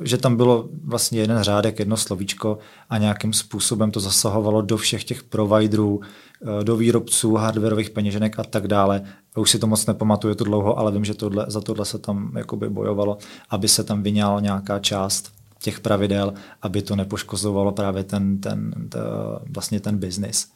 že 0.03 0.18
tam 0.18 0.36
bylo 0.36 0.68
vlastně 0.84 1.20
jeden 1.20 1.42
řádek, 1.42 1.78
jedno 1.78 1.96
slovíčko 1.96 2.59
a 2.88 2.98
nějakým 2.98 3.32
způsobem 3.32 3.90
to 3.90 4.01
zasahovalo 4.01 4.62
do 4.62 4.76
všech 4.76 5.05
těch 5.05 5.22
providerů, 5.22 6.01
eh, 6.03 6.64
do 6.64 6.76
výrobců 6.76 7.34
hardwareových 7.34 7.90
peněženek 7.90 8.38
a 8.38 8.44
tak 8.44 8.68
dále. 8.68 9.03
Už 9.36 9.51
si 9.51 9.59
to 9.59 9.66
moc 9.66 9.86
nepamatuju 9.86 10.34
to 10.34 10.44
dlouho, 10.44 10.78
ale 10.78 10.92
vím, 10.92 11.05
že 11.05 11.14
tohle, 11.14 11.44
za 11.48 11.61
tohle 11.61 11.84
se 11.84 11.98
tam 11.98 12.32
jakoby 12.36 12.68
bojovalo, 12.68 13.18
aby 13.51 13.68
se 13.68 13.84
tam 13.84 14.03
vyňala 14.03 14.40
nějaká 14.40 14.78
část 14.78 15.39
těch 15.62 15.80
pravidel, 15.80 16.34
aby 16.62 16.82
to 16.82 16.96
nepoškozovalo 16.96 17.72
právě 17.72 18.04
ten, 18.04 18.38
ten, 18.38 18.70
ten 18.88 19.02
vlastně 19.48 19.80
ten 19.80 19.98
biznis. 19.98 20.52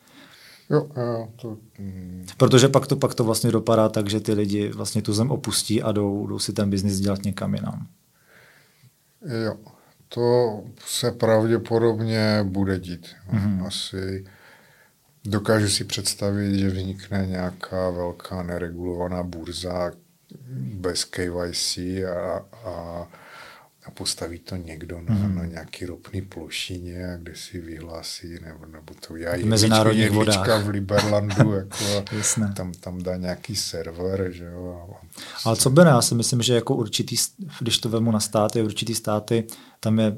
Jo, 0.70 0.86
jo, 0.96 1.28
to... 1.36 1.57
Mm. 1.78 2.26
Protože 2.36 2.68
pak 2.68 2.86
to, 2.86 2.96
pak 2.96 3.14
to 3.14 3.24
vlastně 3.24 3.50
dopadá 3.50 3.88
tak, 3.88 4.11
že 4.11 4.20
ty 4.20 4.32
lidi 4.32 4.68
vlastně 4.68 5.02
tu 5.02 5.12
zem 5.12 5.30
opustí 5.30 5.82
a 5.82 5.92
jdou, 5.92 6.26
jdou 6.26 6.38
si 6.38 6.52
ten 6.52 6.70
biznis 6.70 7.00
dělat 7.00 7.24
někam 7.24 7.55
jinam. 7.55 7.86
Jo, 9.44 9.57
to 10.09 10.61
se 10.86 11.11
pravděpodobně 11.11 12.40
bude 12.42 12.78
dít. 12.78 13.07
Mm-hmm. 13.32 13.66
Asi 13.66 14.24
dokážu 15.24 15.68
si 15.68 15.84
představit, 15.84 16.59
že 16.59 16.68
vznikne 16.68 17.26
nějaká 17.26 17.90
velká 17.90 18.42
neregulovaná 18.42 19.22
burza 19.22 19.90
bez 20.74 21.05
KYC 21.05 21.78
a, 21.78 22.44
a 22.64 23.07
a 23.87 23.91
postaví 23.91 24.39
to 24.39 24.57
někdo 24.57 25.01
na, 25.01 25.14
mm. 25.14 25.35
na 25.35 25.45
nějaký 25.45 25.87
ropný 25.87 26.22
plošině, 26.22 27.18
kde 27.22 27.35
si 27.35 27.61
vyhlásí, 27.61 28.39
nebo, 28.45 28.66
nebo 28.66 28.95
to 29.09 29.16
já 29.16 29.37
mezinárodních 29.45 30.11
vodách. 30.11 30.64
v 30.64 30.68
Liberlandu, 30.68 31.53
jako 31.95 32.16
tam, 32.57 32.72
tam 32.72 33.03
dá 33.03 33.16
nějaký 33.16 33.57
server, 33.57 34.32
že 34.32 34.45
jo. 34.45 34.91
Ale 35.45 35.57
co 35.57 35.70
by 35.70 35.85
ne, 35.85 35.91
já 35.91 36.03
si 36.03 36.14
myslím, 36.14 36.43
že 36.43 36.55
jako 36.55 36.74
určitý, 36.74 37.16
když 37.61 37.78
to 37.78 37.89
vemu 37.89 38.11
na 38.11 38.20
státy, 38.20 38.62
určitý 38.62 38.95
státy, 38.95 39.45
tam 39.80 39.99
je 39.99 40.16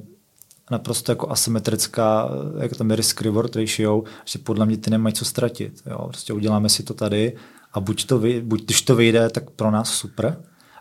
naprosto 0.71 1.13
jako 1.13 1.31
asymetrická, 1.31 2.31
jako 2.61 2.75
tam 2.75 2.91
je 2.91 2.97
risk 2.97 3.23
reward 3.23 3.57
ratio, 3.57 4.05
že 4.25 4.39
podle 4.39 4.67
mě 4.67 4.77
ty 4.77 4.91
nemají 4.91 5.15
co 5.15 5.25
ztratit. 5.25 5.83
Jo. 5.87 6.09
Prostě 6.09 6.33
uděláme 6.33 6.69
si 6.69 6.83
to 6.83 6.95
tady 6.95 7.37
a 7.73 7.81
buď, 7.81 8.07
to 8.07 8.19
vy, 8.19 8.41
buď 8.41 8.65
když 8.65 8.83
to 8.83 8.97
vyjde, 8.97 9.31
tak 9.31 9.51
pro 9.51 9.71
nás 9.71 9.91
super, 9.91 10.37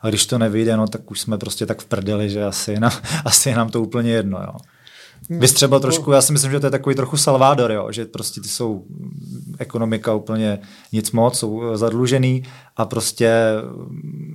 a 0.05 0.09
když 0.09 0.25
to 0.25 0.37
nevyjde, 0.37 0.77
no 0.77 0.87
tak 0.87 1.11
už 1.11 1.19
jsme 1.19 1.37
prostě 1.37 1.65
tak 1.65 1.81
v 1.81 1.85
prdeli, 1.85 2.29
že 2.29 2.43
asi 2.43 2.71
je 2.71 2.79
nám, 2.79 2.91
asi 3.25 3.49
je 3.49 3.55
nám 3.55 3.69
to 3.69 3.81
úplně 3.81 4.11
jedno. 4.11 4.37
Jo. 4.37 4.53
Vy 5.29 5.47
třeba 5.47 5.79
trošku, 5.79 6.11
já 6.11 6.21
si 6.21 6.33
myslím, 6.33 6.51
že 6.51 6.59
to 6.59 6.67
je 6.67 6.71
takový 6.71 6.95
trochu 6.95 7.17
Salvador, 7.17 7.71
jo, 7.71 7.91
že 7.91 8.05
prostě 8.05 8.41
ty 8.41 8.47
jsou 8.47 8.85
ekonomika 9.59 10.13
úplně 10.13 10.59
nic 10.91 11.11
moc, 11.11 11.39
jsou 11.39 11.77
zadlužený 11.77 12.43
a 12.77 12.85
prostě 12.85 13.31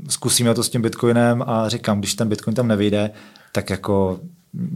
zkusíme 0.08 0.54
to 0.54 0.62
s 0.62 0.70
tím 0.70 0.82
Bitcoinem 0.82 1.44
a 1.46 1.68
říkám, 1.68 1.98
když 1.98 2.14
ten 2.14 2.28
Bitcoin 2.28 2.54
tam 2.54 2.68
nevyjde, 2.68 3.10
tak 3.52 3.70
jako 3.70 4.20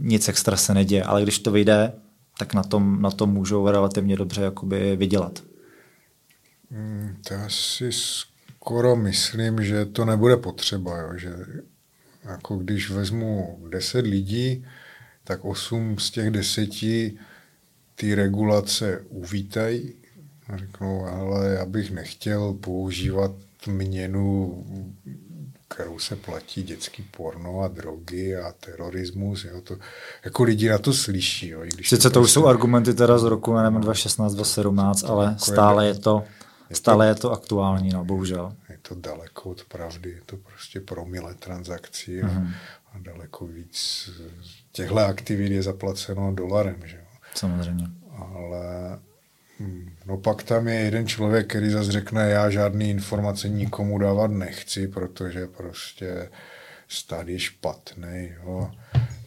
nic 0.01 0.29
extra 0.29 0.57
se 0.57 0.73
neděje, 0.73 1.03
ale 1.03 1.23
když 1.23 1.39
to 1.39 1.51
vyjde, 1.51 1.93
tak 2.37 2.53
na 2.53 2.63
tom, 2.63 3.01
na 3.01 3.11
tom 3.11 3.29
můžou 3.33 3.67
relativně 3.67 4.15
dobře 4.15 4.41
jakoby 4.41 4.95
vydělat. 4.95 5.43
Hmm, 6.71 7.15
to 7.27 7.35
asi 7.45 7.89
skoro 8.65 8.95
myslím, 8.95 9.63
že 9.63 9.85
to 9.85 10.05
nebude 10.05 10.37
potřeba, 10.37 10.97
jo, 10.97 11.09
že 11.17 11.35
jako 12.23 12.57
když 12.57 12.89
vezmu 12.89 13.59
10 13.69 14.05
lidí, 14.05 14.65
tak 15.23 15.45
8 15.45 15.99
z 15.99 16.11
těch 16.11 16.31
10 16.31 16.69
ty 17.95 18.15
regulace 18.15 19.01
uvítají 19.09 19.93
řeknou, 20.55 21.05
ale 21.05 21.49
já 21.49 21.65
bych 21.65 21.91
nechtěl 21.91 22.53
používat 22.53 23.31
měnu, 23.67 24.65
kterou 25.67 25.99
se 25.99 26.15
platí 26.15 26.63
dětský 26.63 27.05
porno 27.17 27.59
a 27.59 27.67
drogy 27.67 28.35
a 28.35 28.51
terorismus. 28.51 29.45
Jo, 29.45 29.61
to, 29.61 29.77
jako 30.25 30.43
lidi 30.43 30.69
na 30.69 30.77
to 30.77 30.93
slyší. 30.93 31.47
Jo, 31.47 31.63
i 31.63 31.67
když 31.67 31.89
Sice 31.89 32.09
to, 32.09 32.13
to 32.13 32.19
už 32.19 32.23
prostě, 32.23 32.33
jsou 32.33 32.47
argumenty 32.47 32.93
teda 32.93 33.17
z 33.17 33.23
roku, 33.23 33.53
nevím, 33.53 33.81
2016, 33.81 34.33
2017, 34.33 35.03
ale 35.03 35.35
stále 35.39 35.87
je 35.87 35.95
to 35.95 36.23
je 36.69 36.75
Stále 36.75 37.05
to, 37.05 37.09
je 37.09 37.15
to 37.15 37.31
aktuální, 37.31 37.89
no, 37.89 38.05
bohužel. 38.05 38.55
Je 38.69 38.77
to 38.81 38.95
daleko 38.95 39.49
od 39.49 39.63
pravdy, 39.63 40.09
je 40.09 40.21
to 40.25 40.37
prostě 40.37 40.79
promile 40.79 41.33
transakcí 41.33 42.21
mm-hmm. 42.21 42.47
a, 42.47 42.95
a 42.95 42.99
daleko 42.99 43.47
víc 43.47 44.09
těchto 44.71 44.97
aktivit 44.97 45.51
je 45.51 45.63
zaplaceno 45.63 46.33
dolarem. 46.33 46.81
Že 46.85 46.97
jo? 46.97 47.17
Samozřejmě. 47.35 47.87
Ale 48.17 48.99
hm, 49.59 49.89
no 50.05 50.17
pak 50.17 50.43
tam 50.43 50.67
je 50.67 50.75
jeden 50.75 51.07
člověk, 51.07 51.49
který 51.49 51.69
zase 51.69 51.91
řekne, 51.91 52.29
já 52.29 52.49
žádný 52.49 52.89
informace 52.89 53.49
nikomu 53.49 53.97
dávat 53.97 54.31
nechci, 54.31 54.87
protože 54.87 55.47
prostě 55.47 56.29
stát 56.87 57.27
je 57.27 57.39
špatný. 57.39 58.31
Jo. 58.43 58.71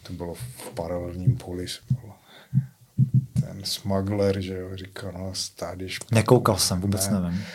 To 0.03 0.13
bylo 0.13 0.33
v 0.33 0.71
paralelním 0.73 1.37
poli 1.37 1.65
ten 3.49 3.65
smuggler, 3.65 4.41
že 4.41 4.57
jo, 4.57 4.69
říká, 4.73 5.11
no 5.11 5.29
stát 5.33 5.81
je 5.81 5.89
špatný. 5.89 6.15
Nekoukal 6.15 6.57
jsem, 6.57 6.81
vůbec 6.81 7.09
ne. 7.09 7.19
nevím. 7.19 7.45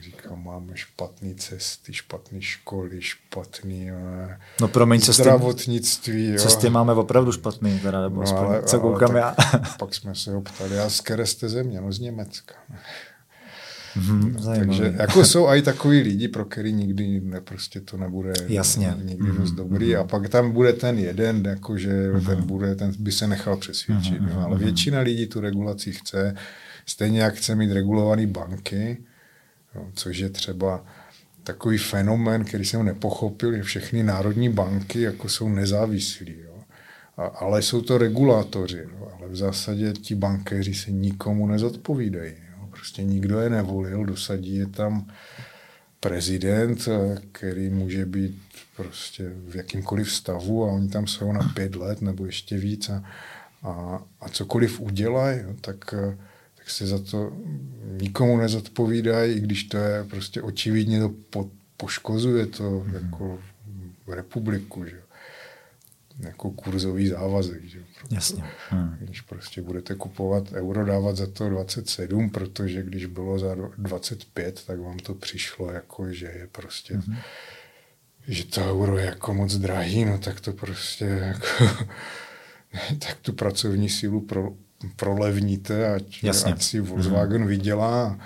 Říká, 0.00 0.34
máme 0.34 0.76
špatné 0.76 1.34
cesty, 1.34 1.92
špatné 1.92 2.42
školy, 2.42 3.02
špatný 3.02 3.90
ne, 3.90 4.40
no, 4.60 4.68
promiň, 4.68 5.00
zdravotnictví. 5.00 6.28
Jo. 6.28 6.38
Cesty 6.38 6.70
máme 6.70 6.92
opravdu 6.92 7.32
špatný, 7.32 7.80
teda, 7.80 8.00
nebo 8.00 8.22
no, 8.22 8.38
ale, 8.38 8.62
co 8.62 8.80
koukám 8.80 9.10
ale 9.10 9.20
já. 9.20 9.36
pak 9.78 9.94
jsme 9.94 10.14
se 10.14 10.32
ho 10.32 10.40
ptali, 10.40 10.78
a 10.78 10.90
z 10.90 11.00
které 11.00 11.26
jste 11.26 11.48
země? 11.48 11.80
No 11.80 11.92
z 11.92 11.98
Německa. 11.98 12.54
Mm-hmm, 13.96 14.58
takže 14.58 14.94
jako 14.98 15.24
jsou 15.24 15.48
i 15.48 15.62
takový 15.62 16.00
lidi, 16.00 16.28
pro 16.28 16.44
který 16.44 16.72
nikdy 16.72 17.20
ne, 17.20 17.40
prostě 17.40 17.80
to 17.80 17.96
nebude 17.96 18.32
Jasně. 18.48 18.94
nikdy 19.04 19.24
mm-hmm. 19.24 19.36
dost 19.36 19.52
dobrý 19.52 19.86
mm-hmm. 19.86 20.00
a 20.00 20.04
pak 20.04 20.28
tam 20.28 20.52
bude 20.52 20.72
ten 20.72 20.98
jeden, 20.98 21.44
jako 21.44 21.78
že 21.78 22.12
mm-hmm. 22.12 22.26
ten 22.26 22.46
bude, 22.46 22.74
ten 22.74 22.92
by 22.98 23.12
se 23.12 23.26
nechal 23.26 23.56
přesvědčit, 23.56 24.22
mm-hmm. 24.22 24.34
no, 24.34 24.46
ale 24.46 24.58
většina 24.58 25.00
lidí 25.00 25.26
tu 25.26 25.40
regulaci 25.40 25.92
chce, 25.92 26.34
stejně 26.86 27.22
jak 27.22 27.34
chce 27.34 27.54
mít 27.54 27.72
regulované 27.72 28.26
banky, 28.26 28.98
no, 29.74 29.90
což 29.94 30.18
je 30.18 30.30
třeba 30.30 30.84
takový 31.44 31.78
fenomén, 31.78 32.44
který 32.44 32.64
jsem 32.64 32.84
nepochopil, 32.84 33.56
že 33.56 33.62
všechny 33.62 34.02
národní 34.02 34.48
banky 34.48 35.00
jako 35.00 35.28
jsou 35.28 35.48
nezávislí. 35.48 36.34
Jo. 36.44 36.58
A, 37.16 37.22
ale 37.26 37.62
jsou 37.62 37.80
to 37.80 37.98
regulátoři, 37.98 38.78
jo. 38.78 39.12
ale 39.18 39.28
v 39.28 39.36
zásadě 39.36 39.92
ti 39.92 40.14
bankéři 40.14 40.74
se 40.74 40.90
nikomu 40.90 41.46
nezodpovídají. 41.46 42.32
Prostě 42.82 43.04
nikdo 43.04 43.40
je 43.40 43.50
nevolil, 43.50 44.04
dosadí 44.04 44.56
je 44.56 44.66
tam 44.66 45.06
prezident, 46.00 46.88
který 47.32 47.70
může 47.70 48.06
být 48.06 48.42
prostě 48.76 49.32
v 49.46 49.56
jakýmkoliv 49.56 50.12
stavu 50.12 50.64
a 50.64 50.72
oni 50.72 50.88
tam 50.88 51.06
jsou 51.06 51.32
na 51.32 51.52
pět 51.54 51.74
let 51.76 52.02
nebo 52.02 52.26
ještě 52.26 52.58
víc 52.58 52.88
a, 52.88 53.04
a, 53.62 54.02
a 54.20 54.28
cokoliv 54.28 54.80
udělají, 54.80 55.40
tak, 55.60 55.94
tak 56.54 56.70
se 56.70 56.86
za 56.86 56.98
to 56.98 57.32
nikomu 58.00 58.36
nezodpovídají, 58.36 59.34
i 59.34 59.40
když 59.40 59.64
to 59.64 59.76
je 59.76 60.04
prostě 60.04 60.42
očividně 60.42 61.00
to 61.00 61.08
po, 61.30 61.50
poškozuje 61.76 62.46
to 62.46 62.70
mm. 62.70 62.94
jako 62.94 63.38
republiku. 64.06 64.84
Že? 64.84 65.02
jako 66.18 66.50
kurzový 66.50 67.08
závazek. 67.08 67.64
Že? 67.64 67.78
Jasně. 68.10 68.44
Hmm. 68.68 68.96
Když 69.00 69.20
prostě 69.20 69.62
budete 69.62 69.94
kupovat 69.94 70.52
euro, 70.52 70.84
dávat 70.84 71.16
za 71.16 71.26
to 71.26 71.48
27, 71.48 72.30
protože 72.30 72.82
když 72.82 73.06
bylo 73.06 73.38
za 73.38 73.56
25, 73.78 74.62
tak 74.66 74.80
vám 74.80 74.98
to 74.98 75.14
přišlo 75.14 75.72
jako, 75.72 76.12
že 76.12 76.26
je 76.26 76.48
prostě 76.52 76.94
hmm. 76.94 77.16
že 78.28 78.44
to 78.44 78.70
euro 78.70 78.98
je 78.98 79.04
jako 79.04 79.34
moc 79.34 79.56
drahý, 79.56 80.04
no 80.04 80.18
tak 80.18 80.40
to 80.40 80.52
prostě 80.52 81.04
jako 81.04 81.64
tak 82.98 83.16
tu 83.22 83.32
pracovní 83.32 83.88
sílu 83.88 84.20
pro, 84.20 84.52
prolevníte, 84.96 85.94
ať, 85.94 86.24
Jasně. 86.24 86.52
ať 86.52 86.62
si 86.62 86.80
Volkswagen 86.80 87.40
hmm. 87.40 87.48
vydělá 87.48 88.18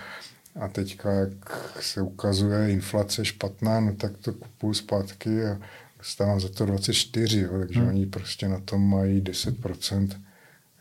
a 0.61 0.69
teďka, 0.69 1.13
jak 1.13 1.77
se 1.81 2.01
ukazuje 2.03 2.71
inflace 2.71 3.25
špatná, 3.25 3.81
no 3.81 3.95
tak 3.95 4.17
to 4.17 4.33
kupuju 4.33 4.75
zpátky 4.75 5.45
a 5.45 5.59
dostávám 6.07 6.41
za 6.41 6.49
to 6.49 6.67
24, 6.67 7.41
jo, 7.41 7.59
takže 7.59 7.81
hmm. 7.81 7.89
oni 7.89 8.07
prostě 8.07 8.49
na 8.49 8.61
tom 8.61 8.91
mají 8.91 9.21
10% 9.21 10.09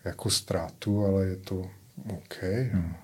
jako 0.06 0.30
ztrátu, 0.30 1.06
ale 1.06 1.26
je 1.26 1.36
to 1.36 1.62
OK. 2.10 2.36
Hmm. 2.72 2.96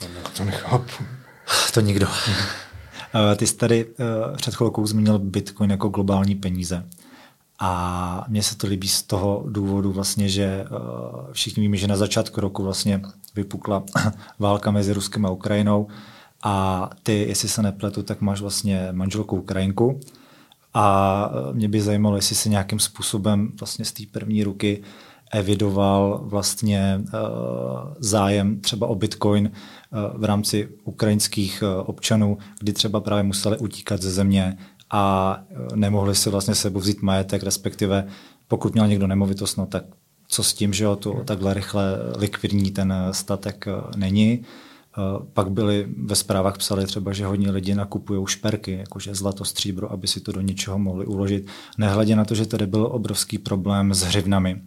Já 0.00 0.30
to 0.36 0.44
nechápu. 0.44 1.04
To 1.74 1.80
nikdo. 1.80 2.06
Hmm. 2.26 3.36
Ty 3.36 3.46
jsi 3.46 3.56
tady 3.56 3.84
uh, 3.84 3.94
před 4.36 4.54
chvilkou 4.54 4.86
zmínil 4.86 5.18
Bitcoin 5.18 5.70
jako 5.70 5.88
globální 5.88 6.34
peníze. 6.34 6.84
A 7.58 8.24
mně 8.28 8.42
se 8.42 8.56
to 8.56 8.66
líbí 8.66 8.88
z 8.88 9.02
toho 9.02 9.44
důvodu 9.48 9.92
vlastně, 9.92 10.28
že 10.28 10.64
všichni 11.32 11.60
víme, 11.60 11.76
že 11.76 11.86
na 11.86 11.96
začátku 11.96 12.40
roku 12.40 12.62
vlastně 12.62 13.00
vypukla 13.34 13.84
válka 14.38 14.70
mezi 14.70 14.92
Ruskem 14.92 15.26
a 15.26 15.30
Ukrajinou 15.30 15.88
a 16.42 16.90
ty, 17.02 17.26
jestli 17.28 17.48
se 17.48 17.62
nepletu, 17.62 18.02
tak 18.02 18.20
máš 18.20 18.40
vlastně 18.40 18.88
manželku 18.92 19.36
Ukrajinku 19.36 20.00
a 20.74 21.30
mě 21.52 21.68
by 21.68 21.80
zajímalo, 21.80 22.16
jestli 22.16 22.36
si 22.36 22.50
nějakým 22.50 22.78
způsobem 22.78 23.52
vlastně 23.60 23.84
z 23.84 23.92
té 23.92 24.02
první 24.10 24.44
ruky 24.44 24.82
evidoval 25.32 26.20
vlastně 26.24 27.00
uh, 27.00 27.10
zájem 27.98 28.60
třeba 28.60 28.86
o 28.86 28.94
Bitcoin 28.94 29.50
uh, 29.50 30.20
v 30.20 30.24
rámci 30.24 30.68
ukrajinských 30.84 31.62
občanů, 31.84 32.38
kdy 32.60 32.72
třeba 32.72 33.00
právě 33.00 33.22
museli 33.22 33.58
utíkat 33.58 34.02
ze 34.02 34.10
země 34.10 34.58
a 34.90 35.38
nemohli 35.74 36.14
si 36.14 36.30
vlastně 36.30 36.54
sebou 36.54 36.80
vzít 36.80 37.02
majetek, 37.02 37.42
respektive 37.42 38.06
pokud 38.48 38.74
měl 38.74 38.86
někdo 38.86 39.06
nemovitost, 39.06 39.56
no 39.56 39.66
tak 39.66 39.84
co 40.28 40.42
s 40.42 40.54
tím, 40.54 40.72
že 40.72 40.84
jo, 40.84 40.96
to 40.96 41.12
takhle 41.24 41.54
rychle 41.54 41.98
likvidní 42.16 42.70
ten 42.70 42.94
statek 43.12 43.66
není. 43.96 44.44
Pak 45.32 45.50
byli 45.50 45.86
ve 46.04 46.14
zprávách 46.14 46.58
psali 46.58 46.86
třeba, 46.86 47.12
že 47.12 47.26
hodně 47.26 47.50
lidi 47.50 47.74
nakupují 47.74 48.26
šperky, 48.26 48.72
jakože 48.72 49.14
zlato, 49.14 49.44
stříbro, 49.44 49.92
aby 49.92 50.06
si 50.06 50.20
to 50.20 50.32
do 50.32 50.40
něčeho 50.40 50.78
mohli 50.78 51.06
uložit. 51.06 51.46
Nehledě 51.78 52.16
na 52.16 52.24
to, 52.24 52.34
že 52.34 52.46
tady 52.46 52.66
byl 52.66 52.88
obrovský 52.92 53.38
problém 53.38 53.94
s 53.94 54.02
hřivnami. 54.02 54.60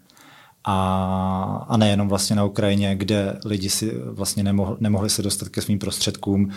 A, 0.64 1.66
a 1.70 1.78
nejenom 1.78 2.10
vlastně 2.10 2.36
na 2.36 2.44
Ukrajině, 2.44 2.96
kde 2.96 3.40
lidi 3.46 3.70
si 3.70 3.98
vlastně 4.06 4.44
nemohli, 4.44 4.78
nemohli 4.80 5.10
se 5.10 5.22
dostat 5.22 5.50
ke 5.50 5.62
svým 5.62 5.80
prostředkům, 5.80 6.46
uh, 6.46 6.52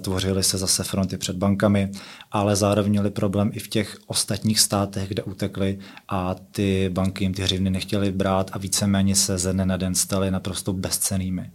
tvořily 0.00 0.42
se 0.42 0.58
zase 0.58 0.84
fronty 0.84 1.16
před 1.16 1.36
bankami, 1.36 1.90
ale 2.32 2.56
zároveň 2.56 2.90
měli 2.90 3.10
problém 3.10 3.50
i 3.54 3.58
v 3.58 3.68
těch 3.68 3.98
ostatních 4.06 4.60
státech, 4.60 5.08
kde 5.08 5.22
utekli 5.22 5.78
a 6.08 6.34
ty 6.52 6.90
banky 6.92 7.24
jim 7.24 7.34
ty 7.34 7.42
hřivny 7.42 7.70
nechtěli 7.70 8.12
brát 8.12 8.50
a 8.52 8.58
víceméně 8.58 9.14
se 9.14 9.38
ze 9.38 9.52
dne 9.52 9.66
na 9.66 9.76
den 9.76 9.94
staly 9.94 10.30
naprosto 10.30 10.72
bezcenými 10.72 11.50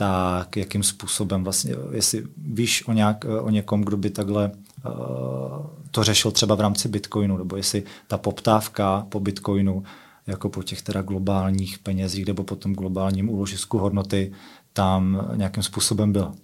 tak 0.00 0.56
jakým 0.56 0.82
způsobem 0.82 1.44
vlastně, 1.44 1.74
jestli 1.92 2.24
víš 2.36 2.88
o, 2.88 2.92
nějak, 2.92 3.24
o 3.40 3.50
někom, 3.50 3.82
kdo 3.82 3.96
by 3.96 4.10
takhle 4.10 4.50
uh, 4.50 5.66
to 5.90 6.04
řešil 6.04 6.30
třeba 6.30 6.54
v 6.54 6.60
rámci 6.60 6.88
Bitcoinu, 6.88 7.36
nebo 7.36 7.56
jestli 7.56 7.82
ta 8.06 8.18
poptávka 8.18 9.06
po 9.08 9.20
Bitcoinu 9.20 9.82
jako 10.26 10.48
po 10.48 10.62
těch 10.62 10.82
teda 10.82 11.02
globálních 11.02 11.78
penězích 11.78 12.26
nebo 12.26 12.44
po 12.44 12.56
tom 12.56 12.74
globálním 12.74 13.28
úložisku 13.30 13.78
hodnoty 13.78 14.32
tam 14.72 15.30
nějakým 15.34 15.62
způsobem 15.62 16.12
byla. 16.12 16.34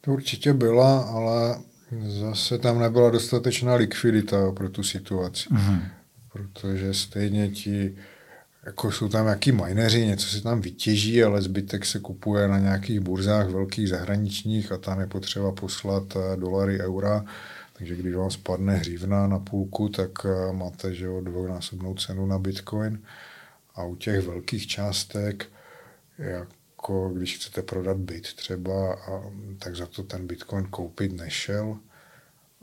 To 0.00 0.12
určitě 0.12 0.52
byla, 0.52 1.02
ale 1.02 1.58
zase 2.02 2.58
tam 2.58 2.78
nebyla 2.78 3.10
dostatečná 3.10 3.74
likvidita 3.74 4.52
pro 4.52 4.68
tu 4.68 4.82
situaci. 4.82 5.48
Mm-hmm. 5.48 5.82
Protože 6.32 6.94
stejně 6.94 7.48
ti 7.48 7.96
jako 8.66 8.92
jsou 8.92 9.08
tam 9.08 9.24
nějaký 9.24 9.52
mineři, 9.52 10.06
něco 10.06 10.26
se 10.26 10.42
tam 10.42 10.60
vytěží, 10.60 11.22
ale 11.22 11.42
zbytek 11.42 11.86
se 11.86 11.98
kupuje 11.98 12.48
na 12.48 12.58
nějakých 12.58 13.00
burzách 13.00 13.48
velkých 13.48 13.88
zahraničních 13.88 14.72
a 14.72 14.78
tam 14.78 15.00
je 15.00 15.06
potřeba 15.06 15.52
poslat 15.52 16.16
eh, 16.16 16.36
dolary, 16.36 16.80
eura. 16.80 17.24
Takže 17.72 17.96
když 17.96 18.14
vám 18.14 18.30
spadne 18.30 18.76
hřívna 18.76 19.26
na 19.26 19.38
půlku, 19.38 19.88
tak 19.88 20.10
eh, 20.24 20.52
máte 20.52 20.94
že 20.94 21.04
jo, 21.04 21.20
dvojnásobnou 21.20 21.94
cenu 21.94 22.26
na 22.26 22.38
Bitcoin. 22.38 23.02
A 23.74 23.84
u 23.84 23.96
těch 23.96 24.26
velkých 24.26 24.66
částek, 24.66 25.46
jako 26.18 27.10
když 27.14 27.36
chcete 27.36 27.62
prodat 27.62 27.96
byt 27.96 28.34
třeba, 28.34 28.94
a, 28.94 29.22
tak 29.58 29.76
za 29.76 29.86
to 29.86 30.02
ten 30.02 30.26
Bitcoin 30.26 30.66
koupit 30.66 31.12
nešel. 31.12 31.76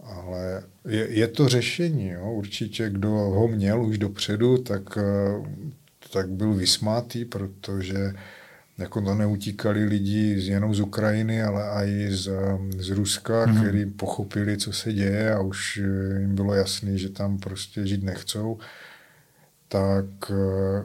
Ale 0.04 0.64
je, 0.88 1.08
je 1.10 1.28
to 1.28 1.50
řešení, 1.50 2.10
jo? 2.10 2.32
určitě 2.32 2.90
kdo 2.90 3.10
ho 3.10 3.48
měl 3.48 3.84
už 3.84 3.98
dopředu, 3.98 4.58
tak 4.58 4.98
eh, 4.98 5.02
tak 6.12 6.30
byl 6.30 6.54
vysmátý, 6.54 7.26
protože 7.26 8.14
jako 8.78 9.02
to 9.02 9.16
neutíkali 9.16 9.84
lidi 9.84 10.36
jenom 10.40 10.76
z 10.76 10.80
Ukrajiny, 10.80 11.44
ale 11.44 11.88
i 11.88 12.08
z, 12.12 12.32
z 12.78 12.90
Ruska, 12.90 13.46
mm-hmm. 13.46 13.62
který 13.62 13.86
pochopili, 13.86 14.58
co 14.58 14.74
se 14.74 14.94
děje 14.94 15.34
a 15.34 15.42
už 15.42 15.78
jim 16.20 16.36
bylo 16.36 16.54
jasné, 16.54 16.98
že 16.98 17.10
tam 17.10 17.38
prostě 17.38 17.88
žít 17.88 18.04
nechcou, 18.04 18.58
tak 19.68 20.06
eh, 20.30 20.84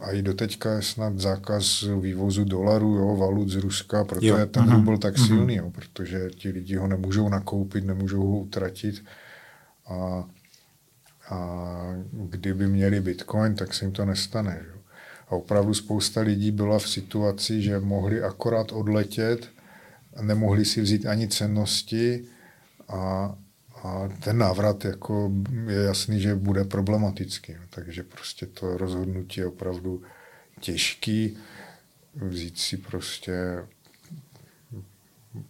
a 0.00 0.10
i 0.10 0.22
doteďka 0.22 0.72
je 0.72 0.82
snad 0.82 1.18
zákaz 1.18 1.84
vývozu 2.00 2.44
dolarů, 2.44 2.94
jo, 2.94 3.16
valut 3.16 3.48
z 3.48 3.56
Ruska, 3.56 4.04
proto 4.04 4.26
jo. 4.26 4.36
je 4.36 4.46
ten 4.46 4.64
mm-hmm. 4.64 4.74
rubl 4.74 4.98
tak 4.98 5.18
mhm. 5.18 5.26
silný, 5.26 5.54
jo, 5.54 5.70
protože 5.70 6.30
ti 6.30 6.48
lidi 6.48 6.76
ho 6.76 6.86
nemůžou 6.86 7.28
nakoupit, 7.28 7.84
nemůžou 7.84 8.26
ho 8.26 8.38
utratit 8.38 9.04
a 9.86 10.24
a 11.30 11.76
kdyby 12.12 12.66
měli 12.66 13.00
bitcoin, 13.00 13.54
tak 13.54 13.74
se 13.74 13.84
jim 13.84 13.92
to 13.92 14.04
nestane. 14.04 14.60
Že? 14.62 14.78
A 15.28 15.32
opravdu 15.32 15.74
spousta 15.74 16.20
lidí 16.20 16.50
byla 16.50 16.78
v 16.78 16.88
situaci, 16.88 17.62
že 17.62 17.80
mohli 17.80 18.22
akorát 18.22 18.72
odletět, 18.72 19.48
nemohli 20.20 20.64
si 20.64 20.80
vzít 20.80 21.06
ani 21.06 21.28
cennosti 21.28 22.24
a, 22.88 23.34
a 23.82 24.08
ten 24.20 24.38
návrat 24.38 24.84
jako 24.84 25.32
je 25.68 25.82
jasný, 25.82 26.20
že 26.20 26.34
bude 26.34 26.64
problematický. 26.64 27.54
Takže 27.70 28.02
prostě 28.02 28.46
to 28.46 28.76
rozhodnutí 28.76 29.40
je 29.40 29.46
opravdu 29.46 30.02
těžký. 30.60 31.38
Vzít 32.14 32.58
si 32.58 32.76
prostě 32.76 33.66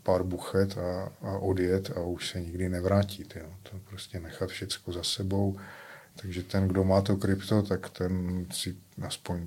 pár 0.02 0.22
buchet 0.22 0.78
a, 0.78 1.12
a 1.28 1.38
odjet 1.38 1.90
a 1.96 2.00
už 2.00 2.30
se 2.30 2.40
nikdy 2.40 2.68
nevrátit. 2.68 3.36
Jo. 3.36 3.46
To 3.62 3.70
prostě 3.90 4.20
nechat 4.20 4.50
všecko 4.50 4.92
za 4.92 5.02
sebou. 5.02 5.56
Takže 6.22 6.42
ten, 6.42 6.68
kdo 6.68 6.84
má 6.84 7.00
to 7.00 7.16
krypto, 7.16 7.62
tak 7.62 7.90
ten 7.90 8.46
si 8.50 8.76
aspoň 9.06 9.46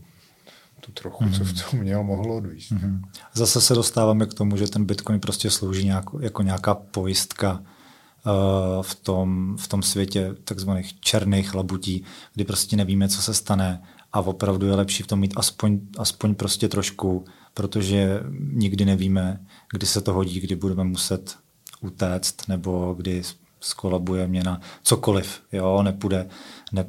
tu 0.79 0.91
trochu, 0.91 1.23
mm-hmm. 1.23 1.37
co 1.37 1.43
v 1.43 1.53
tom 1.53 1.79
měl, 1.79 2.03
mohlo 2.03 2.37
odvíst. 2.37 2.71
Mm-hmm. 2.71 3.01
Zase 3.33 3.61
se 3.61 3.73
dostáváme 3.73 4.25
k 4.25 4.33
tomu, 4.33 4.57
že 4.57 4.67
ten 4.67 4.85
Bitcoin 4.85 5.19
prostě 5.19 5.49
slouží 5.49 5.85
nějak, 5.85 6.05
jako 6.19 6.41
nějaká 6.41 6.75
pojistka 6.75 7.53
uh, 7.53 8.83
v, 8.83 8.95
tom, 8.95 9.57
v 9.59 9.67
tom 9.67 9.83
světě 9.83 10.35
takzvaných 10.43 10.99
černých 10.99 11.55
labutí, 11.55 12.03
kdy 12.33 12.43
prostě 12.43 12.75
nevíme, 12.77 13.09
co 13.09 13.21
se 13.21 13.33
stane 13.33 13.83
a 14.13 14.19
opravdu 14.19 14.67
je 14.67 14.75
lepší 14.75 15.03
v 15.03 15.07
tom 15.07 15.19
mít 15.19 15.33
aspoň, 15.35 15.79
aspoň 15.97 16.35
prostě 16.35 16.67
trošku, 16.67 17.25
protože 17.53 18.19
nikdy 18.39 18.85
nevíme, 18.85 19.45
kdy 19.71 19.85
se 19.85 20.01
to 20.01 20.13
hodí, 20.13 20.39
kdy 20.39 20.55
budeme 20.55 20.83
muset 20.83 21.37
utéct, 21.81 22.47
nebo 22.47 22.93
kdy 22.97 23.21
skolabuje 23.59 24.27
měna, 24.27 24.61
cokoliv, 24.83 25.41
jo, 25.51 25.83
nepůjde, 25.83 26.29
ne, 26.71 26.85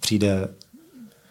přijde 0.00 0.48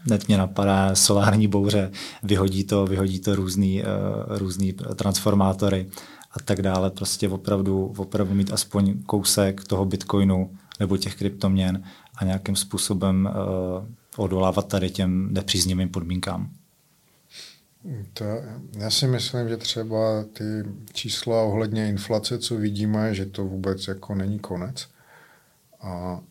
net 0.10 0.28
mě 0.28 0.38
napadá 0.38 0.96
solární 0.96 1.48
bouře, 1.48 1.92
vyhodí 2.24 2.64
to, 2.64 2.86
vyhodí 2.86 3.20
to 3.20 3.36
různý, 3.36 3.84
uh, 3.84 4.38
různý 4.38 4.74
transformátory 4.74 5.90
a 6.32 6.40
tak 6.46 6.62
dále. 6.62 6.90
Prostě 6.90 7.30
opravdu, 7.30 7.94
opravdu 7.98 8.34
mít 8.34 8.54
aspoň 8.54 9.04
kousek 9.06 9.64
toho 9.64 9.86
bitcoinu 9.86 10.52
nebo 10.80 10.98
těch 10.98 11.16
kryptoměn 11.16 11.84
a 12.18 12.26
nějakým 12.26 12.56
způsobem 12.56 13.30
uh, 13.32 13.86
odolávat 14.18 14.68
tady 14.68 14.90
těm 14.90 15.34
nepříznivým 15.34 15.90
podmínkám. 15.90 16.50
To, 18.14 18.24
já 18.78 18.90
si 18.90 19.08
myslím, 19.08 19.50
že 19.50 19.58
třeba 19.58 20.24
ty 20.24 20.44
čísla 20.94 21.42
ohledně 21.42 21.90
inflace, 21.90 22.40
co 22.40 22.56
vidíme, 22.56 23.16
že 23.16 23.26
to 23.26 23.46
vůbec 23.46 23.88
jako 23.88 24.16
není 24.16 24.40
konec 24.40 24.88
a, 25.82 26.22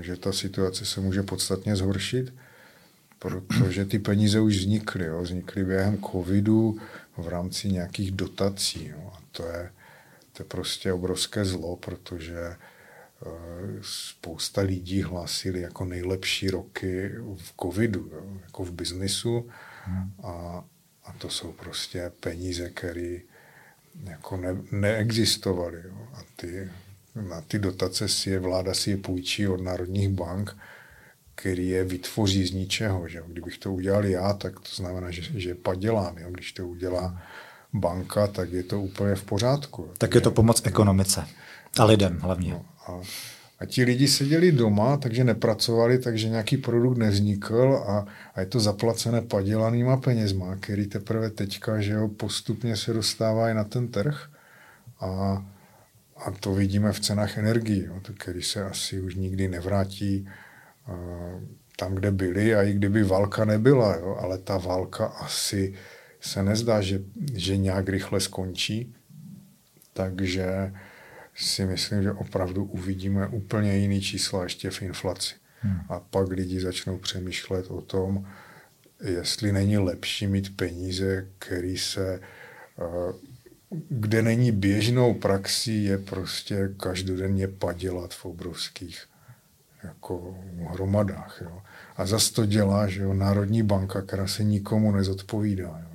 že 0.00 0.16
ta 0.16 0.32
situace 0.32 0.84
se 0.84 1.00
může 1.00 1.22
podstatně 1.22 1.76
zhoršit, 1.76 2.34
protože 3.18 3.84
ty 3.84 3.98
peníze 3.98 4.40
už 4.40 4.56
vznikly. 4.56 5.04
Jo. 5.04 5.22
Vznikly 5.22 5.64
během 5.64 6.02
covidu 6.02 6.78
v 7.16 7.28
rámci 7.28 7.68
nějakých 7.68 8.10
dotací. 8.10 8.88
Jo. 8.88 9.12
A 9.14 9.18
to 9.32 9.46
je, 9.46 9.70
to 10.32 10.42
je 10.42 10.46
prostě 10.46 10.92
obrovské 10.92 11.44
zlo, 11.44 11.76
protože 11.76 12.38
e, 12.38 12.56
spousta 13.82 14.60
lidí 14.60 15.02
hlásili 15.02 15.60
jako 15.60 15.84
nejlepší 15.84 16.50
roky 16.50 17.10
v 17.36 17.54
covidu, 17.62 18.10
jo, 18.12 18.40
jako 18.44 18.64
v 18.64 18.72
biznisu 18.72 19.50
a, 20.22 20.64
a 21.04 21.12
to 21.18 21.30
jsou 21.30 21.52
prostě 21.52 22.12
peníze, 22.20 22.70
které 22.70 23.18
jako 24.04 24.36
ne, 24.36 24.56
neexistovaly. 24.72 25.82
Jo. 25.84 26.08
A 26.14 26.18
ty, 26.36 26.70
na 27.28 27.40
ty 27.40 27.58
dotace 27.58 28.08
si 28.08 28.30
je 28.30 28.38
vláda 28.38 28.74
si 28.74 28.90
je 28.90 28.96
půjčí 28.96 29.48
od 29.48 29.60
národních 29.60 30.08
bank, 30.08 30.56
který 31.34 31.68
je 31.68 31.84
vytvoří 31.84 32.46
z 32.46 32.52
ničeho. 32.52 33.08
Že? 33.08 33.22
Kdybych 33.26 33.58
to 33.58 33.72
udělal 33.72 34.04
já, 34.04 34.32
tak 34.32 34.60
to 34.60 34.74
znamená, 34.74 35.10
že, 35.10 35.22
že 35.40 35.54
padělám. 35.54 36.18
Jo? 36.18 36.30
Když 36.30 36.52
to 36.52 36.68
udělá 36.68 37.22
banka, 37.72 38.26
tak 38.26 38.52
je 38.52 38.62
to 38.62 38.80
úplně 38.80 39.14
v 39.14 39.24
pořádku. 39.24 39.90
Tak 39.98 40.14
je 40.14 40.20
to 40.20 40.30
pomoc 40.30 40.62
ekonomice 40.64 41.26
a 41.78 41.84
lidem 41.84 42.18
hlavně. 42.18 42.50
No, 42.50 42.64
a 42.86 43.00
a 43.60 43.66
ti 43.66 43.84
lidi 43.84 44.08
seděli 44.08 44.52
doma, 44.52 44.96
takže 44.96 45.24
nepracovali, 45.24 45.98
takže 45.98 46.28
nějaký 46.28 46.56
produkt 46.56 46.98
nevznikl 46.98 47.84
a, 47.86 48.06
a 48.34 48.40
je 48.40 48.46
to 48.46 48.60
zaplacené 48.60 49.22
padělanýma 49.22 49.96
penězma, 49.96 50.56
který 50.56 50.86
teprve 50.86 51.30
teďka 51.30 51.80
že 51.80 51.92
jo, 51.92 52.08
postupně 52.08 52.76
se 52.76 52.92
dostávají 52.92 53.54
na 53.54 53.64
ten 53.64 53.88
trh. 53.88 54.28
A, 55.00 55.44
a 56.16 56.30
to 56.30 56.54
vidíme 56.54 56.92
v 56.92 57.00
cenách 57.00 57.38
energii, 57.38 57.84
jo, 57.84 58.00
který 58.18 58.42
se 58.42 58.64
asi 58.64 59.00
už 59.00 59.14
nikdy 59.14 59.48
nevrátí 59.48 60.28
tam, 61.76 61.94
kde 61.94 62.10
byli 62.10 62.54
a 62.54 62.62
i 62.62 62.72
kdyby 62.72 63.02
válka 63.02 63.44
nebyla, 63.44 63.96
jo, 63.96 64.18
ale 64.20 64.38
ta 64.38 64.58
válka 64.58 65.06
asi 65.06 65.74
se 66.20 66.42
nezdá, 66.42 66.80
že, 66.80 67.00
že 67.34 67.56
nějak 67.56 67.88
rychle 67.88 68.20
skončí, 68.20 68.94
takže 69.92 70.72
si 71.40 71.66
myslím, 71.66 72.02
že 72.02 72.12
opravdu 72.12 72.64
uvidíme 72.64 73.26
úplně 73.26 73.76
jiný 73.76 74.00
čísla 74.00 74.42
ještě 74.42 74.70
v 74.70 74.82
inflaci. 74.82 75.34
Hmm. 75.60 75.80
A 75.88 76.00
pak 76.00 76.28
lidi 76.28 76.60
začnou 76.60 76.98
přemýšlet 76.98 77.66
o 77.70 77.80
tom, 77.80 78.26
jestli 79.04 79.52
není 79.52 79.78
lepší 79.78 80.26
mít 80.26 80.56
peníze, 80.56 81.26
který 81.38 81.78
se, 81.78 82.20
eh, 82.78 83.12
kde 83.88 84.22
není 84.22 84.52
běžnou 84.52 85.14
praxí, 85.14 85.84
je 85.84 85.98
prostě 85.98 86.74
každodenně 86.76 87.48
padělat 87.48 88.14
v 88.14 88.24
obrovských 88.24 89.06
jako 89.84 90.36
hromadách. 90.70 91.38
Jo. 91.44 91.62
A 91.96 92.06
zase 92.06 92.32
to 92.32 92.46
dělá, 92.46 92.88
že 92.88 93.02
jo, 93.02 93.14
Národní 93.14 93.62
banka, 93.62 94.02
která 94.02 94.26
se 94.26 94.44
nikomu 94.44 94.92
nezodpovídá. 94.92 95.80
Jo. 95.82 95.89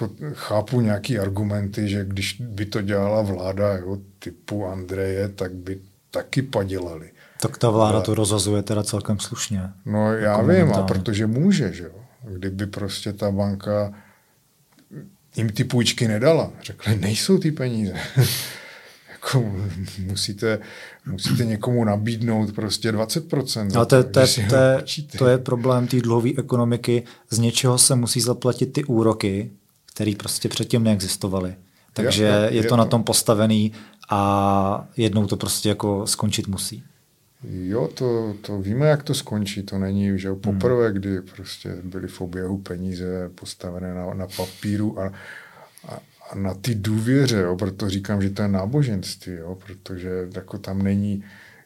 Jako 0.00 0.14
chápu 0.32 0.80
nějaký 0.80 1.18
argumenty, 1.18 1.88
že 1.88 2.04
když 2.04 2.40
by 2.40 2.66
to 2.66 2.82
dělala 2.82 3.22
vláda 3.22 3.76
jo, 3.76 3.98
typu 4.18 4.66
Andreje, 4.66 5.28
tak 5.28 5.52
by 5.52 5.80
taky 6.10 6.42
padělali. 6.42 7.10
Tak 7.40 7.58
ta 7.58 7.70
vláda 7.70 7.94
Ale... 7.94 8.04
to 8.04 8.14
rozhazuje 8.14 8.62
teda 8.62 8.82
celkem 8.82 9.18
slušně. 9.18 9.62
No 9.86 10.12
já 10.12 10.32
jako 10.32 10.46
vím, 10.46 10.72
a 10.72 10.82
protože 10.82 11.26
může, 11.26 11.72
že 11.72 11.84
jo. 11.84 11.94
Kdyby 12.30 12.66
prostě 12.66 13.12
ta 13.12 13.30
banka 13.30 13.92
jim 15.36 15.48
ty 15.48 15.64
půjčky 15.64 16.08
nedala, 16.08 16.52
řekli, 16.62 16.96
nejsou 16.96 17.38
ty 17.38 17.50
peníze. 17.50 17.94
jako 19.10 19.52
musíte, 19.98 20.58
musíte 21.06 21.44
někomu 21.44 21.84
nabídnout 21.84 22.54
prostě 22.54 22.92
20%. 22.92 23.76
Ale 23.76 23.86
to, 23.86 24.04
to, 24.04 24.10
to, 24.10 24.26
to, 24.48 25.18
to 25.18 25.26
je 25.26 25.38
problém 25.38 25.86
té 25.86 26.00
dluhové 26.00 26.30
ekonomiky. 26.38 27.02
Z 27.30 27.38
něčeho 27.38 27.78
se 27.78 27.94
musí 27.94 28.20
zaplatit 28.20 28.66
ty 28.66 28.84
úroky, 28.84 29.50
které 29.92 30.12
prostě 30.18 30.48
předtím 30.48 30.82
neexistovaly. 30.82 31.54
Takže 31.92 32.24
je, 32.24 32.48
je 32.50 32.64
to 32.64 32.76
na 32.76 32.84
tom 32.84 33.04
postavený 33.04 33.72
a 34.10 34.88
jednou 34.96 35.26
to 35.26 35.36
prostě 35.36 35.68
jako 35.68 36.06
skončit 36.06 36.46
musí. 36.46 36.82
Jo, 37.44 37.88
to, 37.94 38.34
to 38.40 38.58
víme, 38.60 38.86
jak 38.86 39.02
to 39.02 39.14
skončí. 39.14 39.62
To 39.62 39.78
není 39.78 40.18
že 40.18 40.34
poprvé, 40.34 40.86
hmm. 40.86 40.96
kdy 40.96 41.20
prostě 41.22 41.76
byly 41.84 42.08
v 42.08 42.20
oběhu 42.20 42.58
peníze 42.58 43.30
postavené 43.34 43.94
na, 43.94 44.14
na 44.14 44.26
papíru 44.36 45.00
a, 45.00 45.12
a, 45.88 46.00
a 46.30 46.34
na 46.34 46.54
ty 46.54 46.74
důvěře, 46.74 47.40
jo, 47.40 47.56
proto 47.56 47.90
říkám, 47.90 48.22
že 48.22 48.30
to 48.30 48.42
je 48.42 48.48
náboženství, 48.48 49.32
jo, 49.32 49.58
protože 49.66 50.28
jako 50.34 50.58
tam 50.58 50.82
není 50.82 51.24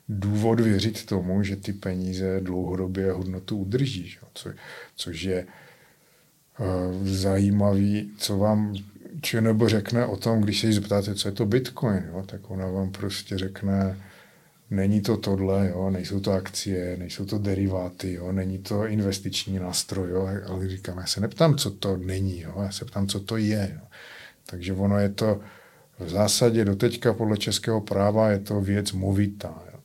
důvod 0.08 0.60
věřit 0.60 1.06
tomu, 1.06 1.42
že 1.42 1.56
ty 1.56 1.72
peníze 1.72 2.40
dlouhodobě 2.40 3.12
hodnotu 3.12 3.56
udrží, 3.56 4.14
jo, 4.22 4.28
co, 4.34 4.50
což 4.96 5.22
je 5.22 5.46
zajímavý, 7.02 8.10
co 8.18 8.38
vám 8.38 8.74
či 9.20 9.40
nebo 9.40 9.68
řekne 9.68 10.06
o 10.06 10.16
tom, 10.16 10.40
když 10.40 10.60
se 10.60 10.66
jí 10.66 10.72
zeptáte, 10.72 11.14
co 11.14 11.28
je 11.28 11.32
to 11.32 11.46
Bitcoin, 11.46 12.04
jo, 12.12 12.22
tak 12.26 12.50
ona 12.50 12.66
vám 12.66 12.90
prostě 12.90 13.38
řekne, 13.38 13.98
není 14.70 15.00
to 15.00 15.16
tohle, 15.16 15.68
jo, 15.68 15.90
nejsou 15.90 16.20
to 16.20 16.32
akcie, 16.32 16.96
nejsou 16.96 17.24
to 17.24 17.38
deriváty, 17.38 18.12
jo, 18.12 18.32
není 18.32 18.58
to 18.58 18.86
investiční 18.86 19.58
nástroj, 19.58 20.10
jo, 20.10 20.28
ale 20.46 20.68
říkám, 20.68 20.98
já 20.98 21.06
se 21.06 21.20
neptám, 21.20 21.56
co 21.56 21.70
to 21.70 21.96
není, 21.96 22.40
jo, 22.40 22.54
já 22.62 22.70
se 22.70 22.84
ptám, 22.84 23.06
co 23.08 23.20
to 23.20 23.36
je. 23.36 23.72
Jo. 23.74 23.86
Takže 24.46 24.72
ono 24.72 24.98
je 24.98 25.08
to 25.08 25.40
v 25.98 26.08
zásadě 26.08 26.64
doteďka 26.64 27.12
podle 27.12 27.36
českého 27.36 27.80
práva 27.80 28.30
je 28.30 28.38
to 28.38 28.60
věc 28.60 28.92
movitá. 28.92 29.62
Jo. 29.72 29.78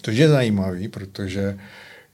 To 0.00 0.10
je 0.10 0.28
zajímavý, 0.28 0.88
protože 0.88 1.58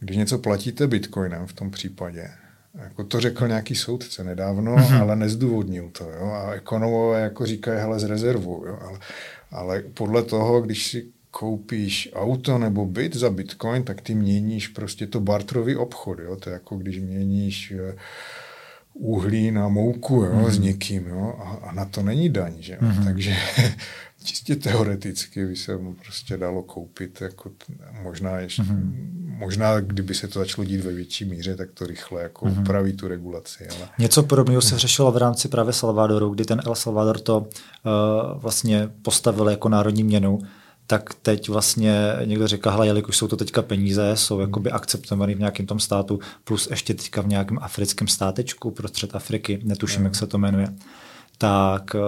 když 0.01 0.17
něco 0.17 0.39
platíte 0.39 0.87
bitcoinem 0.87 1.47
v 1.47 1.53
tom 1.53 1.71
případě, 1.71 2.31
jako 2.75 3.05
to 3.05 3.21
řekl 3.21 3.49
nějaký 3.49 3.75
soudce 3.75 4.25
nedávno, 4.25 4.77
mm-hmm. 4.77 5.01
ale 5.01 5.17
nezdůvodnil 5.17 5.89
to. 5.93 6.05
Jo? 6.05 6.33
A 6.33 6.53
ekonomové 6.53 7.21
jako 7.21 7.47
říkají, 7.47 7.81
hele, 7.81 8.01
z 8.01 8.05
rezervu. 8.05 8.65
Jo? 8.67 8.79
Ale, 8.83 8.99
ale 9.51 9.83
podle 9.95 10.23
toho, 10.23 10.61
když 10.61 10.87
si 10.87 11.07
koupíš 11.31 12.11
auto 12.15 12.59
nebo 12.59 12.87
byt 12.87 13.17
za 13.17 13.31
bitcoin, 13.31 13.83
tak 13.83 14.01
ty 14.01 14.15
měníš 14.15 14.69
prostě 14.69 15.07
to 15.07 15.21
bartrový 15.21 15.77
obchod. 15.77 16.19
Jo? 16.19 16.37
To 16.37 16.51
je 16.51 16.55
jako 16.55 16.77
když 16.77 16.99
měníš 16.99 17.73
uh, 17.73 17.99
uhlí 18.95 19.51
na 19.51 19.69
mouku 19.69 20.15
jo, 20.15 20.35
mm. 20.35 20.51
s 20.51 20.59
někým 20.59 21.07
jo, 21.07 21.35
a, 21.39 21.69
a 21.69 21.73
na 21.73 21.85
to 21.85 22.03
není 22.03 22.29
daň. 22.29 22.53
Že? 22.59 22.79
Mm. 22.81 23.05
Takže 23.05 23.37
čistě 24.25 24.57
teoreticky 24.57 25.47
by 25.47 25.57
se 25.57 25.77
mu 25.77 25.95
prostě 25.95 26.37
dalo 26.37 26.63
koupit. 26.63 27.21
Jako 27.21 27.51
možná, 28.03 28.39
ještě, 28.39 28.63
mm. 28.63 29.35
možná, 29.39 29.81
kdyby 29.81 30.15
se 30.15 30.29
to 30.29 30.39
začalo 30.39 30.65
dít 30.65 30.81
ve 30.81 30.93
větší 30.93 31.25
míře, 31.25 31.57
tak 31.57 31.71
to 31.75 31.87
rychle 31.87 32.23
jako 32.23 32.47
mm. 32.47 32.59
upraví 32.59 32.93
tu 32.93 33.09
regulaci. 33.09 33.69
Ale... 33.69 33.89
Něco 33.99 34.23
podobného 34.23 34.63
se 34.63 34.79
řešilo 34.79 35.13
v 35.13 35.17
rámci 35.17 35.49
právě 35.49 35.73
Salvadoru, 35.73 36.31
kdy 36.31 36.45
ten 36.45 36.63
El 36.67 36.75
Salvador 36.75 37.19
to 37.19 37.39
uh, 37.39 37.47
vlastně 38.41 38.89
postavil 39.03 39.49
jako 39.49 39.69
národní 39.69 40.05
měnu 40.05 40.39
tak 40.91 41.15
teď 41.15 41.49
vlastně 41.49 41.95
někdo 42.25 42.49
říká, 42.49 42.71
hele, 42.71 42.87
jelikož 42.87 43.17
jsou 43.17 43.29
to 43.29 43.37
teďka 43.37 43.63
peníze, 43.63 44.13
jsou 44.15 44.35
hmm. 44.35 44.43
jakoby 44.43 44.71
akceptovaný 44.71 45.35
v 45.35 45.39
nějakém 45.39 45.67
tom 45.67 45.81
státu, 45.81 46.21
plus 46.45 46.69
ještě 46.71 46.95
teďka 46.95 47.21
v 47.21 47.29
nějakém 47.29 47.59
africkém 47.63 48.09
státečku 48.09 48.71
prostřed 48.71 49.15
Afriky, 49.15 49.61
netuším, 49.65 50.05
jak 50.05 50.15
se 50.15 50.27
to 50.27 50.39
jmenuje, 50.39 50.69
tak 51.41 51.95
eh, 51.95 51.99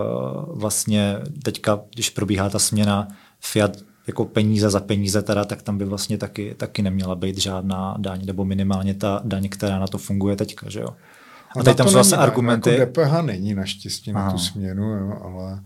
vlastně 0.46 1.16
teďka, 1.42 1.80
když 1.94 2.10
probíhá 2.10 2.50
ta 2.50 2.58
směna 2.58 3.08
fiat 3.40 3.76
jako 4.06 4.24
peníze 4.24 4.70
za 4.70 4.80
peníze 4.80 5.22
teda, 5.22 5.44
tak 5.44 5.62
tam 5.62 5.78
by 5.78 5.84
vlastně 5.84 6.18
taky, 6.18 6.54
taky 6.54 6.82
neměla 6.82 7.14
být 7.14 7.38
žádná 7.38 7.96
daň, 7.98 8.26
nebo 8.26 8.44
minimálně 8.44 8.94
ta 8.94 9.20
daň, 9.24 9.48
která 9.48 9.78
na 9.78 9.86
to 9.86 9.98
funguje 9.98 10.36
teďka, 10.36 10.70
že 10.70 10.80
jo. 10.80 10.88
A, 11.56 11.60
a 11.60 11.62
teď 11.62 11.76
tam 11.76 11.86
jsou 11.86 11.92
zase 11.92 12.16
argumenty. 12.16 12.74
Jako 12.74 12.92
DPH 12.92 13.22
není 13.22 13.54
naštěstí 13.54 14.12
Aha. 14.12 14.24
na 14.24 14.32
tu 14.32 14.38
směnu, 14.38 14.84
jo, 14.84 15.20
ale 15.22 15.60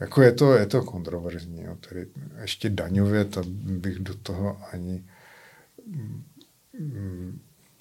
jako 0.00 0.22
je 0.22 0.32
to, 0.32 0.54
je 0.54 0.66
to 0.66 0.82
kontroverzní. 0.82 1.62
Jo. 1.62 1.76
Tedy 1.88 2.06
ještě 2.40 2.70
daňově, 2.70 3.24
to 3.24 3.42
bych 3.58 3.98
do 3.98 4.14
toho 4.14 4.58
ani 4.72 5.04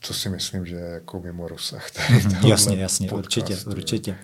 co 0.03 0.13
si 0.13 0.29
myslím, 0.29 0.65
že 0.65 0.75
je 0.75 0.89
jako 0.89 1.19
mimo 1.19 1.47
rozsah. 1.47 1.91
Tady 1.91 2.13
mm, 2.13 2.47
jasně, 2.47 2.77
jasně, 2.77 3.07
podcastu, 3.07 3.41
určitě, 3.41 3.53
jo. 3.53 3.71
určitě. 3.71 4.15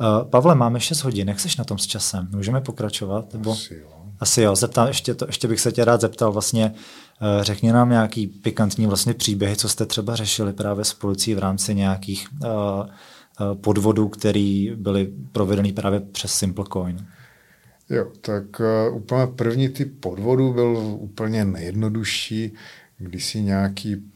Uh, 0.00 0.30
Pavle, 0.30 0.54
máme 0.54 0.80
6 0.80 1.02
hodin, 1.02 1.28
jak 1.28 1.40
jsi 1.40 1.48
na 1.58 1.64
tom 1.64 1.78
s 1.78 1.86
časem? 1.86 2.28
Můžeme 2.34 2.60
pokračovat? 2.60 3.32
Nebo... 3.32 3.52
Asi 3.52 3.74
jo. 3.74 3.88
Asi 4.20 4.42
jo, 4.42 4.56
zeptám, 4.56 4.88
ještě, 4.88 5.14
to, 5.14 5.26
ještě 5.26 5.48
bych 5.48 5.60
se 5.60 5.72
tě 5.72 5.84
rád 5.84 6.00
zeptal 6.00 6.32
vlastně, 6.32 6.74
uh, 6.74 7.42
řekni 7.42 7.72
nám 7.72 7.90
nějaký 7.90 8.26
pikantní 8.26 8.86
vlastně 8.86 9.14
příběhy, 9.14 9.56
co 9.56 9.68
jste 9.68 9.86
třeba 9.86 10.16
řešili 10.16 10.52
právě 10.52 10.84
s 10.84 10.94
policií 10.94 11.34
v 11.34 11.38
rámci 11.38 11.74
nějakých 11.74 12.28
uh, 12.32 12.48
podvodů, 13.54 14.08
které 14.08 14.66
byly 14.76 15.12
provedeny 15.32 15.72
právě 15.72 16.00
přes 16.00 16.32
SimpleCoin. 16.32 17.06
Jo, 17.90 18.06
tak 18.20 18.60
uh, 18.60 18.96
úplně 18.96 19.26
první 19.26 19.68
typ 19.68 20.00
podvodu 20.00 20.52
byl 20.52 20.96
úplně 20.98 21.44
nejjednodušší, 21.44 22.52
když 23.04 23.26
si 23.26 23.42
nějaký, 23.42 24.12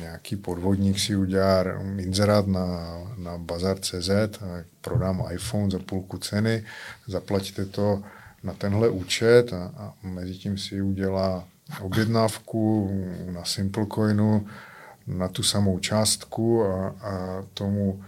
nějaký 0.00 0.36
podvodník 0.36 0.98
si 0.98 1.16
udělá 1.16 1.64
inzerát 1.98 2.46
na, 2.46 2.98
na 3.16 3.38
bazar.cz 3.38 4.10
a 4.42 4.64
prodám 4.80 5.24
iPhone 5.32 5.70
za 5.70 5.78
půlku 5.78 6.18
ceny, 6.18 6.64
zaplatíte 7.06 7.64
to 7.64 8.02
na 8.42 8.54
tenhle 8.54 8.88
účet 8.88 9.52
a, 9.52 9.72
a 9.76 9.94
mezi 10.02 10.34
tím 10.34 10.58
si 10.58 10.82
udělá 10.82 11.44
objednávku 11.80 12.90
na 13.30 13.44
SimpleCoinu 13.44 14.46
na 15.06 15.28
tu 15.28 15.42
samou 15.42 15.78
částku 15.78 16.64
a, 16.64 16.88
a 16.88 17.44
tomu 17.54 18.02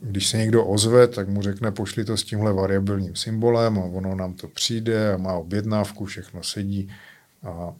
když 0.00 0.28
se 0.28 0.36
někdo 0.36 0.64
ozve, 0.64 1.08
tak 1.08 1.28
mu 1.28 1.42
řekne, 1.42 1.70
pošli 1.70 2.04
to 2.04 2.16
s 2.16 2.24
tímhle 2.24 2.52
variabilním 2.52 3.16
symbolem 3.16 3.78
a 3.78 3.82
ono 3.82 4.14
nám 4.14 4.34
to 4.34 4.48
přijde 4.48 5.14
a 5.14 5.16
má 5.16 5.32
objednávku, 5.32 6.04
všechno 6.04 6.42
sedí 6.42 6.92
a, 7.42 7.74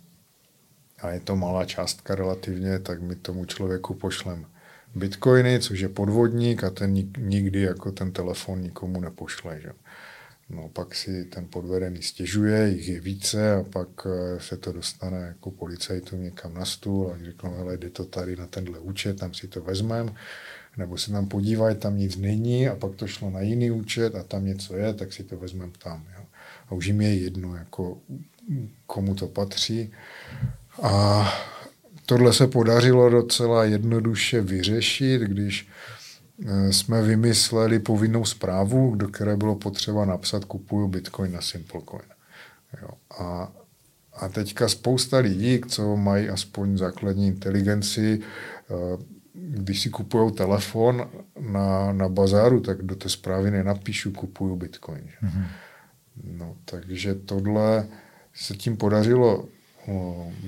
a 1.03 1.11
je 1.11 1.21
to 1.21 1.37
malá 1.37 1.65
částka 1.65 2.15
relativně, 2.15 2.79
tak 2.79 3.03
my 3.03 3.17
tomu 3.17 3.45
člověku 3.45 3.95
pošlem 3.95 4.47
bitcoiny, 4.95 5.61
což 5.61 5.81
je 5.81 5.89
podvodník 5.89 6.65
a 6.65 6.71
ten 6.71 6.95
nikdy 7.19 7.61
jako 7.61 7.93
ten 7.93 8.13
telefon 8.13 8.61
nikomu 8.61 9.01
nepošle. 9.01 9.61
Že? 9.61 9.73
No 10.51 10.69
pak 10.69 10.95
si 10.95 11.25
ten 11.25 11.47
podvedený 11.51 12.03
stěžuje, 12.03 12.69
jich 12.69 12.89
je 12.89 13.01
více 13.01 13.55
a 13.55 13.63
pak 13.63 13.89
eh, 14.07 14.41
se 14.41 14.57
to 14.57 14.73
dostane 14.73 15.19
jako 15.19 15.51
policajtům 15.51 16.23
někam 16.23 16.55
na 16.55 16.65
stůl 16.65 17.13
a 17.13 17.25
řeknou, 17.25 17.55
hele, 17.55 17.77
jde 17.77 17.91
to 17.91 18.05
tady 18.05 18.37
na 18.37 18.47
tenhle 18.47 18.79
účet, 18.79 19.19
tam 19.19 19.35
si 19.35 19.49
to 19.49 19.61
vezmeme 19.61 20.13
nebo 20.77 20.99
se 20.99 21.13
tam 21.13 21.29
podívají, 21.29 21.77
tam 21.77 21.99
nic 21.99 22.17
není 22.17 22.69
a 22.69 22.77
pak 22.77 22.95
to 22.95 23.07
šlo 23.07 23.31
na 23.31 23.41
jiný 23.41 23.71
účet 23.71 24.15
a 24.15 24.23
tam 24.23 24.45
něco 24.45 24.77
je, 24.77 24.95
tak 24.95 25.13
si 25.13 25.25
to 25.25 25.37
vezmeme 25.37 25.73
tam. 25.79 26.07
Jo. 26.19 26.25
A 26.69 26.75
už 26.75 26.87
jim 26.87 27.01
je 27.01 27.15
jedno, 27.15 27.57
jako 27.57 27.99
komu 28.87 29.15
to 29.15 29.29
patří. 29.29 29.93
A 30.83 31.27
tohle 32.07 32.33
se 32.33 32.47
podařilo 32.47 33.11
docela 33.11 33.65
jednoduše 33.65 34.41
vyřešit, 34.41 35.23
když 35.23 35.69
eh, 36.47 36.73
jsme 36.73 37.03
vymysleli 37.03 37.79
povinnou 37.79 38.25
zprávu, 38.25 38.95
do 38.95 39.09
které 39.09 39.37
bylo 39.37 39.57
potřeba 39.57 40.05
napsat 40.05 40.45
kupuju 40.45 40.89
bitcoin 40.89 41.33
na 41.33 41.41
SimpleCoin. 41.41 42.09
Jo. 42.83 42.89
A, 43.19 43.53
a 44.13 44.29
teďka 44.29 44.69
spousta 44.69 45.19
lidí, 45.19 45.61
co 45.69 45.97
mají 45.97 46.29
aspoň 46.29 46.77
základní 46.77 47.27
inteligenci, 47.27 48.21
eh, 48.21 48.75
když 49.35 49.83
si 49.83 49.91
kupují 49.91 50.33
telefon 50.33 51.11
na, 51.41 51.93
na 51.93 52.09
bazáru, 52.09 52.61
tak 52.61 52.83
do 52.83 52.97
té 52.97 53.09
zprávy 53.09 53.51
nenapíšu 53.51 54.13
kupuju 54.13 54.57
bitcoin. 54.57 55.05
Mm-hmm. 55.23 55.45
No, 56.25 56.57
takže 56.65 57.15
tohle 57.15 57.87
se 58.35 58.55
tím 58.55 58.77
podařilo 58.77 59.49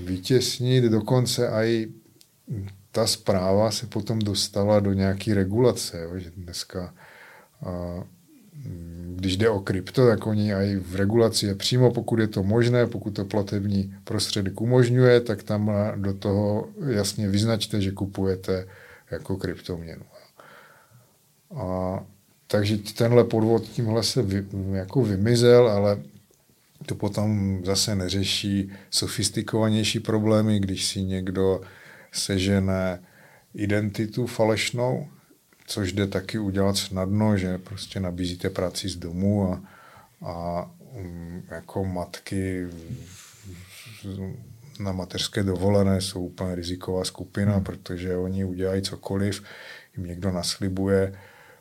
vytěsnit, 0.05 0.85
dokonce 0.85 1.49
i 1.49 1.89
ta 2.93 3.07
zpráva 3.07 3.71
se 3.71 3.87
potom 3.87 4.19
dostala 4.19 4.81
do 4.81 4.93
nějaké 4.93 5.35
regulace, 5.35 6.03
jo, 6.03 6.19
že 6.19 6.31
dneska 6.37 6.95
a, 7.67 8.05
když 9.17 9.37
jde 9.37 9.49
o 9.49 9.61
krypto, 9.61 10.07
tak 10.07 10.27
oni 10.27 10.55
i 10.55 10.77
v 10.77 10.97
regulaci 10.97 11.47
je 11.47 11.55
přímo, 11.55 11.91
pokud 11.91 12.19
je 12.19 12.29
to 12.29 12.43
možné, 12.43 12.87
pokud 12.87 13.11
to 13.11 13.25
platební 13.25 13.95
prostředek 14.05 14.61
umožňuje, 14.61 15.21
tak 15.21 15.43
tam 15.43 15.71
do 15.97 16.15
toho 16.15 16.69
jasně 16.87 17.29
vyznačte, 17.29 17.81
že 17.81 17.91
kupujete 17.91 18.67
jako 19.11 19.37
kryptoměnu. 19.37 20.05
A, 21.55 21.99
takže 22.47 22.79
tenhle 22.79 23.25
podvod 23.25 23.63
tímhle 23.63 24.03
se 24.03 24.23
vy, 24.23 24.47
jako 24.73 25.03
vymizel, 25.03 25.69
ale 25.69 26.03
to 26.87 26.95
potom 26.95 27.61
zase 27.65 27.95
neřeší 27.95 28.73
sofistikovanější 28.91 30.01
problémy, 30.01 30.61
když 30.61 30.85
si 30.87 31.03
někdo 31.03 31.61
sežene 32.13 33.03
identitu 33.55 34.27
falešnou, 34.27 35.09
což 35.67 35.93
jde 35.93 36.07
taky 36.07 36.39
udělat 36.39 36.77
snadno, 36.77 37.37
že 37.37 37.59
prostě 37.59 38.01
nabízíte 38.01 38.51
práci 38.51 38.89
z 38.89 38.97
domu 38.97 39.53
a, 39.53 39.63
a 40.23 40.71
um, 40.95 41.43
jako 41.51 41.85
matky 41.85 42.67
na 44.81 44.93
mateřské 44.93 45.43
dovolené 45.43 46.01
jsou 46.01 46.25
úplně 46.25 46.55
riziková 46.55 47.05
skupina, 47.05 47.55
hmm. 47.55 47.65
protože 47.65 48.17
oni 48.17 48.45
udělají 48.45 48.83
cokoliv, 48.83 49.43
jim 49.97 50.07
někdo 50.07 50.33
naslibuje, 50.33 51.19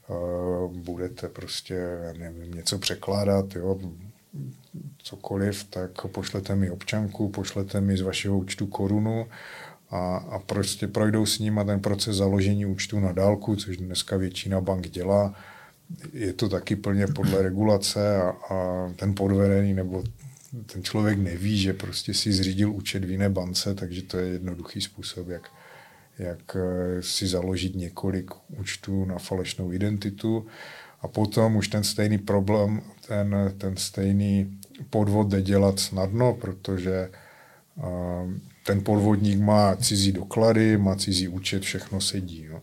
uh, 0.07 0.77
budete 0.77 1.29
prostě, 1.29 1.97
nevím, 2.17 2.53
něco 2.53 2.79
překládat, 2.79 3.55
jo, 3.55 3.79
cokoliv, 5.03 5.63
tak 5.63 6.07
pošlete 6.07 6.55
mi 6.55 6.71
občanku, 6.71 7.29
pošlete 7.29 7.81
mi 7.81 7.97
z 7.97 8.01
vašeho 8.01 8.37
účtu 8.37 8.67
korunu 8.67 9.27
a, 9.89 10.15
a 10.15 10.39
prostě 10.39 10.87
projdou 10.87 11.25
s 11.25 11.39
ním 11.39 11.59
a 11.59 11.63
ten 11.63 11.79
proces 11.79 12.15
založení 12.15 12.65
účtu 12.65 12.99
na 12.99 13.11
dálku, 13.11 13.55
což 13.55 13.77
dneska 13.77 14.17
většina 14.17 14.61
bank 14.61 14.89
dělá. 14.89 15.35
Je 16.13 16.33
to 16.33 16.49
taky 16.49 16.75
plně 16.75 17.07
podle 17.07 17.41
regulace 17.41 18.21
a, 18.21 18.29
a 18.29 18.89
ten 18.95 19.15
podvedený 19.15 19.73
nebo 19.73 20.03
ten 20.65 20.83
člověk 20.83 21.19
neví, 21.19 21.57
že 21.57 21.73
prostě 21.73 22.13
si 22.13 22.33
zřídil 22.33 22.71
účet 22.71 23.05
v 23.05 23.09
jiné 23.09 23.29
bance, 23.29 23.75
takže 23.75 24.01
to 24.01 24.17
je 24.17 24.27
jednoduchý 24.27 24.81
způsob, 24.81 25.27
jak, 25.27 25.49
jak 26.21 26.55
eh, 26.55 27.01
si 27.01 27.27
založit 27.27 27.75
několik 27.75 28.31
účtů 28.47 29.05
na 29.05 29.17
falešnou 29.17 29.71
identitu 29.71 30.47
a 31.01 31.07
potom 31.07 31.55
už 31.55 31.67
ten 31.67 31.83
stejný 31.83 32.17
problém, 32.17 32.81
ten, 33.07 33.53
ten 33.57 33.77
stejný 33.77 34.59
podvod 34.89 35.27
jde 35.27 35.41
dělat 35.41 35.79
snadno, 35.79 36.33
protože 36.33 37.09
uh, 37.75 38.33
ten 38.65 38.83
podvodník 38.83 39.39
má 39.39 39.75
cizí 39.75 40.11
doklady, 40.11 40.77
má 40.77 40.95
cizí 40.95 41.27
účet, 41.27 41.63
všechno 41.63 42.01
sedí. 42.01 42.47
No. 42.51 42.61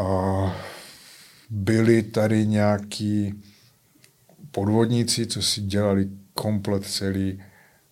A 0.00 0.56
byli 1.50 2.02
tady 2.02 2.46
nějaký 2.46 3.42
podvodníci, 4.50 5.26
co 5.26 5.42
si 5.42 5.60
dělali 5.60 6.08
komplet 6.34 6.86
celý 6.86 7.42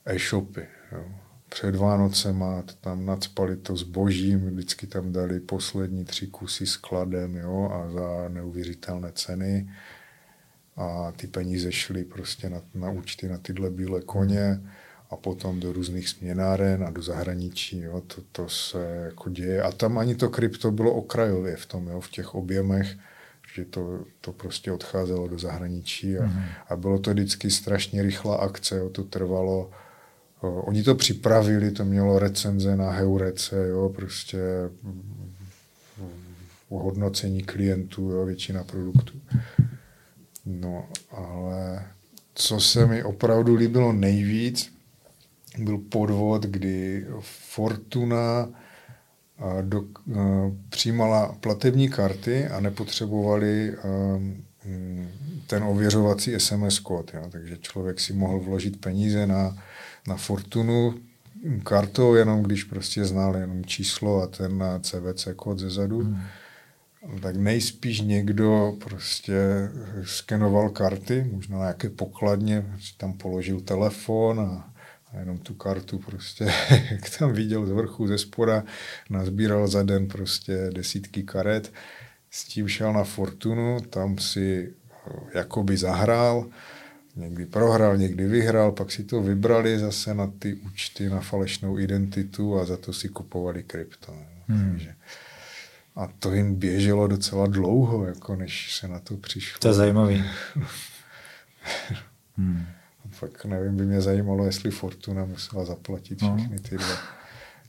e-shopy. 0.05 0.67
Jo. 0.93 1.05
Před 1.55 1.77
Vánocema 1.77 2.65
tam 2.81 3.07
nadspali 3.07 3.57
to 3.57 3.77
zbožím, 3.77 4.51
vždycky 4.51 4.87
tam 4.87 5.13
dali 5.13 5.41
poslední 5.41 6.05
tři 6.05 6.27
kusy 6.27 6.67
skladem 6.67 7.37
jo, 7.37 7.71
a 7.73 7.91
za 7.91 8.29
neuvěřitelné 8.29 9.13
ceny. 9.13 9.71
A 10.77 11.13
ty 11.17 11.27
peníze 11.27 11.73
šly 11.73 12.05
prostě 12.05 12.51
na, 12.51 12.61
na 12.75 12.91
účty 12.91 13.29
na 13.29 13.39
tyhle 13.39 13.71
bílé 13.71 14.01
koně 14.01 14.61
a 15.11 15.17
potom 15.17 15.61
do 15.61 15.73
různých 15.73 16.09
směnáren 16.09 16.85
a 16.85 16.91
do 16.91 17.03
zahraničí. 17.03 17.81
Jo. 17.81 18.03
To, 18.07 18.23
to 18.33 18.49
se 18.49 19.03
jako 19.05 19.31
děje. 19.31 19.63
A 19.63 19.73
tam 19.73 19.99
ani 19.99 20.15
to 20.15 20.29
krypto 20.29 20.71
bylo 20.71 20.93
okrajově 20.93 21.57
v 21.57 21.67
tom, 21.67 21.89
jo, 21.89 22.01
v 22.01 22.11
těch 22.11 22.35
objemech 22.35 22.97
že 23.55 23.65
to, 23.65 24.05
to 24.21 24.33
prostě 24.33 24.73
odcházelo 24.73 25.29
do 25.29 25.39
zahraničí 25.39 26.19
a, 26.19 26.27
mm-hmm. 26.27 26.45
a 26.69 26.77
bylo 26.77 26.99
to 26.99 27.11
vždycky 27.11 27.51
strašně 27.51 28.03
rychlá 28.03 28.37
akce, 28.37 28.77
jo, 28.77 28.89
to 28.91 29.05
trvalo, 29.05 29.71
oni 30.53 30.83
to 30.83 30.95
připravili, 30.95 31.71
to 31.71 31.85
mělo 31.85 32.19
recenze 32.19 32.77
na 32.77 32.91
Heurece, 32.91 33.69
jo, 33.69 33.89
prostě 33.89 34.39
o 36.69 36.83
hodnocení 36.83 37.43
klientů, 37.43 38.11
jo, 38.11 38.27
většina 38.27 38.65
produktů. 38.65 39.13
No, 40.47 40.89
ale 41.11 41.87
co 42.35 42.61
se 42.61 42.87
mi 42.87 43.03
opravdu 43.03 43.55
líbilo 43.55 43.93
nejvíc, 43.93 44.75
byl 45.59 45.79
podvod, 45.79 46.43
kdy 46.43 47.07
Fortuna 47.21 48.49
do, 49.63 49.85
přijímala 50.69 51.37
platební 51.41 51.89
karty 51.89 52.47
a 52.47 52.61
nepotřebovali 52.61 53.77
ten 55.47 55.65
ověřovací 55.65 56.35
SMS 56.39 56.79
kód. 56.79 57.11
Jo. 57.15 57.29
Takže 57.31 57.59
člověk 57.59 58.01
si 58.01 58.13
mohl 58.13 58.41
vložit 58.41 58.81
peníze 58.81 59.27
na, 59.27 59.57
na 60.09 60.17
Fortunu 60.17 60.95
kartou, 61.63 62.15
jenom 62.15 62.43
když 62.43 62.65
prostě 62.65 63.05
znal 63.05 63.37
jenom 63.37 63.65
číslo 63.65 64.23
a 64.23 64.27
ten 64.27 64.65
CVC 64.81 65.29
kód 65.37 65.59
ze 65.59 65.71
zadu. 65.71 66.01
Hmm. 66.01 66.21
Tak 67.23 67.37
nejspíš 67.37 68.01
někdo 68.01 68.75
prostě 68.85 69.35
skenoval 70.05 70.71
karty, 70.71 71.31
možná 71.33 71.57
na 71.59 71.65
nějaké 71.65 71.91
pokladně, 71.91 72.67
tam 72.97 73.13
položil 73.13 73.61
telefon 73.61 74.41
a 74.41 74.75
a 75.15 75.19
jenom 75.19 75.39
tu 75.39 75.55
kartu 75.55 75.99
prostě, 75.99 76.45
jak 76.91 77.19
tam 77.19 77.33
viděl 77.33 77.67
z 77.67 77.71
vrchu, 77.71 78.07
ze 78.07 78.19
spoda, 78.19 78.65
nazbíral 79.11 79.69
za 79.69 79.83
den 79.83 80.09
prostě 80.09 80.71
desítky 80.75 81.23
karet, 81.23 81.73
s 82.31 82.45
tím 82.45 82.69
šel 82.69 82.93
na 82.93 83.05
Fortunu, 83.05 83.81
tam 83.81 84.19
si 84.19 84.75
eh, 85.07 85.39
jakoby 85.39 85.77
zahrál, 85.77 86.47
někdy 87.17 87.47
prohrál, 87.47 87.97
někdy 87.97 88.27
vyhrál, 88.27 88.73
pak 88.73 88.93
si 88.93 89.05
to 89.05 89.23
vybrali 89.23 89.79
zase 89.79 90.15
na 90.15 90.27
ty 90.39 90.55
účty, 90.55 91.09
na 91.09 91.21
falešnou 91.21 91.79
identitu 91.79 92.59
a 92.59 92.65
za 92.65 92.77
to 92.77 92.93
si 92.93 93.09
kupovali 93.09 93.63
krypto. 93.63 94.15
Hmm. 94.49 94.71
Takže, 94.71 94.95
a 95.97 96.09
to 96.19 96.33
jim 96.33 96.55
běželo 96.55 97.07
docela 97.07 97.47
dlouho, 97.47 98.07
jako 98.07 98.37
než 98.37 98.75
se 98.77 98.89
na 98.89 98.99
to 98.99 99.17
přišlo. 99.17 99.59
To 99.59 99.69
je 99.69 99.75
zajímavý. 99.75 100.25
hmm 102.37 102.67
fakt 103.15 103.45
nevím, 103.45 103.77
by 103.77 103.85
mě 103.85 104.01
zajímalo, 104.01 104.45
jestli 104.45 104.71
Fortuna 104.71 105.25
musela 105.25 105.65
zaplatit 105.65 106.23
no. 106.23 106.37
všechny 106.37 106.59
tyhle, 106.59 106.97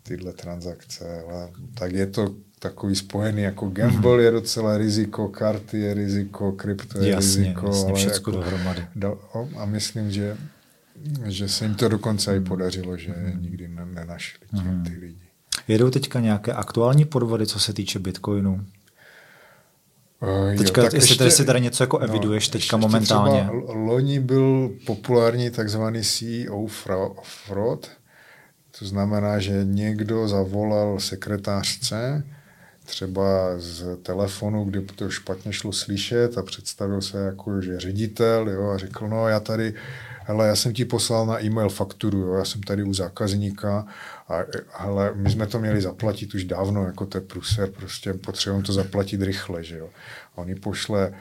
tyhle 0.03 0.33
transakce. 0.33 1.21
Ale 1.21 1.51
tak 1.73 1.91
je 1.91 2.07
to 2.07 2.35
takový 2.69 2.95
spojený 2.95 3.41
jako 3.41 3.69
gamble 3.69 4.23
je 4.23 4.31
docela 4.31 4.77
riziko, 4.77 5.27
karty 5.27 5.79
je 5.79 5.93
riziko, 5.93 6.51
krypto 6.51 6.99
je 6.99 7.09
jasně, 7.09 7.43
riziko. 7.43 7.67
Jasně, 7.67 7.93
všechno 7.93 8.13
jako, 8.13 8.31
dohromady. 8.31 8.87
A 9.57 9.65
myslím, 9.65 10.11
že, 10.11 10.37
že 11.25 11.49
se 11.49 11.65
jim 11.65 11.75
to 11.75 11.89
dokonce 11.89 12.37
i 12.37 12.39
podařilo, 12.39 12.97
že 12.97 13.13
mm. 13.17 13.41
nikdy 13.41 13.67
nenašli 13.67 14.39
mm. 14.51 14.83
ty 14.83 14.93
lidi. 14.99 15.21
Jedou 15.67 15.89
teďka 15.89 16.19
nějaké 16.19 16.53
aktuální 16.53 17.05
podvody, 17.05 17.47
co 17.47 17.59
se 17.59 17.73
týče 17.73 17.99
Bitcoinu? 17.99 18.65
Uh, 20.21 20.57
teďka, 20.57 20.81
jo, 20.81 20.85
tak 20.87 20.93
jestli 20.93 21.09
ještě, 21.09 21.17
tady 21.17 21.31
si 21.31 21.45
tady 21.45 21.61
něco 21.61 21.83
jako 21.83 21.99
no, 21.99 22.03
eviduješ 22.03 22.49
no, 22.49 22.51
teďka 22.51 22.77
momentálně. 22.77 23.41
Třeba 23.43 23.73
loni 23.73 24.19
byl 24.19 24.71
populární 24.85 25.49
takzvaný 25.49 26.01
CEO 26.03 26.67
fraud, 27.23 27.89
to 28.79 28.85
znamená, 28.85 29.39
že 29.39 29.61
někdo 29.63 30.27
zavolal 30.27 30.99
sekretářce, 30.99 32.23
třeba 32.85 33.53
z 33.57 33.97
telefonu, 34.03 34.65
kdy 34.65 34.81
to 34.81 35.09
špatně 35.09 35.53
šlo 35.53 35.71
slyšet 35.71 36.37
a 36.37 36.41
představil 36.41 37.01
se 37.01 37.17
jako, 37.17 37.61
že 37.61 37.79
ředitel 37.79 38.49
jo, 38.49 38.69
a 38.69 38.77
řekl, 38.77 39.07
no 39.07 39.27
já 39.27 39.39
tady 39.39 39.73
hele, 40.25 40.47
já 40.47 40.55
jsem 40.55 40.73
ti 40.73 40.85
poslal 40.85 41.25
na 41.25 41.43
e-mail 41.43 41.69
fakturu, 41.69 42.19
jo, 42.19 42.33
já 42.33 42.45
jsem 42.45 42.63
tady 42.63 42.83
u 42.83 42.93
zákazníka 42.93 43.87
a 44.27 44.39
hele, 44.71 45.11
my 45.15 45.29
jsme 45.29 45.47
to 45.47 45.59
měli 45.59 45.81
zaplatit 45.81 46.33
už 46.33 46.43
dávno, 46.43 46.85
jako 46.85 47.05
to 47.05 47.17
je 47.17 47.21
pruser, 47.21 47.69
prostě 47.69 48.13
potřebujeme 48.13 48.65
to 48.65 48.73
zaplatit 48.73 49.21
rychle, 49.21 49.63
že 49.63 49.77
jo. 49.77 49.89
A 50.35 50.37
on 50.37 50.55
pošle 50.61 51.13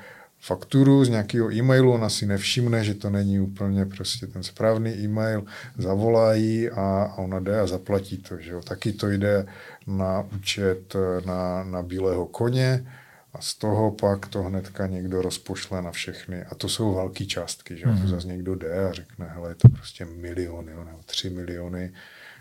fakturu 0.45 1.05
z 1.05 1.09
nějakého 1.09 1.53
e-mailu, 1.53 1.93
ona 1.93 2.09
si 2.09 2.27
nevšimne, 2.27 2.85
že 2.85 2.95
to 2.95 3.11
není 3.11 3.41
úplně 3.41 3.87
prostě 3.87 4.27
ten 4.27 4.43
správný 4.43 4.91
e-mail, 4.93 5.45
zavolají 5.79 6.71
a 6.71 7.15
ona 7.17 7.41
jde 7.41 7.61
a 7.61 7.67
zaplatí 7.67 8.19
to. 8.19 8.39
Že 8.39 8.53
jo. 8.53 8.61
Taky 8.61 8.93
to 8.93 9.09
jde 9.09 9.47
na 9.87 10.27
účet 10.37 10.97
na, 11.27 11.65
na 11.65 11.83
bílého 11.83 12.27
koně 12.27 12.87
A 13.33 13.41
z 13.41 13.55
toho 13.55 13.91
pak 13.91 14.27
to 14.27 14.43
hnedka 14.43 14.87
někdo 14.87 15.23
rozpošle 15.23 15.83
na 15.83 15.91
všechny. 15.91 16.45
A 16.45 16.55
to 16.55 16.69
jsou 16.69 16.95
velké 16.95 17.27
částky, 17.27 17.77
že 17.77 17.87
mm. 17.87 17.93
to 17.93 18.01
mhm. 18.01 18.09
zase 18.09 18.27
někdo 18.27 18.55
jde 18.55 18.89
a 18.89 18.93
řekne, 18.93 19.27
hele, 19.35 19.51
je 19.51 19.55
to 19.55 19.69
prostě 19.69 20.05
miliony, 20.05 20.73
nebo 20.73 20.99
tři 21.07 21.31
miliony. 21.31 21.93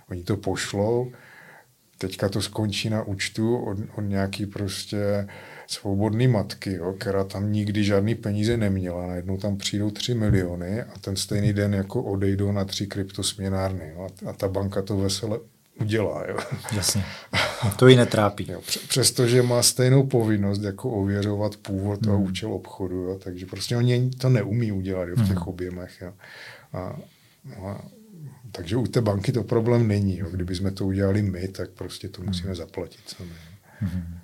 Oni 0.10 0.24
to 0.24 0.38
pošlou, 0.38 1.12
teďka 1.98 2.30
to 2.30 2.41
skončí 2.41 2.89
na 2.89 3.04
účtu 3.04 3.58
od, 3.58 3.78
od 3.96 4.02
nějaký 4.02 4.46
prostě 4.46 5.28
svobodný 5.68 6.28
matky, 6.28 6.74
jo, 6.74 6.94
která 7.00 7.24
tam 7.24 7.52
nikdy 7.52 7.84
žádný 7.84 8.16
peníze 8.16 8.58
neměla. 8.58 9.08
Najednou 9.08 9.38
tam 9.38 9.58
přijdou 9.58 9.91
3 9.91 10.14
miliony 10.14 10.82
a 10.82 11.00
ten 11.02 11.16
stejný 11.16 11.54
den 11.54 11.74
jako 11.74 12.04
odejdou 12.04 12.52
na 12.52 12.66
tři 12.66 12.88
kryptosměnárny. 12.88 13.94
Jo, 13.96 14.08
a, 14.26 14.30
a 14.30 14.34
ta 14.34 14.48
banka 14.48 14.82
to 14.82 14.98
vesele 14.98 15.39
udělá. 15.82 16.24
Jo. 16.28 16.38
Jasně. 16.76 17.06
To 17.76 17.88
ji 17.88 17.96
netrápí. 17.96 18.52
Jo, 18.52 18.62
přestože 18.88 19.42
má 19.42 19.64
stejnou 19.64 20.08
povinnost 20.08 20.64
jako 20.64 20.90
ověřovat 20.90 21.58
původ 21.58 22.06
hmm. 22.06 22.16
a 22.16 22.18
účel 22.18 22.54
obchodu, 22.54 22.96
jo, 22.96 23.20
takže 23.24 23.46
prostě 23.46 23.78
oni 23.78 24.10
to 24.10 24.30
neumí 24.30 24.72
udělat 24.72 25.10
jo, 25.10 25.16
v 25.16 25.28
těch 25.28 25.38
hmm. 25.38 25.48
objemech. 25.48 26.02
Jo. 26.02 26.14
A, 26.74 27.00
no 27.46 27.68
a, 27.68 27.86
takže 28.52 28.78
u 28.78 28.88
té 28.88 29.02
banky 29.02 29.32
to 29.32 29.44
problém 29.44 29.88
není. 29.88 30.18
Jo. 30.18 30.28
Kdyby 30.32 30.56
jsme 30.56 30.72
to 30.72 30.86
udělali 30.86 31.22
my, 31.22 31.48
tak 31.48 31.70
prostě 31.70 32.10
to 32.10 32.24
musíme 32.24 32.48
hmm. 32.48 32.56
zaplatit 32.56 33.10
sami. 33.18 33.32
Hmm. 33.80 34.18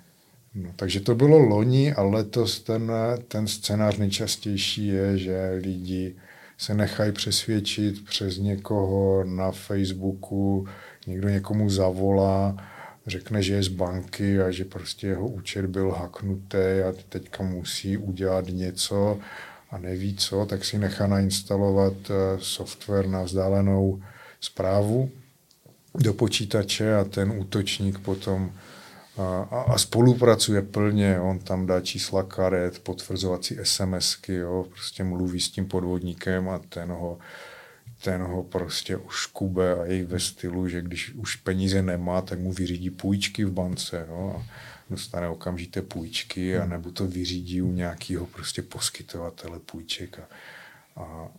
No, 0.54 0.70
takže 0.76 1.00
to 1.00 1.14
bylo 1.14 1.38
loni 1.38 1.94
a 1.94 2.02
letos 2.02 2.60
ten, 2.60 2.92
ten 3.28 3.46
scénář 3.46 3.96
nejčastější 3.96 4.86
je, 4.86 5.18
že 5.18 5.50
lidi 5.62 6.14
se 6.58 6.74
nechají 6.74 7.12
přesvědčit 7.12 8.04
přes 8.04 8.38
někoho 8.38 9.24
na 9.24 9.50
Facebooku, 9.50 10.66
někdo 11.06 11.28
někomu 11.28 11.70
zavolá, 11.70 12.56
řekne, 13.06 13.42
že 13.42 13.54
je 13.54 13.62
z 13.62 13.68
banky 13.68 14.42
a 14.42 14.50
že 14.50 14.64
prostě 14.64 15.06
jeho 15.06 15.28
účet 15.28 15.66
byl 15.66 15.90
haknutý 15.90 16.56
a 16.88 16.92
teďka 17.08 17.42
musí 17.42 17.96
udělat 17.96 18.44
něco 18.48 19.18
a 19.70 19.78
neví 19.78 20.16
co, 20.16 20.46
tak 20.46 20.64
si 20.64 20.78
nechá 20.78 21.06
nainstalovat 21.06 21.94
eh, 22.10 22.38
software 22.38 23.06
na 23.06 23.22
vzdálenou 23.22 24.02
zprávu 24.40 25.10
do 25.94 26.14
počítače 26.14 26.96
a 26.96 27.04
ten 27.04 27.30
útočník 27.30 27.98
potom 27.98 28.52
a, 29.50 29.60
a 29.60 29.78
spolupracuje 29.78 30.62
plně, 30.62 31.20
on 31.20 31.38
tam 31.38 31.66
dá 31.66 31.80
čísla 31.80 32.22
karet, 32.22 32.78
potvrzovací 32.78 33.56
SMSky, 33.62 34.34
jo, 34.34 34.66
prostě 34.70 35.04
mluví 35.04 35.40
s 35.40 35.50
tím 35.50 35.66
podvodníkem 35.66 36.48
a 36.48 36.58
ten 36.58 36.90
ho, 36.90 37.18
ten 38.04 38.22
ho 38.22 38.42
prostě 38.42 38.98
kube 39.32 39.80
a 39.80 39.84
je 39.84 40.04
ve 40.04 40.20
stylu, 40.20 40.68
že 40.68 40.82
když 40.82 41.12
už 41.14 41.36
peníze 41.36 41.82
nemá, 41.82 42.20
tak 42.20 42.38
mu 42.38 42.52
vyřídí 42.52 42.90
půjčky 42.90 43.44
v 43.44 43.52
bance, 43.52 44.06
jo, 44.08 44.36
a 44.38 44.46
dostane 44.90 45.28
okamžité 45.28 45.82
půjčky, 45.82 46.58
a 46.58 46.66
nebo 46.66 46.90
to 46.90 47.06
vyřídí 47.06 47.62
u 47.62 47.72
nějakého 47.72 48.26
prostě 48.26 48.62
poskytovatele 48.62 49.58
půjček 49.58 50.18
a, 50.18 50.28
a, 50.96 51.30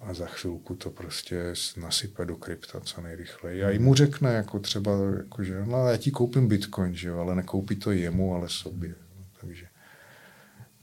a 0.00 0.14
za 0.14 0.26
chvilku 0.26 0.74
to 0.74 0.90
prostě 0.90 1.54
nasype 1.76 2.24
do 2.24 2.36
krypta 2.36 2.80
co 2.80 3.00
nejrychleji. 3.00 3.64
A 3.64 3.70
i 3.70 3.78
mu 3.78 3.94
řekne, 3.94 4.34
jako 4.34 4.58
třeba, 4.58 4.92
jako, 5.16 5.44
že 5.44 5.64
no, 5.64 5.88
já 5.88 5.96
ti 5.96 6.10
koupím 6.10 6.48
bitcoin, 6.48 6.94
že 6.94 7.08
jo, 7.08 7.18
ale 7.18 7.34
nekoupí 7.34 7.76
to 7.76 7.92
jemu, 7.92 8.34
ale 8.34 8.48
sobě. 8.48 8.94
Takže, 9.40 9.66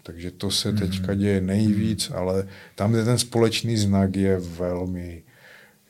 takže 0.04 0.32
to 0.32 0.52
se 0.52 0.72
mm-hmm. 0.72 0.80
teďka 0.80 1.14
děje 1.14 1.42
nejvíc, 1.42 2.12
ale 2.12 2.48
tam, 2.76 2.92
kde 2.92 3.06
ten 3.06 3.18
společný 3.18 3.78
znak 3.78 4.16
je 4.16 4.40
velmi 4.40 5.24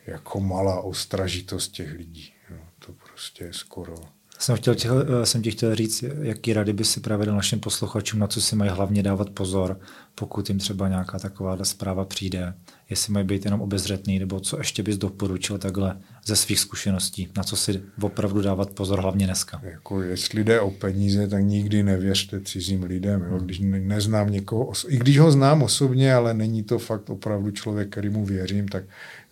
jako 0.07 0.39
malá 0.39 0.81
ostražitost 0.81 1.71
těch 1.71 1.93
lidí. 1.93 2.33
Jo. 2.49 2.57
To 2.79 2.93
prostě 2.93 3.43
je 3.43 3.53
skoro 3.53 3.95
jsem, 4.43 4.55
chtěl, 4.55 4.75
eh, 5.21 5.25
jsem 5.25 5.41
ti 5.41 5.51
chtěl 5.51 5.75
říct, 5.75 6.03
jaký 6.21 6.53
rady 6.53 6.73
by 6.73 6.83
si 6.83 6.99
právě 6.99 7.27
našim 7.27 7.59
posluchačům, 7.59 8.19
na 8.19 8.27
co 8.27 8.41
si 8.41 8.55
mají 8.55 8.71
hlavně 8.71 9.03
dávat 9.03 9.29
pozor, 9.29 9.79
pokud 10.15 10.49
jim 10.49 10.59
třeba 10.59 10.87
nějaká 10.87 11.19
taková 11.19 11.57
zpráva 11.63 12.05
přijde, 12.05 12.53
jestli 12.89 13.13
mají 13.13 13.25
být 13.25 13.45
jenom 13.45 13.61
obezřetný, 13.61 14.19
nebo 14.19 14.39
co 14.39 14.57
ještě 14.57 14.83
bys 14.83 14.97
doporučil 14.97 15.57
takhle 15.57 15.97
ze 16.25 16.35
svých 16.35 16.59
zkušeností, 16.59 17.29
na 17.37 17.43
co 17.43 17.55
si 17.55 17.81
opravdu 18.01 18.41
dávat 18.41 18.71
pozor, 18.71 18.99
hlavně 19.01 19.25
dneska. 19.25 19.61
Jako 19.63 20.01
jestli 20.01 20.43
jde 20.43 20.59
o 20.59 20.71
peníze, 20.71 21.27
tak 21.27 21.43
nikdy 21.43 21.83
nevěřte 21.83 22.41
cizím 22.41 22.83
lidem. 22.83 23.25
Jo? 23.29 23.39
Když 23.39 23.59
neznám 23.63 24.29
někoho, 24.29 24.71
i 24.87 24.97
když 24.97 25.19
ho 25.19 25.31
znám 25.31 25.63
osobně, 25.63 26.13
ale 26.13 26.33
není 26.33 26.63
to 26.63 26.79
fakt 26.79 27.09
opravdu 27.09 27.51
člověk, 27.51 27.89
kterýmu 27.89 28.25
věřím, 28.25 28.67
tak 28.67 28.83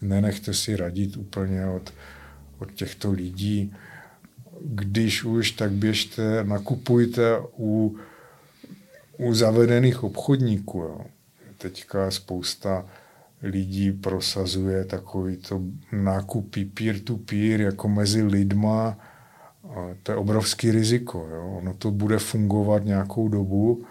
nenechte 0.02 0.54
si 0.54 0.76
radit 0.76 1.18
úplně 1.18 1.66
od, 1.66 1.94
od 2.60 2.72
těchto 2.72 3.12
lidí 3.12 3.74
když 4.66 5.24
už, 5.24 5.52
tak 5.52 5.72
běžte, 5.72 6.44
nakupujte 6.44 7.40
u, 7.58 7.98
u 9.18 9.34
zavedených 9.34 10.04
obchodníků. 10.04 10.80
Jo. 10.80 11.02
Teďka 11.58 12.12
spousta 12.12 12.86
lidí 13.44 13.92
prosazuje 13.92 14.86
takovýto 14.86 15.62
nákupy 15.92 16.66
peer-to-peer 16.66 17.62
jako 17.62 17.90
mezi 17.90 18.24
lidma. 18.24 18.98
To 20.04 20.12
je 20.12 20.16
obrovský 20.16 20.72
riziko. 20.72 21.28
Jo. 21.32 21.58
Ono 21.58 21.74
to 21.74 21.92
bude 21.92 22.20
fungovat 22.20 22.86
nějakou 22.86 23.28
dobu, 23.28 23.86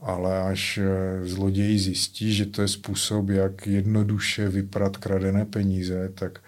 ale 0.00 0.42
až 0.42 0.78
eh, 0.78 1.26
zloději 1.26 1.78
zjistí, 1.78 2.34
že 2.34 2.46
to 2.46 2.62
je 2.62 2.68
způsob, 2.68 3.28
jak 3.28 3.66
jednoduše 3.66 4.48
vyprat 4.48 4.96
kradené 4.96 5.44
peníze, 5.44 6.08
tak 6.14 6.40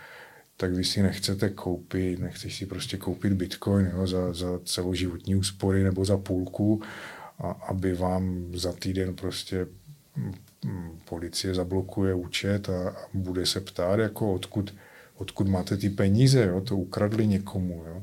tak 0.61 0.73
vy 0.73 0.85
si 0.85 1.03
nechcete 1.03 1.49
koupit, 1.49 2.19
nechceš 2.19 2.57
si 2.57 2.67
prostě 2.67 2.97
koupit 2.97 3.33
bitcoin 3.33 3.91
jo, 3.95 4.07
za, 4.07 4.33
za 4.33 4.61
celoživotní 4.65 5.37
úspory 5.37 5.85
nebo 5.85 6.05
za 6.05 6.19
půlku, 6.19 6.83
a 7.39 7.51
aby 7.51 7.95
vám 7.95 8.51
za 8.55 8.73
týden 8.73 9.15
prostě 9.15 9.67
mm, 10.17 10.35
mm, 10.65 10.99
policie 11.05 11.55
zablokuje 11.55 12.15
účet 12.15 12.69
a, 12.69 12.89
a 12.89 12.95
bude 13.15 13.47
se 13.47 13.61
ptát, 13.61 13.99
jako 13.99 14.35
odkud, 14.35 14.75
odkud 15.15 15.49
máte 15.49 15.77
ty 15.77 15.91
peníze, 15.91 16.47
jo, 16.47 16.61
to 16.61 16.77
ukradli 16.77 17.27
někomu. 17.27 17.85
Jo. 17.87 18.03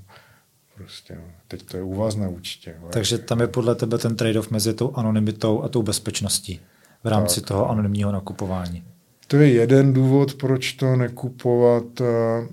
Prostě, 0.76 1.16
no. 1.16 1.24
Teď 1.48 1.64
to 1.64 1.78
je 1.78 1.84
u 1.84 1.94
vás 1.94 2.16
na 2.16 2.30
účtě. 2.30 2.76
Jo. 2.82 2.90
Takže 2.94 3.18
tam 3.18 3.42
je 3.42 3.48
podle 3.48 3.76
tebe 3.76 3.98
ten 3.98 4.16
trade-off 4.16 4.52
mezi 4.52 4.74
tou 4.74 4.96
anonymitou 4.96 5.64
a 5.64 5.70
tou 5.70 5.84
bezpečností 5.84 6.60
v 7.04 7.08
rámci 7.08 7.42
tak. 7.42 7.48
toho 7.48 7.70
anonymního 7.70 8.12
nakupování. 8.12 8.84
To 9.28 9.38
je 9.38 9.54
jeden 9.54 9.94
důvod, 9.94 10.34
proč 10.34 10.74
to 10.74 10.96
nekupovat 10.96 12.02
a, 12.02 12.48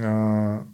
eh, 0.00 0.06
a, 0.06 0.64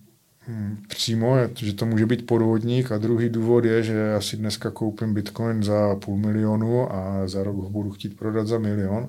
hm, 0.48 0.76
přímo, 0.88 1.36
že 1.56 1.72
to 1.72 1.86
může 1.86 2.06
být 2.06 2.26
podvodník. 2.26 2.92
A 2.92 2.98
druhý 2.98 3.28
důvod 3.28 3.64
je, 3.64 3.82
že 3.82 3.92
já 3.92 4.20
si 4.20 4.36
dneska 4.36 4.70
koupím 4.70 5.14
bitcoin 5.14 5.62
za 5.62 5.96
půl 5.96 6.16
milionu 6.16 6.92
a 6.92 7.28
za 7.28 7.42
rok 7.42 7.56
ho 7.56 7.70
budu 7.70 7.90
chtít 7.90 8.16
prodat 8.16 8.46
za 8.46 8.58
milion. 8.58 9.08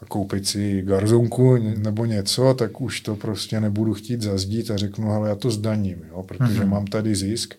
A 0.00 0.04
koupit 0.04 0.46
si 0.46 0.82
garzonku 0.82 1.56
nebo 1.56 2.04
něco, 2.04 2.54
tak 2.54 2.80
už 2.80 3.00
to 3.00 3.16
prostě 3.16 3.60
nebudu 3.60 3.94
chtít 3.94 4.22
zazdít 4.22 4.70
a 4.70 4.76
řeknu, 4.76 5.12
ale 5.12 5.28
já 5.28 5.34
to 5.34 5.50
zdaním, 5.50 6.02
jo, 6.08 6.22
protože 6.22 6.60
mm-hmm. 6.60 6.68
mám 6.68 6.86
tady 6.86 7.14
zisk 7.14 7.54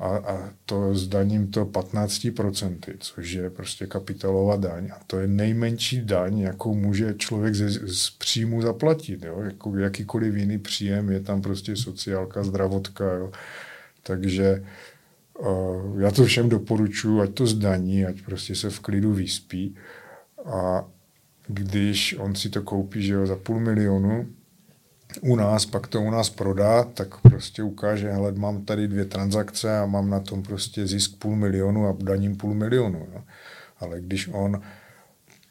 a, 0.00 0.08
a 0.08 0.50
to 0.66 0.94
zdaním 0.94 1.50
to 1.50 1.64
15%, 1.64 2.78
což 2.98 3.32
je 3.32 3.50
prostě 3.50 3.86
kapitálová 3.86 4.56
daň. 4.56 4.90
A 4.92 5.00
to 5.06 5.18
je 5.18 5.26
nejmenší 5.26 6.00
daň, 6.00 6.38
jakou 6.38 6.74
může 6.74 7.14
člověk 7.14 7.54
ze, 7.54 7.70
z 7.70 8.10
příjmu 8.10 8.62
zaplatit. 8.62 9.22
Jo? 9.24 9.40
Jako 9.40 9.76
jakýkoliv 9.76 10.34
jiný 10.34 10.58
příjem 10.58 11.10
je 11.10 11.20
tam 11.20 11.42
prostě 11.42 11.76
sociálka, 11.76 12.44
zdravotka. 12.44 13.12
Jo? 13.12 13.30
Takže 14.02 14.64
uh, 15.38 16.00
já 16.00 16.10
to 16.10 16.24
všem 16.24 16.48
doporučuji, 16.48 17.20
ať 17.20 17.30
to 17.30 17.46
zdaní, 17.46 18.06
ať 18.06 18.22
prostě 18.22 18.54
se 18.54 18.70
v 18.70 18.80
klidu 18.80 19.12
vyspí. 19.12 19.76
A 20.44 20.84
když 21.46 22.16
on 22.18 22.34
si 22.34 22.48
to 22.48 22.62
koupí 22.62 23.02
že 23.02 23.12
jo, 23.12 23.26
za 23.26 23.36
půl 23.36 23.60
milionu, 23.60 24.26
u 25.20 25.36
nás, 25.36 25.66
pak 25.66 25.86
to 25.86 26.02
u 26.02 26.10
nás 26.10 26.30
prodá, 26.30 26.84
tak 26.84 27.20
prostě 27.20 27.62
ukáže, 27.62 28.12
hele, 28.12 28.32
mám 28.32 28.64
tady 28.64 28.88
dvě 28.88 29.04
transakce 29.04 29.78
a 29.78 29.86
mám 29.86 30.10
na 30.10 30.20
tom 30.20 30.42
prostě 30.42 30.86
zisk 30.86 31.16
půl 31.18 31.36
milionu 31.36 31.88
a 31.88 31.96
daním 32.02 32.36
půl 32.36 32.54
milionu. 32.54 33.06
Jo. 33.14 33.22
Ale 33.80 34.00
když 34.00 34.28
on 34.32 34.60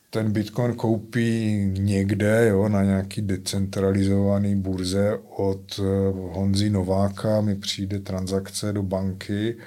ten 0.09 0.31
Bitcoin 0.31 0.73
koupí 0.73 1.55
někde 1.77 2.47
jo, 2.47 2.69
na 2.69 2.83
nějaký 2.83 3.21
decentralizovaný 3.21 4.55
burze 4.55 5.19
od 5.35 5.79
eh, 5.79 5.83
Honzy 6.11 6.69
Nováka, 6.69 7.41
mi 7.41 7.55
přijde 7.55 7.99
transakce 7.99 8.73
do 8.73 8.83
banky, 8.83 9.57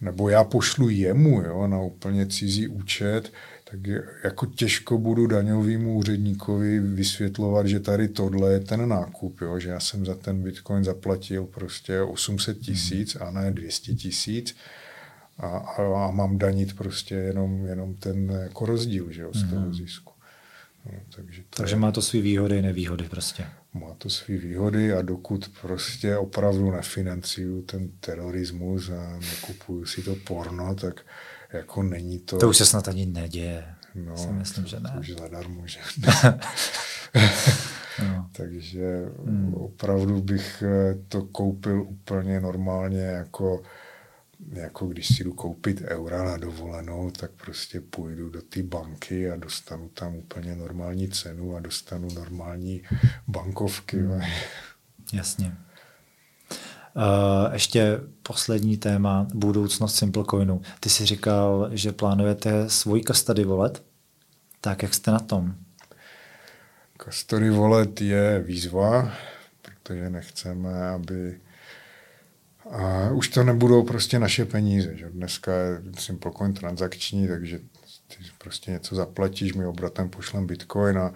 nebo 0.00 0.28
já 0.28 0.44
pošlu 0.44 0.88
jemu 0.88 1.42
jo, 1.42 1.66
na 1.66 1.80
úplně 1.80 2.26
cizí 2.26 2.68
účet, 2.68 3.32
tak 3.70 3.86
jako 4.24 4.46
těžko 4.46 4.98
budu 4.98 5.26
daňovému 5.26 5.94
úředníkovi 5.94 6.80
vysvětlovat, 6.80 7.66
že 7.66 7.80
tady 7.80 8.08
tohle 8.08 8.52
je 8.52 8.60
ten 8.60 8.88
nákup, 8.88 9.40
jo? 9.40 9.58
že 9.58 9.68
já 9.68 9.80
jsem 9.80 10.06
za 10.06 10.14
ten 10.14 10.42
bitcoin 10.42 10.84
zaplatil 10.84 11.44
prostě 11.44 12.00
800 12.02 12.58
tisíc 12.58 13.16
a 13.16 13.30
ne 13.30 13.50
200 13.50 13.94
tisíc 13.94 14.56
a, 15.38 15.46
a, 15.46 16.06
a 16.06 16.10
mám 16.10 16.38
danit 16.38 16.76
prostě 16.76 17.14
jenom, 17.14 17.66
jenom 17.66 17.94
ten 17.94 18.30
jako 18.42 18.66
rozdíl 18.66 19.06
že 19.10 19.22
jo, 19.22 19.30
z 19.34 19.50
toho 19.50 19.62
mhm. 19.62 19.74
zisku. 19.74 20.12
No, 20.86 20.92
takže, 21.16 21.42
to 21.50 21.56
takže 21.56 21.74
je, 21.74 21.78
má 21.78 21.92
to 21.92 22.02
své 22.02 22.20
výhody 22.20 22.58
i 22.58 22.62
nevýhody 22.62 23.04
prostě. 23.04 23.46
Má 23.74 23.94
to 23.98 24.10
své 24.10 24.36
výhody 24.36 24.92
a 24.92 25.02
dokud 25.02 25.50
prostě 25.60 26.16
opravdu 26.16 26.70
nefinancuju 26.70 27.62
ten 27.62 27.88
terorismus 28.00 28.90
a 28.90 29.18
nekupuju 29.18 29.86
si 29.86 30.02
to 30.02 30.16
porno, 30.16 30.74
tak 30.74 31.04
jako 31.52 31.82
není 31.82 32.18
to... 32.18 32.38
To 32.38 32.48
už 32.48 32.56
se 32.56 32.66
snad 32.66 32.88
ani 32.88 33.06
neděje. 33.06 33.74
No, 33.94 34.16
si 34.16 34.28
myslím, 34.28 34.66
že 34.66 34.80
ne. 34.80 34.96
Už 35.00 35.10
zadarmo, 35.10 35.66
že 35.66 35.78
no. 38.08 38.30
Takže 38.32 39.04
hmm. 39.24 39.54
opravdu 39.54 40.20
bych 40.20 40.62
eh, 40.62 40.94
to 41.08 41.22
koupil 41.22 41.82
úplně 41.82 42.40
normálně 42.40 43.02
jako 43.02 43.62
jako 44.52 44.86
když 44.86 45.16
si 45.16 45.24
jdu 45.24 45.32
koupit 45.32 45.82
eura 45.82 46.24
na 46.24 46.36
dovolenou, 46.36 47.10
tak 47.10 47.30
prostě 47.30 47.80
půjdu 47.80 48.30
do 48.30 48.42
té 48.42 48.62
banky 48.62 49.30
a 49.30 49.36
dostanu 49.36 49.88
tam 49.88 50.16
úplně 50.16 50.56
normální 50.56 51.08
cenu 51.08 51.56
a 51.56 51.60
dostanu 51.60 52.08
normální 52.14 52.82
bankovky. 53.28 53.96
Hmm. 53.96 54.20
Jasně. 55.12 55.56
Uh, 56.98 57.52
ještě 57.52 58.00
poslední 58.22 58.76
téma, 58.76 59.26
budoucnost 59.34 59.96
Simplecoinu. 59.96 60.60
Ty 60.80 60.90
jsi 60.90 61.06
říkal, 61.06 61.68
že 61.72 61.92
plánujete 61.92 62.70
svůj 62.70 63.02
custody 63.02 63.44
wallet. 63.44 63.82
Tak 64.60 64.82
jak 64.82 64.94
jste 64.94 65.10
na 65.10 65.18
tom? 65.18 65.54
Custody 67.04 67.50
wallet 67.50 68.00
je 68.00 68.42
výzva, 68.42 69.12
protože 69.62 70.10
nechceme, 70.10 70.88
aby 70.88 71.40
a 72.70 73.10
už 73.10 73.28
to 73.28 73.44
nebudou 73.44 73.82
prostě 73.82 74.18
naše 74.18 74.44
peníze. 74.44 74.96
Že? 74.96 75.10
Dneska 75.10 75.52
je 75.52 75.82
Simplecoin 75.98 76.54
transakční, 76.54 77.28
takže 77.28 77.58
ty 78.08 78.16
prostě 78.38 78.70
něco 78.70 78.94
zaplatíš, 78.94 79.52
my 79.52 79.66
obratem 79.66 80.10
pošlem 80.10 80.46
Bitcoin 80.46 80.98
a, 80.98 81.12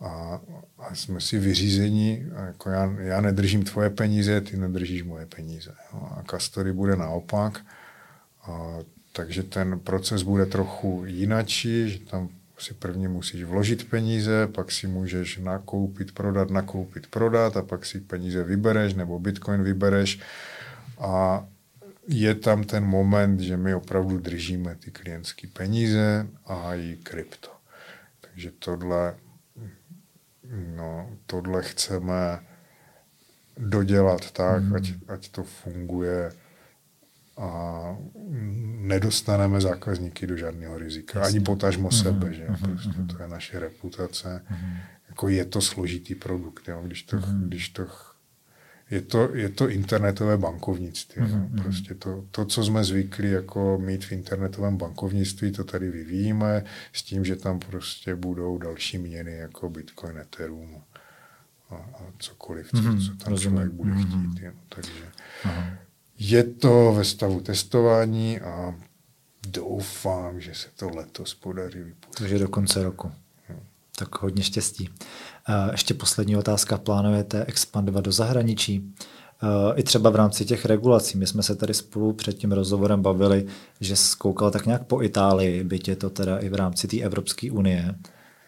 a, 0.00 0.40
a 0.78 0.94
jsme 0.94 1.20
si 1.20 1.38
vyřízení. 1.38 2.26
Jako 2.46 2.70
já, 2.70 2.94
já 2.98 3.20
nedržím 3.20 3.62
tvoje 3.62 3.90
peníze, 3.90 4.40
ty 4.40 4.56
nedržíš 4.56 5.02
moje 5.02 5.26
peníze. 5.26 5.74
Jo? 5.92 6.08
A 6.10 6.22
Castory 6.30 6.72
bude 6.72 6.96
naopak. 6.96 7.60
A, 8.42 8.78
takže 9.12 9.42
ten 9.42 9.80
proces 9.80 10.22
bude 10.22 10.46
trochu 10.46 11.02
jinačí, 11.06 11.90
že 11.90 11.98
tam 11.98 12.28
si 12.58 12.74
prvně 12.74 13.08
musíš 13.08 13.44
vložit 13.44 13.90
peníze, 13.90 14.46
pak 14.46 14.72
si 14.72 14.86
můžeš 14.86 15.38
nakoupit, 15.38 16.12
prodat, 16.12 16.50
nakoupit, 16.50 17.06
prodat 17.06 17.56
a 17.56 17.62
pak 17.62 17.86
si 17.86 18.00
peníze 18.00 18.44
vybereš 18.44 18.94
nebo 18.94 19.18
Bitcoin 19.18 19.62
vybereš 19.62 20.20
a 20.98 21.44
je 22.08 22.34
tam 22.34 22.64
ten 22.64 22.84
moment, 22.84 23.40
že 23.40 23.56
my 23.56 23.74
opravdu 23.74 24.18
držíme 24.18 24.74
ty 24.74 24.90
klientské 24.90 25.48
peníze 25.48 26.26
a 26.46 26.74
i 26.74 26.96
krypto. 27.02 27.48
Takže 28.20 28.50
tohle, 28.58 29.14
no, 30.76 31.10
tohle 31.26 31.62
chceme 31.62 32.40
dodělat 33.56 34.30
tak, 34.30 34.62
mm. 34.62 34.74
ať, 34.74 34.92
ať 35.08 35.28
to 35.28 35.44
funguje 35.44 36.32
a 37.36 37.96
nedostaneme 38.80 39.60
zákazníky 39.60 40.26
do 40.26 40.36
žádného 40.36 40.78
rizika. 40.78 41.18
Jasně. 41.18 41.36
Ani 41.38 41.44
potažmo 41.44 41.88
mm. 41.92 41.92
sebe, 41.92 42.34
že 42.34 42.46
mm. 42.48 42.56
prostě 42.56 42.90
to 43.16 43.22
je 43.22 43.28
naše 43.28 43.58
reputace. 43.58 44.44
Mm. 44.50 44.76
Jako 45.08 45.28
je 45.28 45.44
to 45.44 45.60
složitý 45.60 46.14
produkt, 46.14 46.68
jo? 46.68 46.82
Když, 46.84 47.02
to, 47.02 47.16
mm. 47.16 47.42
když 47.46 47.68
to 47.68 47.86
je 48.90 49.02
to, 49.02 49.34
je 49.34 49.48
to 49.48 49.68
internetové 49.68 50.36
bankovnictví. 50.36 51.22
Mm-hmm. 51.22 51.62
Prostě 51.62 51.94
to, 51.94 52.24
to, 52.30 52.44
co 52.44 52.64
jsme 52.64 52.84
zvyklí 52.84 53.30
jako 53.30 53.78
mít 53.78 54.04
v 54.04 54.12
internetovém 54.12 54.76
bankovnictví, 54.76 55.52
to 55.52 55.64
tady 55.64 55.90
vyvíjíme 55.90 56.64
s 56.92 57.02
tím, 57.02 57.24
že 57.24 57.36
tam 57.36 57.58
prostě 57.58 58.14
budou 58.14 58.58
další 58.58 58.98
měny 58.98 59.32
jako 59.32 59.70
Bitcoin, 59.70 60.18
Ethereum 60.18 60.82
a, 61.70 61.74
a 61.74 62.00
cokoliv, 62.18 62.70
co, 62.70 62.76
mm-hmm. 62.76 63.06
co 63.06 63.24
tam 63.24 63.32
Rozumím. 63.32 63.56
člověk 63.56 63.72
bude 63.72 63.90
mm-hmm. 63.90 64.32
chtít. 64.32 64.42
Jen. 64.42 64.54
Takže 64.68 65.02
Aha. 65.44 65.70
je 66.18 66.44
to 66.44 66.92
ve 66.96 67.04
stavu 67.04 67.40
testování 67.40 68.40
a 68.40 68.74
doufám, 69.48 70.40
že 70.40 70.54
se 70.54 70.68
to 70.76 70.90
letos 70.90 71.34
podaří 71.34 71.78
vypustit. 71.78 72.18
Takže 72.18 72.38
do 72.38 72.48
konce 72.48 72.82
roku. 72.82 73.12
No. 73.48 73.56
Tak 73.98 74.22
hodně 74.22 74.42
štěstí. 74.42 74.90
Ještě 75.72 75.94
poslední 75.94 76.36
otázka. 76.36 76.78
Plánujete 76.78 77.44
expandovat 77.44 78.04
do 78.04 78.12
zahraničí? 78.12 78.94
I 79.74 79.82
třeba 79.82 80.10
v 80.10 80.16
rámci 80.16 80.44
těch 80.44 80.64
regulací. 80.64 81.18
My 81.18 81.26
jsme 81.26 81.42
se 81.42 81.56
tady 81.56 81.74
spolu 81.74 82.12
před 82.12 82.32
tím 82.32 82.52
rozhovorem 82.52 83.02
bavili, 83.02 83.46
že 83.80 83.96
zkoukal 83.96 84.50
tak 84.50 84.66
nějak 84.66 84.84
po 84.84 85.02
Itálii, 85.02 85.64
byť 85.64 85.88
je 85.88 85.96
to 85.96 86.10
teda 86.10 86.38
i 86.38 86.48
v 86.48 86.54
rámci 86.54 86.88
té 86.88 87.00
Evropské 87.00 87.50
unie. 87.50 87.94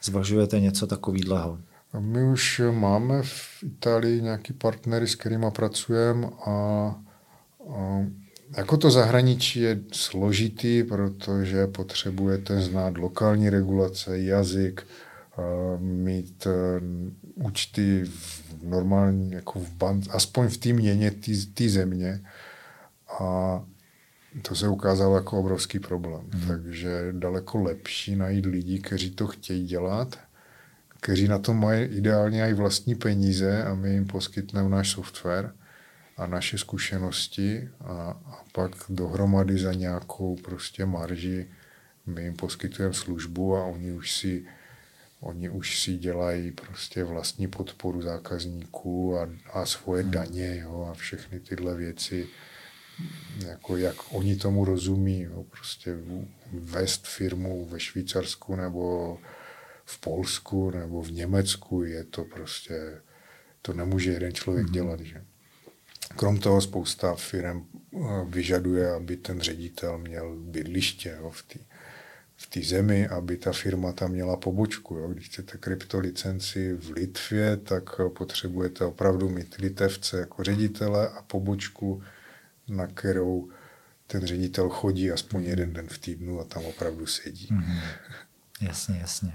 Zvažujete 0.03 0.61
něco 0.61 0.87
takového? 0.87 1.59
My 1.99 2.25
už 2.25 2.61
máme 2.71 3.23
v 3.23 3.65
Itálii 3.67 4.23
nějaký 4.23 4.53
partnery, 4.53 5.07
s 5.07 5.15
kterými 5.15 5.47
pracujeme 5.51 6.27
a, 6.47 6.51
a 7.71 8.05
jako 8.57 8.77
to 8.77 8.91
zahraničí 8.91 9.61
je 9.61 9.81
složitý, 9.93 10.83
protože 10.83 11.67
potřebujete 11.67 12.61
znát 12.61 12.99
lokální 12.99 13.51
regulace, 13.51 14.21
jazyk, 14.21 14.87
mít 15.79 16.47
eh, 16.47 16.81
účty 17.35 18.05
v 18.05 18.63
normální, 18.63 19.31
jako 19.31 19.61
v 19.61 19.71
bank, 19.71 20.05
aspoň 20.11 20.49
v 20.49 20.57
té 20.57 20.73
měně 20.73 21.11
té 21.55 21.69
země. 21.69 22.21
A 23.21 23.63
to 24.43 24.55
se 24.55 24.69
ukázalo 24.69 25.17
jako 25.17 25.39
obrovský 25.39 25.79
problém. 25.79 26.23
Mm. 26.35 26.47
Takže 26.47 27.09
daleko 27.13 27.63
lepší 27.63 28.17
najít 28.17 28.47
lidi, 28.47 28.79
kteří 28.79 29.11
to 29.11 29.27
chtějí 29.27 29.67
dělat, 29.67 30.19
kteří 31.01 31.29
na 31.29 31.39
to 31.39 31.55
mají 31.55 31.85
ideálně 31.85 32.49
i 32.49 32.55
vlastní 32.55 32.95
peníze 32.95 33.65
a 33.65 33.75
my 33.75 33.93
jim 33.93 34.07
poskytneme 34.07 34.69
náš 34.69 34.91
software 34.91 35.53
a 36.17 36.27
naše 36.27 36.59
zkušenosti 36.59 37.69
a, 37.81 37.93
a 38.27 38.45
pak 38.53 38.71
dohromady 38.89 39.59
za 39.59 39.73
nějakou 39.73 40.37
prostě 40.37 40.87
marži 40.87 41.49
my 42.07 42.23
jim 42.23 42.37
poskytujeme 42.37 42.95
službu 42.95 43.57
a 43.57 43.65
oni 43.65 43.93
už 43.93 44.13
si 44.13 44.47
Oni 45.23 45.49
už 45.49 45.81
si 45.81 45.97
dělají 45.97 46.51
prostě 46.51 47.05
vlastní 47.05 47.49
podporu 47.49 48.03
zákazníků 48.03 49.19
a, 49.19 49.29
a 49.53 49.67
svoje 49.67 50.03
hmm. 50.03 50.13
daně 50.13 50.61
jo, 50.63 50.89
a 50.91 50.95
všechny 50.95 51.41
tyhle 51.41 51.75
věci, 51.75 52.29
jako 53.47 53.77
jak 53.77 53.97
oni 54.15 54.37
tomu 54.37 54.65
rozumí. 54.65 55.21
Jo, 55.21 55.45
prostě 55.45 55.97
vést 56.53 57.07
firmu 57.07 57.67
ve 57.67 57.81
Švýcarsku 57.81 58.57
nebo 58.57 59.19
v 59.85 59.99
Polsku 59.99 60.71
nebo 60.71 61.03
v 61.03 61.11
Německu 61.11 61.83
je 61.83 62.05
to 62.05 62.25
prostě, 62.25 63.01
to 63.63 63.73
nemůže 63.73 64.11
jeden 64.11 64.33
člověk 64.33 64.67
mm. 64.67 64.73
dělat. 64.73 65.01
Že? 65.01 65.25
Krom 66.17 66.39
toho 66.39 66.61
spousta 66.61 67.15
firm 67.15 67.67
eh, 67.95 67.99
vyžaduje, 68.29 68.91
aby 68.91 69.17
ten 69.17 69.41
ředitel 69.41 69.99
měl 69.99 70.37
bydliště 70.37 71.17
jo, 71.21 71.31
v 71.31 71.43
té 71.43 71.59
v 72.43 72.47
té 72.47 72.61
zemi, 72.61 73.09
aby 73.09 73.37
ta 73.37 73.53
firma 73.53 73.93
tam 73.93 74.11
měla 74.11 74.37
pobočku. 74.37 74.95
Jo. 74.95 75.09
Když 75.09 75.27
chcete 75.27 75.59
kryptolicenci 75.59 76.75
v 76.75 76.91
Litvě, 76.91 77.57
tak 77.57 78.01
potřebujete 78.19 78.85
opravdu 78.85 79.29
mít 79.29 79.55
litevce 79.55 80.19
jako 80.19 80.45
ředitele 80.45 81.09
a 81.09 81.23
pobočku, 81.23 82.03
na 82.69 82.87
kterou 82.87 83.49
ten 84.07 84.27
ředitel 84.27 84.69
chodí 84.69 85.11
aspoň 85.11 85.45
jeden 85.45 85.73
den 85.73 85.89
v 85.89 85.99
týdnu 85.99 86.41
a 86.41 86.45
tam 86.45 86.65
opravdu 86.65 87.07
sedí. 87.07 87.49
Mm-hmm. 87.49 87.81
Jasně, 88.61 88.99
jasně. 88.99 89.33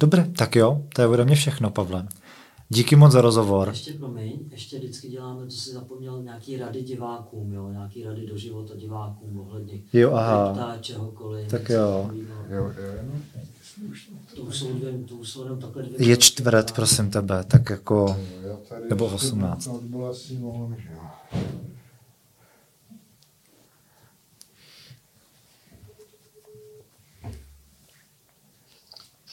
Dobře, 0.00 0.30
tak 0.36 0.56
jo, 0.56 0.86
to 0.94 1.02
je 1.02 1.08
ode 1.08 1.24
mě 1.24 1.36
všechno, 1.36 1.70
Pavle. 1.70 2.08
Díky 2.70 2.96
moc 2.96 3.12
za 3.12 3.20
rozhovor. 3.20 3.68
Ještě 3.68 3.92
promiň, 3.92 4.38
ještě 4.50 4.78
vždycky 4.78 5.08
děláme, 5.08 5.46
co 5.46 5.56
si 5.56 5.70
zapomněl, 5.70 6.22
nějaký 6.22 6.56
rady 6.56 6.82
divákům, 6.82 7.52
jo, 7.52 7.68
nějaký 7.70 8.04
rady 8.04 8.26
do 8.26 8.36
života 8.36 8.74
divákům 8.76 9.40
ohledně 9.40 9.80
jo, 9.92 10.12
aha. 10.12 10.52
krypta, 10.52 10.78
čehokoliv. 10.80 11.50
Tak 11.50 11.68
jo. 11.68 12.10
jo, 12.48 12.72
jo. 12.78 12.94
To 14.36 14.42
už 14.42 14.58
jsou 14.58 14.72
dvě, 14.72 14.92
to 15.08 15.14
už 15.14 15.28
jsou 15.28 15.42
jenom 15.44 15.60
takhle 15.60 15.82
dvě. 15.82 16.08
Je 16.08 16.16
čtvrt, 16.16 16.72
prosím 16.72 17.10
tebe, 17.10 17.44
tak 17.44 17.70
jako, 17.70 18.16
nebo 18.88 19.06
18. 19.06 19.68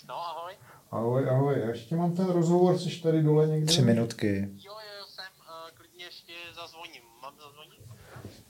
Ahoj, 0.07 0.53
ahoj, 0.95 1.59
já 1.59 1.69
ještě 1.69 1.95
mám 1.95 2.15
ten 2.15 2.25
rozhovor, 2.27 2.79
jsi 2.79 3.01
tady 3.01 3.23
dole 3.23 3.47
někde? 3.47 3.65
Tři 3.65 3.81
minutky. 3.81 4.49
Jo, 4.65 4.71
jo, 4.71 5.05
jsem, 5.07 5.25
uh, 5.39 5.71
klidně 5.73 6.05
ještě 6.05 6.33
zazvoním. 6.55 7.01
Mám 7.21 7.33
zazvonit? 7.37 7.79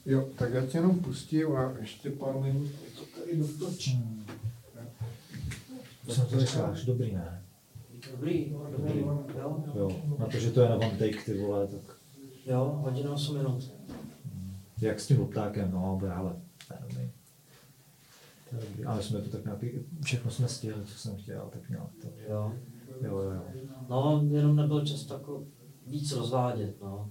Jo, 0.06 0.28
tak 0.38 0.52
já 0.52 0.66
tě 0.66 0.78
jenom 0.78 0.98
pustím 0.98 1.56
a 1.56 1.74
ještě 1.80 2.10
pár 2.10 2.34
minut 2.34 2.70
to 2.98 3.20
tady 3.20 3.36
dotočím. 3.36 4.26
Co 6.08 6.24
to 6.24 6.40
říkáš? 6.40 6.84
Dobrý, 6.84 7.14
ne? 7.14 7.42
Dobrý, 8.10 8.54
dobrý, 8.70 9.00
jo. 9.00 9.64
jo. 9.74 9.90
Na 10.18 10.26
to, 10.26 10.38
že 10.38 10.50
to 10.50 10.60
je 10.60 10.68
na 10.68 10.76
one 10.76 10.90
take, 10.90 11.22
ty 11.24 11.38
vole, 11.38 11.66
tak... 11.66 11.96
Jo, 12.46 12.78
hodina 12.82 13.12
8 13.12 13.36
minut. 13.36 13.70
Jak 14.80 15.00
s 15.00 15.06
tím 15.06 15.20
optákem, 15.20 15.70
no, 15.70 16.00
ale 16.16 16.36
dobrý. 16.80 17.10
Ale 18.86 19.02
jsme 19.02 19.20
to 19.20 19.30
tak 19.30 19.44
nějak, 19.44 19.58
všechno 20.04 20.30
jsme 20.30 20.48
stihli, 20.48 20.84
co 20.84 20.98
jsem 20.98 21.16
chtěl, 21.16 21.48
tak 21.52 21.70
nějak 21.70 21.90
to. 22.02 22.08
Jo. 22.28 22.52
Jo, 23.00 23.18
jo, 23.18 23.30
jo. 23.30 23.42
No, 23.88 24.22
jenom 24.30 24.56
nebyl 24.56 24.86
čas 24.86 25.10
jako 25.10 25.44
víc 25.86 26.12
rozvádět, 26.12 26.82
no. 26.82 27.10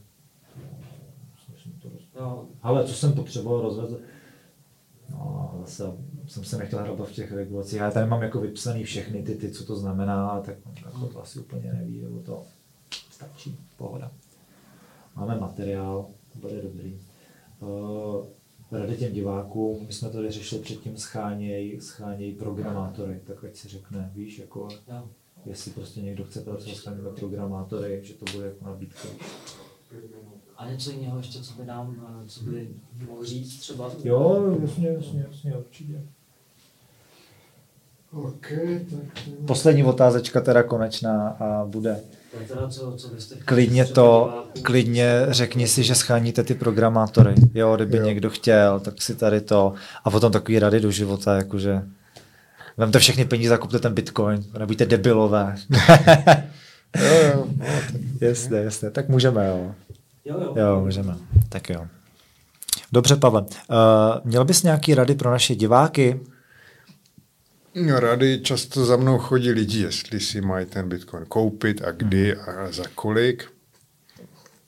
Jo. 2.16 2.45
Ale 2.62 2.84
co 2.84 2.94
jsem 2.94 3.14
potřeboval 3.14 3.62
rozvést, 3.62 3.94
no, 5.10 5.56
zase 5.60 5.84
jsem 6.28 6.44
se 6.44 6.57
nechtěl 6.57 6.80
hrabat 6.80 7.07
v 7.07 7.14
těch 7.14 7.32
regulacích. 7.32 7.80
Já 7.80 7.91
tady 7.91 8.10
mám 8.10 8.22
jako 8.22 8.40
vypsaný 8.40 8.84
všechny 8.84 9.24
ty, 9.24 9.36
ty 9.36 9.52
co 9.52 9.66
to 9.66 9.76
znamená, 9.76 10.41
tak 10.41 10.56
jako 10.86 11.07
to 11.07 11.22
asi 11.22 11.40
úplně 11.40 11.74
neví, 11.74 12.02
nebo 12.02 12.20
to 12.20 12.44
stačí, 13.12 13.60
pohoda. 13.78 14.12
Máme 15.16 15.40
materiál, 15.40 16.06
bude 16.41 16.62
dobrý. 16.62 16.99
Uh, 17.60 18.26
rady 18.72 18.98
těm 18.98 19.14
divákům, 19.14 19.86
my 19.88 19.94
jsme 19.94 20.10
tady 20.10 20.32
řešili 20.32 20.62
předtím 20.62 20.98
scháněj, 20.98 21.82
scháněj 21.82 22.34
programátory, 22.34 23.22
tak 23.26 23.44
ať 23.44 23.56
si 23.56 23.68
řekne, 23.68 24.12
víš, 24.16 24.40
jako, 24.40 24.68
no. 24.92 25.10
jestli 25.46 25.72
prostě 25.72 26.02
někdo 26.02 26.24
chce 26.24 26.42
pracovat 26.42 26.78
s 26.78 27.20
programátory, 27.20 28.00
že 28.04 28.14
to 28.14 28.26
bude 28.34 28.46
jako 28.46 28.66
nabídka. 28.66 29.08
A 30.58 30.70
něco 30.70 30.92
jiného 30.92 31.18
ještě, 31.18 31.40
co 31.40 31.54
by 31.54 31.66
nám, 31.66 31.96
eh, 32.24 32.28
co 32.28 32.44
by 32.44 32.70
mohl 33.08 33.26
říct 33.26 33.60
třeba? 33.60 33.92
Jo, 34.04 34.58
jasně, 34.62 34.88
jasně, 34.88 35.26
jasně, 35.28 35.58
určitě. 35.58 36.02
Okay, 38.12 38.86
tak 38.90 39.30
Poslední 39.48 39.84
otázečka 39.84 40.42
teda 40.42 40.64
konečná 40.64 41.30
a 41.30 41.66
bude. 41.66 42.04
Klidně 43.45 43.86
to, 43.86 44.44
klidně 44.62 45.26
řekni 45.30 45.68
si, 45.68 45.84
že 45.84 45.95
scháníte 45.95 46.44
ty 46.44 46.53
programátory. 46.53 47.36
Jo, 47.53 47.76
kdyby 47.76 47.98
jo. 47.98 48.03
někdo 48.03 48.30
chtěl, 48.30 48.80
tak 48.80 49.02
si 49.02 49.16
tady 49.16 49.41
to. 49.41 49.74
A 50.03 50.10
potom 50.10 50.32
takový 50.32 50.60
rady 50.60 50.80
do 50.80 50.91
života, 50.91 51.36
jakože 51.36 51.82
vemte 52.78 52.99
všechny 52.99 53.26
peníze 53.26 53.53
a 53.53 53.57
kupte 53.57 53.80
ten 53.80 53.94
bitcoin, 53.94 54.44
nebuďte 54.60 54.86
debilové. 54.86 55.56
jo, 56.99 57.14
jo. 57.34 57.48
No, 57.57 57.66
jasně, 58.22 58.57
jasně, 58.57 58.91
tak 58.91 59.10
můžeme, 59.10 59.48
jo. 59.48 59.76
Jo, 60.26 60.40
jo. 60.41 60.53
Jo, 60.56 60.82
můžeme. 60.86 61.16
Tak 61.49 61.70
jo. 61.70 61.88
Dobře, 62.91 63.16
Pavle. 63.16 63.41
Uh, 63.41 63.48
měl 64.24 64.45
bys 64.45 64.64
nějaký 64.64 64.95
rady 64.95 65.16
pro 65.16 65.32
naše 65.32 65.56
diváky? 65.56 66.20
Rady 67.76 68.40
často 68.40 68.86
za 68.86 68.98
mnou 68.98 69.18
chodí 69.18 69.52
lidi, 69.52 69.82
jestli 69.82 70.20
si 70.20 70.42
mají 70.42 70.66
ten 70.66 70.90
bitcoin 70.90 71.26
koupit 71.26 71.82
a 71.82 71.92
kdy 71.92 72.36
a 72.36 72.72
za 72.72 72.84
kolik. 72.96 73.52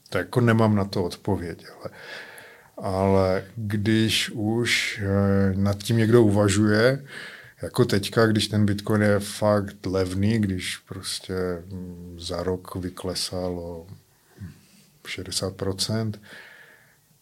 Tak 0.10 0.26
jako 0.26 0.42
nemám 0.42 0.76
na 0.76 0.86
to 0.86 1.04
odpověď, 1.04 1.66
ale, 1.80 1.90
ale 2.78 3.46
když 3.56 4.30
už 4.30 5.02
eh, 5.04 5.54
nad 5.56 5.78
tím 5.78 5.98
někdo 5.98 6.24
uvažuje, 6.24 7.06
jako 7.62 7.86
teďka, 7.86 8.26
když 8.26 8.48
ten 8.48 8.66
bitcoin 8.66 9.02
je 9.02 9.20
fakt 9.20 9.86
levný, 9.86 10.40
když 10.40 10.78
prostě 10.78 11.34
hm, 11.66 12.18
za 12.20 12.44
rok 12.44 12.76
vyklesalo 12.76 13.88
60%, 15.06 16.14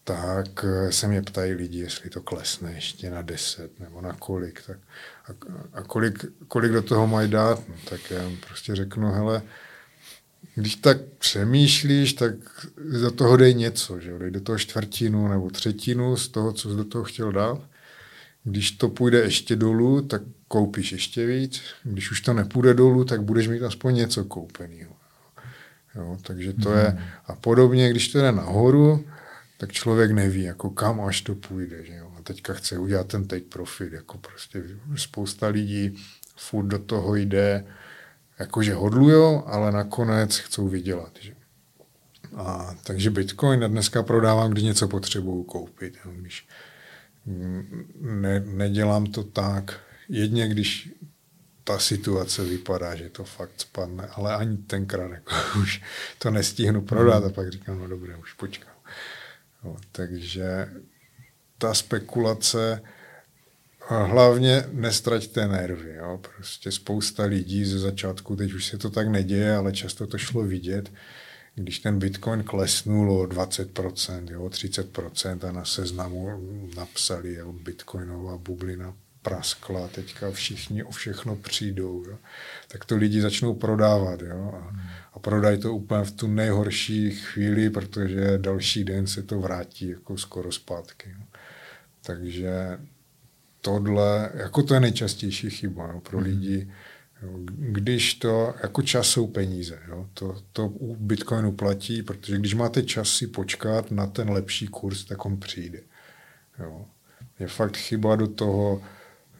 tak 0.07 0.65
eh, 0.65 0.91
se 0.91 1.07
mě 1.07 1.21
ptají 1.21 1.53
lidi, 1.53 1.79
jestli 1.79 2.09
to 2.09 2.21
klesne 2.21 2.71
ještě 2.73 3.09
na 3.09 3.21
10 3.21 3.79
nebo 3.79 4.01
na 4.01 4.13
kolik. 4.13 4.61
Tak, 4.67 4.77
a, 5.27 5.31
a 5.73 5.83
kolik, 5.83 6.25
kolik 6.47 6.71
do 6.71 6.81
toho 6.81 7.07
mají 7.07 7.31
dát, 7.31 7.69
no, 7.69 7.75
tak 7.89 8.11
já 8.11 8.31
prostě 8.47 8.75
řeknu, 8.75 9.11
hele, 9.11 9.41
když 10.55 10.75
tak 10.75 10.97
přemýšlíš, 11.01 12.13
tak 12.13 12.33
do 13.01 13.11
toho 13.11 13.37
dej 13.37 13.53
něco, 13.53 13.99
že 13.99 14.19
dej 14.19 14.31
do 14.31 14.41
toho 14.41 14.57
čtvrtinu 14.57 15.27
nebo 15.27 15.49
třetinu 15.49 16.17
z 16.17 16.27
toho, 16.27 16.53
co 16.53 16.69
jsi 16.69 16.75
do 16.75 16.83
toho 16.83 17.03
chtěl 17.03 17.31
dát. 17.31 17.61
Když 18.43 18.71
to 18.71 18.89
půjde 18.89 19.19
ještě 19.19 19.55
dolů, 19.55 20.01
tak 20.01 20.21
koupíš 20.47 20.91
ještě 20.91 21.25
víc. 21.25 21.61
Když 21.83 22.11
už 22.11 22.21
to 22.21 22.33
nepůjde 22.33 22.73
dolů, 22.73 23.05
tak 23.05 23.23
budeš 23.23 23.47
mít 23.47 23.63
aspoň 23.63 23.95
něco 23.95 24.25
koupeného. 24.25 24.95
Jo, 25.95 26.17
takže 26.21 26.53
to 26.53 26.69
hmm. 26.69 26.79
je, 26.79 27.03
a 27.25 27.35
podobně, 27.35 27.89
když 27.89 28.07
to 28.07 28.19
jde 28.19 28.31
nahoru, 28.31 29.05
tak 29.65 29.73
člověk 29.73 30.11
neví, 30.11 30.43
jako 30.43 30.69
kam 30.69 31.01
až 31.01 31.21
to 31.21 31.35
půjde. 31.35 31.85
Že 31.85 31.93
jo? 31.93 32.11
A 32.17 32.21
teďka 32.21 32.53
chce 32.53 32.77
udělat 32.77 33.07
ten 33.07 33.27
take 33.27 33.45
profit, 33.49 33.93
jako 33.93 34.17
prostě 34.17 34.63
spousta 34.95 35.47
lidí 35.47 35.97
furt 36.35 36.65
do 36.65 36.79
toho 36.79 37.15
jde, 37.15 37.65
jakože 38.39 38.73
hodlujou, 38.73 39.47
ale 39.47 39.71
nakonec 39.71 40.37
chcou 40.37 40.67
vydělat. 40.67 41.11
Že? 41.21 41.33
A, 42.35 42.75
takže 42.83 43.09
Bitcoin 43.09 43.59
dneska 43.59 44.03
prodávám, 44.03 44.51
když 44.51 44.63
něco 44.63 44.87
potřebuju 44.87 45.43
koupit. 45.43 45.97
Jo? 46.05 46.11
Když 46.15 46.47
ne, 48.01 48.39
nedělám 48.39 49.05
to 49.05 49.23
tak, 49.23 49.79
jedně 50.09 50.47
když 50.47 50.89
ta 51.63 51.79
situace 51.79 52.43
vypadá, 52.43 52.95
že 52.95 53.09
to 53.09 53.23
fakt 53.23 53.51
spadne, 53.57 54.07
ale 54.07 54.35
ani 54.35 54.57
tenkrát 54.57 55.11
jako 55.11 55.33
už 55.61 55.81
to 56.19 56.31
nestihnu 56.31 56.81
prodat 56.81 57.23
a 57.23 57.29
pak 57.29 57.51
říkám, 57.51 57.79
no 57.79 57.87
dobré, 57.87 58.15
už 58.15 58.33
počkám. 58.33 58.74
No, 59.65 59.75
takže 59.91 60.67
ta 61.57 61.73
spekulace, 61.73 62.81
hlavně 63.87 64.63
nestraťte 64.71 65.47
nervy. 65.47 65.95
Jo. 65.95 66.19
Prostě 66.35 66.71
spousta 66.71 67.23
lidí 67.23 67.65
ze 67.65 67.79
začátku, 67.79 68.35
teď 68.35 68.53
už 68.53 68.65
se 68.65 68.77
to 68.77 68.89
tak 68.89 69.07
neděje, 69.07 69.55
ale 69.55 69.71
často 69.71 70.07
to 70.07 70.17
šlo 70.17 70.43
vidět, 70.43 70.91
když 71.55 71.79
ten 71.79 71.99
bitcoin 71.99 72.43
klesnul 72.43 73.11
o 73.11 73.23
20%, 73.23 74.31
jo, 74.31 74.43
30% 74.43 75.49
a 75.49 75.51
na 75.51 75.65
seznamu 75.65 76.29
napsali, 76.75 77.33
jo, 77.33 77.53
bitcoinová 77.53 78.37
bublina 78.37 78.93
praskla, 79.21 79.87
teďka 79.87 80.31
všichni 80.31 80.83
o 80.83 80.91
všechno 80.91 81.35
přijdou, 81.35 82.03
jo, 82.09 82.17
tak 82.67 82.85
to 82.85 82.95
lidi 82.95 83.21
začnou 83.21 83.53
prodávat. 83.53 84.21
Jo, 84.21 84.51
a, 84.53 84.57
a 84.57 84.94
prodají 85.25 85.59
to 85.59 85.73
úplně 85.73 86.03
v 86.03 86.11
tu 86.11 86.27
nejhorší 86.27 87.11
chvíli, 87.11 87.69
protože 87.69 88.37
další 88.37 88.83
den 88.83 89.07
se 89.07 89.23
to 89.23 89.39
vrátí 89.39 89.89
jako 89.89 90.17
skoro 90.17 90.51
zpátky. 90.51 91.15
Takže 92.01 92.79
tohle, 93.61 94.31
jako 94.33 94.63
to 94.63 94.73
je 94.73 94.79
nejčastější 94.79 95.49
chyba 95.49 95.87
jo, 95.87 95.99
pro 95.99 96.17
mhm. 96.17 96.27
lidi, 96.27 96.71
když 97.57 98.13
to, 98.13 98.53
jako 98.63 98.81
čas 98.81 99.07
jsou 99.07 99.27
peníze, 99.27 99.79
jo, 99.87 100.07
to, 100.13 100.35
to 100.53 100.67
u 100.67 100.95
Bitcoinu 100.95 101.51
platí, 101.51 102.03
protože 102.03 102.37
když 102.37 102.53
máte 102.53 102.83
čas 102.83 103.09
si 103.09 103.27
počkat 103.27 103.91
na 103.91 104.07
ten 104.07 104.29
lepší 104.29 104.67
kurz, 104.67 105.05
tak 105.05 105.25
on 105.25 105.37
přijde. 105.37 105.79
Jo. 106.59 106.85
Je 107.39 107.47
fakt 107.47 107.77
chyba 107.77 108.15
do 108.15 108.27
toho 108.27 108.81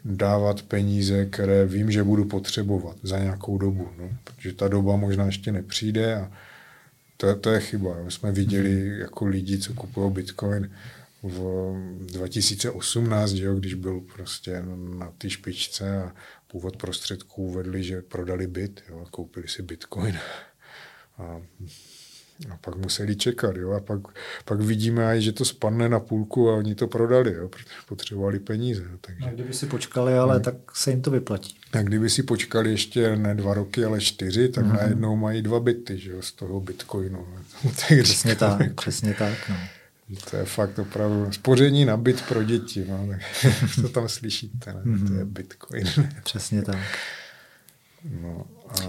dávat 0.06 0.61
peníze, 0.61 1.26
které 1.26 1.65
vím, 1.65 1.91
že 1.91 2.03
budu 2.03 2.26
potřebovat 2.26 2.98
za 3.03 3.19
nějakou 3.19 3.57
dobu. 3.57 3.90
No, 3.98 4.10
protože 4.23 4.53
ta 4.53 4.68
doba 4.68 4.95
možná 4.95 5.26
ještě 5.26 5.52
nepřijde 5.52 6.15
a 6.15 6.32
to, 7.18 7.36
to 7.36 7.49
je 7.52 7.60
chyba. 7.60 8.03
My 8.03 8.11
jsme 8.11 8.32
viděli 8.32 8.99
jako 8.99 9.26
lidi, 9.26 9.60
co 9.60 9.73
kupují 9.73 10.11
bitcoin 10.11 10.72
v 11.23 11.73
2018, 12.11 13.32
že 13.32 13.44
jo, 13.45 13.56
když 13.56 13.73
byl 13.73 14.02
prostě 14.15 14.64
na 14.98 15.11
té 15.18 15.30
špičce 15.30 15.98
a 15.98 16.15
původ 16.48 16.77
prostředků 16.77 17.44
uvedli, 17.44 17.84
že 17.84 18.02
prodali 18.02 18.48
byt, 18.48 18.84
jo, 18.90 19.03
a 19.07 19.10
koupili 19.10 19.48
si 19.48 19.61
bitcoin. 19.61 20.18
A 21.18 21.41
a 22.49 22.57
pak 22.57 22.76
museli 22.76 23.16
čekat, 23.16 23.56
jo, 23.56 23.72
a 23.72 23.80
pak, 23.80 23.99
pak 24.45 24.62
vidíme 24.62 25.07
aj, 25.07 25.22
že 25.22 25.32
to 25.32 25.45
spadne 25.45 25.90
na 25.90 25.99
půlku 25.99 26.49
a 26.49 26.56
oni 26.56 26.76
to 26.76 26.88
prodali, 26.88 27.34
jo, 27.34 27.48
protože 27.48 27.66
potřebovali 27.88 28.40
peníze. 28.40 28.84
Jo, 28.84 28.98
takže. 29.02 29.26
A 29.26 29.30
kdyby 29.30 29.53
si 29.53 29.66
počkali, 29.66 30.18
ale 30.18 30.34
hmm. 30.34 30.44
tak 30.44 30.56
se 30.74 30.91
jim 30.91 31.02
to 31.02 31.12
vyplatí. 31.12 31.57
A 31.72 31.82
kdyby 31.82 32.10
si 32.10 32.24
počkali 32.24 32.72
ještě 32.72 33.16
ne 33.16 33.36
dva 33.36 33.53
roky, 33.53 33.86
ale 33.86 34.02
čtyři, 34.02 34.49
tak 34.49 34.66
hmm. 34.66 34.76
najednou 34.76 35.16
mají 35.16 35.41
dva 35.41 35.60
byty, 35.60 35.99
že 35.99 36.12
jo, 36.12 36.22
z 36.22 36.32
toho 36.32 36.62
bitcoinu. 36.62 37.28
tak 37.64 38.03
přesně 38.03 38.36
tak, 38.36 38.60
jako, 38.60 38.74
přesně 38.76 39.14
tak, 39.14 39.49
no. 39.49 39.56
To 40.30 40.38
je 40.38 40.45
fakt 40.45 40.80
opravdu 40.80 41.32
spoření 41.32 41.86
na 41.86 41.98
byt 41.98 42.22
pro 42.22 42.44
děti, 42.44 42.86
no, 42.90 43.07
tak 43.10 43.22
to 43.82 43.90
tam 43.90 44.10
slyšíte, 44.10 44.74
ne? 44.74 44.82
Mm-hmm. 44.86 45.07
to 45.07 45.14
je 45.14 45.26
bitcoin. 45.26 45.84
Přesně 46.24 46.62
tak. 46.62 46.78
No. 48.22 48.45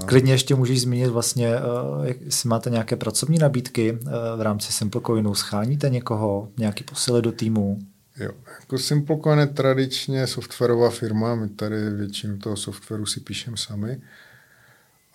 Klidně 0.06 0.32
ještě 0.32 0.54
můžeš 0.54 0.80
zmínit 0.80 1.08
vlastně, 1.08 1.56
uh, 1.56 2.06
jestli 2.20 2.48
máte 2.48 2.70
nějaké 2.70 2.96
pracovní 2.96 3.38
nabídky 3.38 3.92
uh, 3.92 3.98
v 4.36 4.40
rámci 4.40 4.72
SimpleCoinu, 4.72 5.34
scháníte 5.34 5.90
někoho, 5.90 6.48
nějaký 6.56 6.84
posily 6.84 7.22
do 7.22 7.32
týmu? 7.32 7.78
Jo, 8.18 8.30
jako 8.60 8.78
SimpleCoin 8.78 9.38
je 9.38 9.46
tradičně 9.46 10.26
softwarová 10.26 10.90
firma, 10.90 11.34
my 11.34 11.48
tady 11.48 11.90
většinu 11.90 12.38
toho 12.38 12.56
softwaru 12.56 13.06
si 13.06 13.20
píšeme 13.20 13.56
sami 13.56 14.00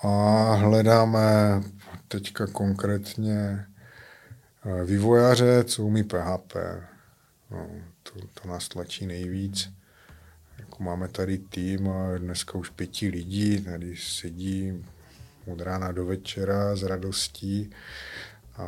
a 0.04 0.54
hledáme 0.56 1.62
teďka 2.08 2.48
konkrétně 2.48 3.66
eh, 4.66 4.84
vývojáře, 4.86 5.64
co 5.64 5.84
umí 5.84 6.04
PHP. 6.04 6.56
No, 7.52 7.68
to, 8.04 8.12
to 8.42 8.48
nás 8.48 8.68
tlačí 8.68 9.06
nejvíc 9.08 9.70
máme 10.82 11.08
tady 11.08 11.38
tým, 11.38 11.90
dneska 12.18 12.58
už 12.58 12.70
pěti 12.70 13.08
lidí, 13.08 13.62
tady 13.62 13.96
sedí 13.98 14.86
od 15.54 15.62
rána 15.62 15.92
do 15.92 16.06
večera 16.06 16.76
s 16.76 16.84
radostí 16.84 17.70
a, 18.58 18.66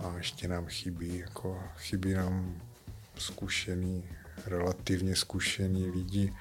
a 0.00 0.14
ještě 0.16 0.48
nám 0.48 0.66
chybí, 0.66 1.18
jako 1.18 1.60
chybí 1.76 2.14
nám 2.14 2.54
zkušený, 3.16 4.04
relativně 4.46 5.16
zkušený 5.16 5.90
lidi, 5.90 6.32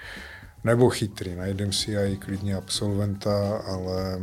nebo 0.64 0.90
chytrý. 0.90 1.36
Najdem 1.36 1.74
si 1.74 1.92
i 1.92 2.18
klidně 2.18 2.56
absolventa, 2.56 3.58
ale 3.58 4.22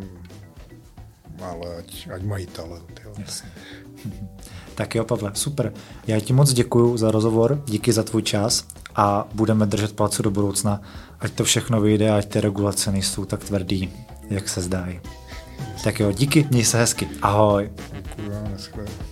ale 1.40 1.76
ať, 1.76 2.08
ať 2.14 2.22
mají 2.22 2.46
talent. 2.46 3.00
Jo. 3.04 3.14
Jasně. 3.18 3.50
Tak 4.74 4.94
jo, 4.94 5.04
Pavle, 5.04 5.30
super. 5.34 5.72
Já 6.06 6.20
ti 6.20 6.32
moc 6.32 6.52
děkuji 6.52 6.96
za 6.96 7.10
rozhovor, 7.10 7.62
díky 7.66 7.92
za 7.92 8.02
tvůj 8.02 8.22
čas 8.22 8.66
a 8.96 9.24
budeme 9.34 9.66
držet 9.66 9.96
palce 9.96 10.22
do 10.22 10.30
budoucna, 10.30 10.80
ať 11.20 11.32
to 11.32 11.44
všechno 11.44 11.80
vyjde, 11.80 12.10
ať 12.10 12.28
ty 12.28 12.40
regulace 12.40 12.92
nejsou 12.92 13.24
tak 13.24 13.44
tvrdý, 13.44 13.92
jak 14.30 14.48
se 14.48 14.60
zdají. 14.60 15.00
Tak 15.84 16.00
jo, 16.00 16.12
díky, 16.12 16.46
měj 16.50 16.64
se 16.64 16.78
hezky. 16.78 17.08
Ahoj. 17.22 17.70
Děkuji. 18.56 19.10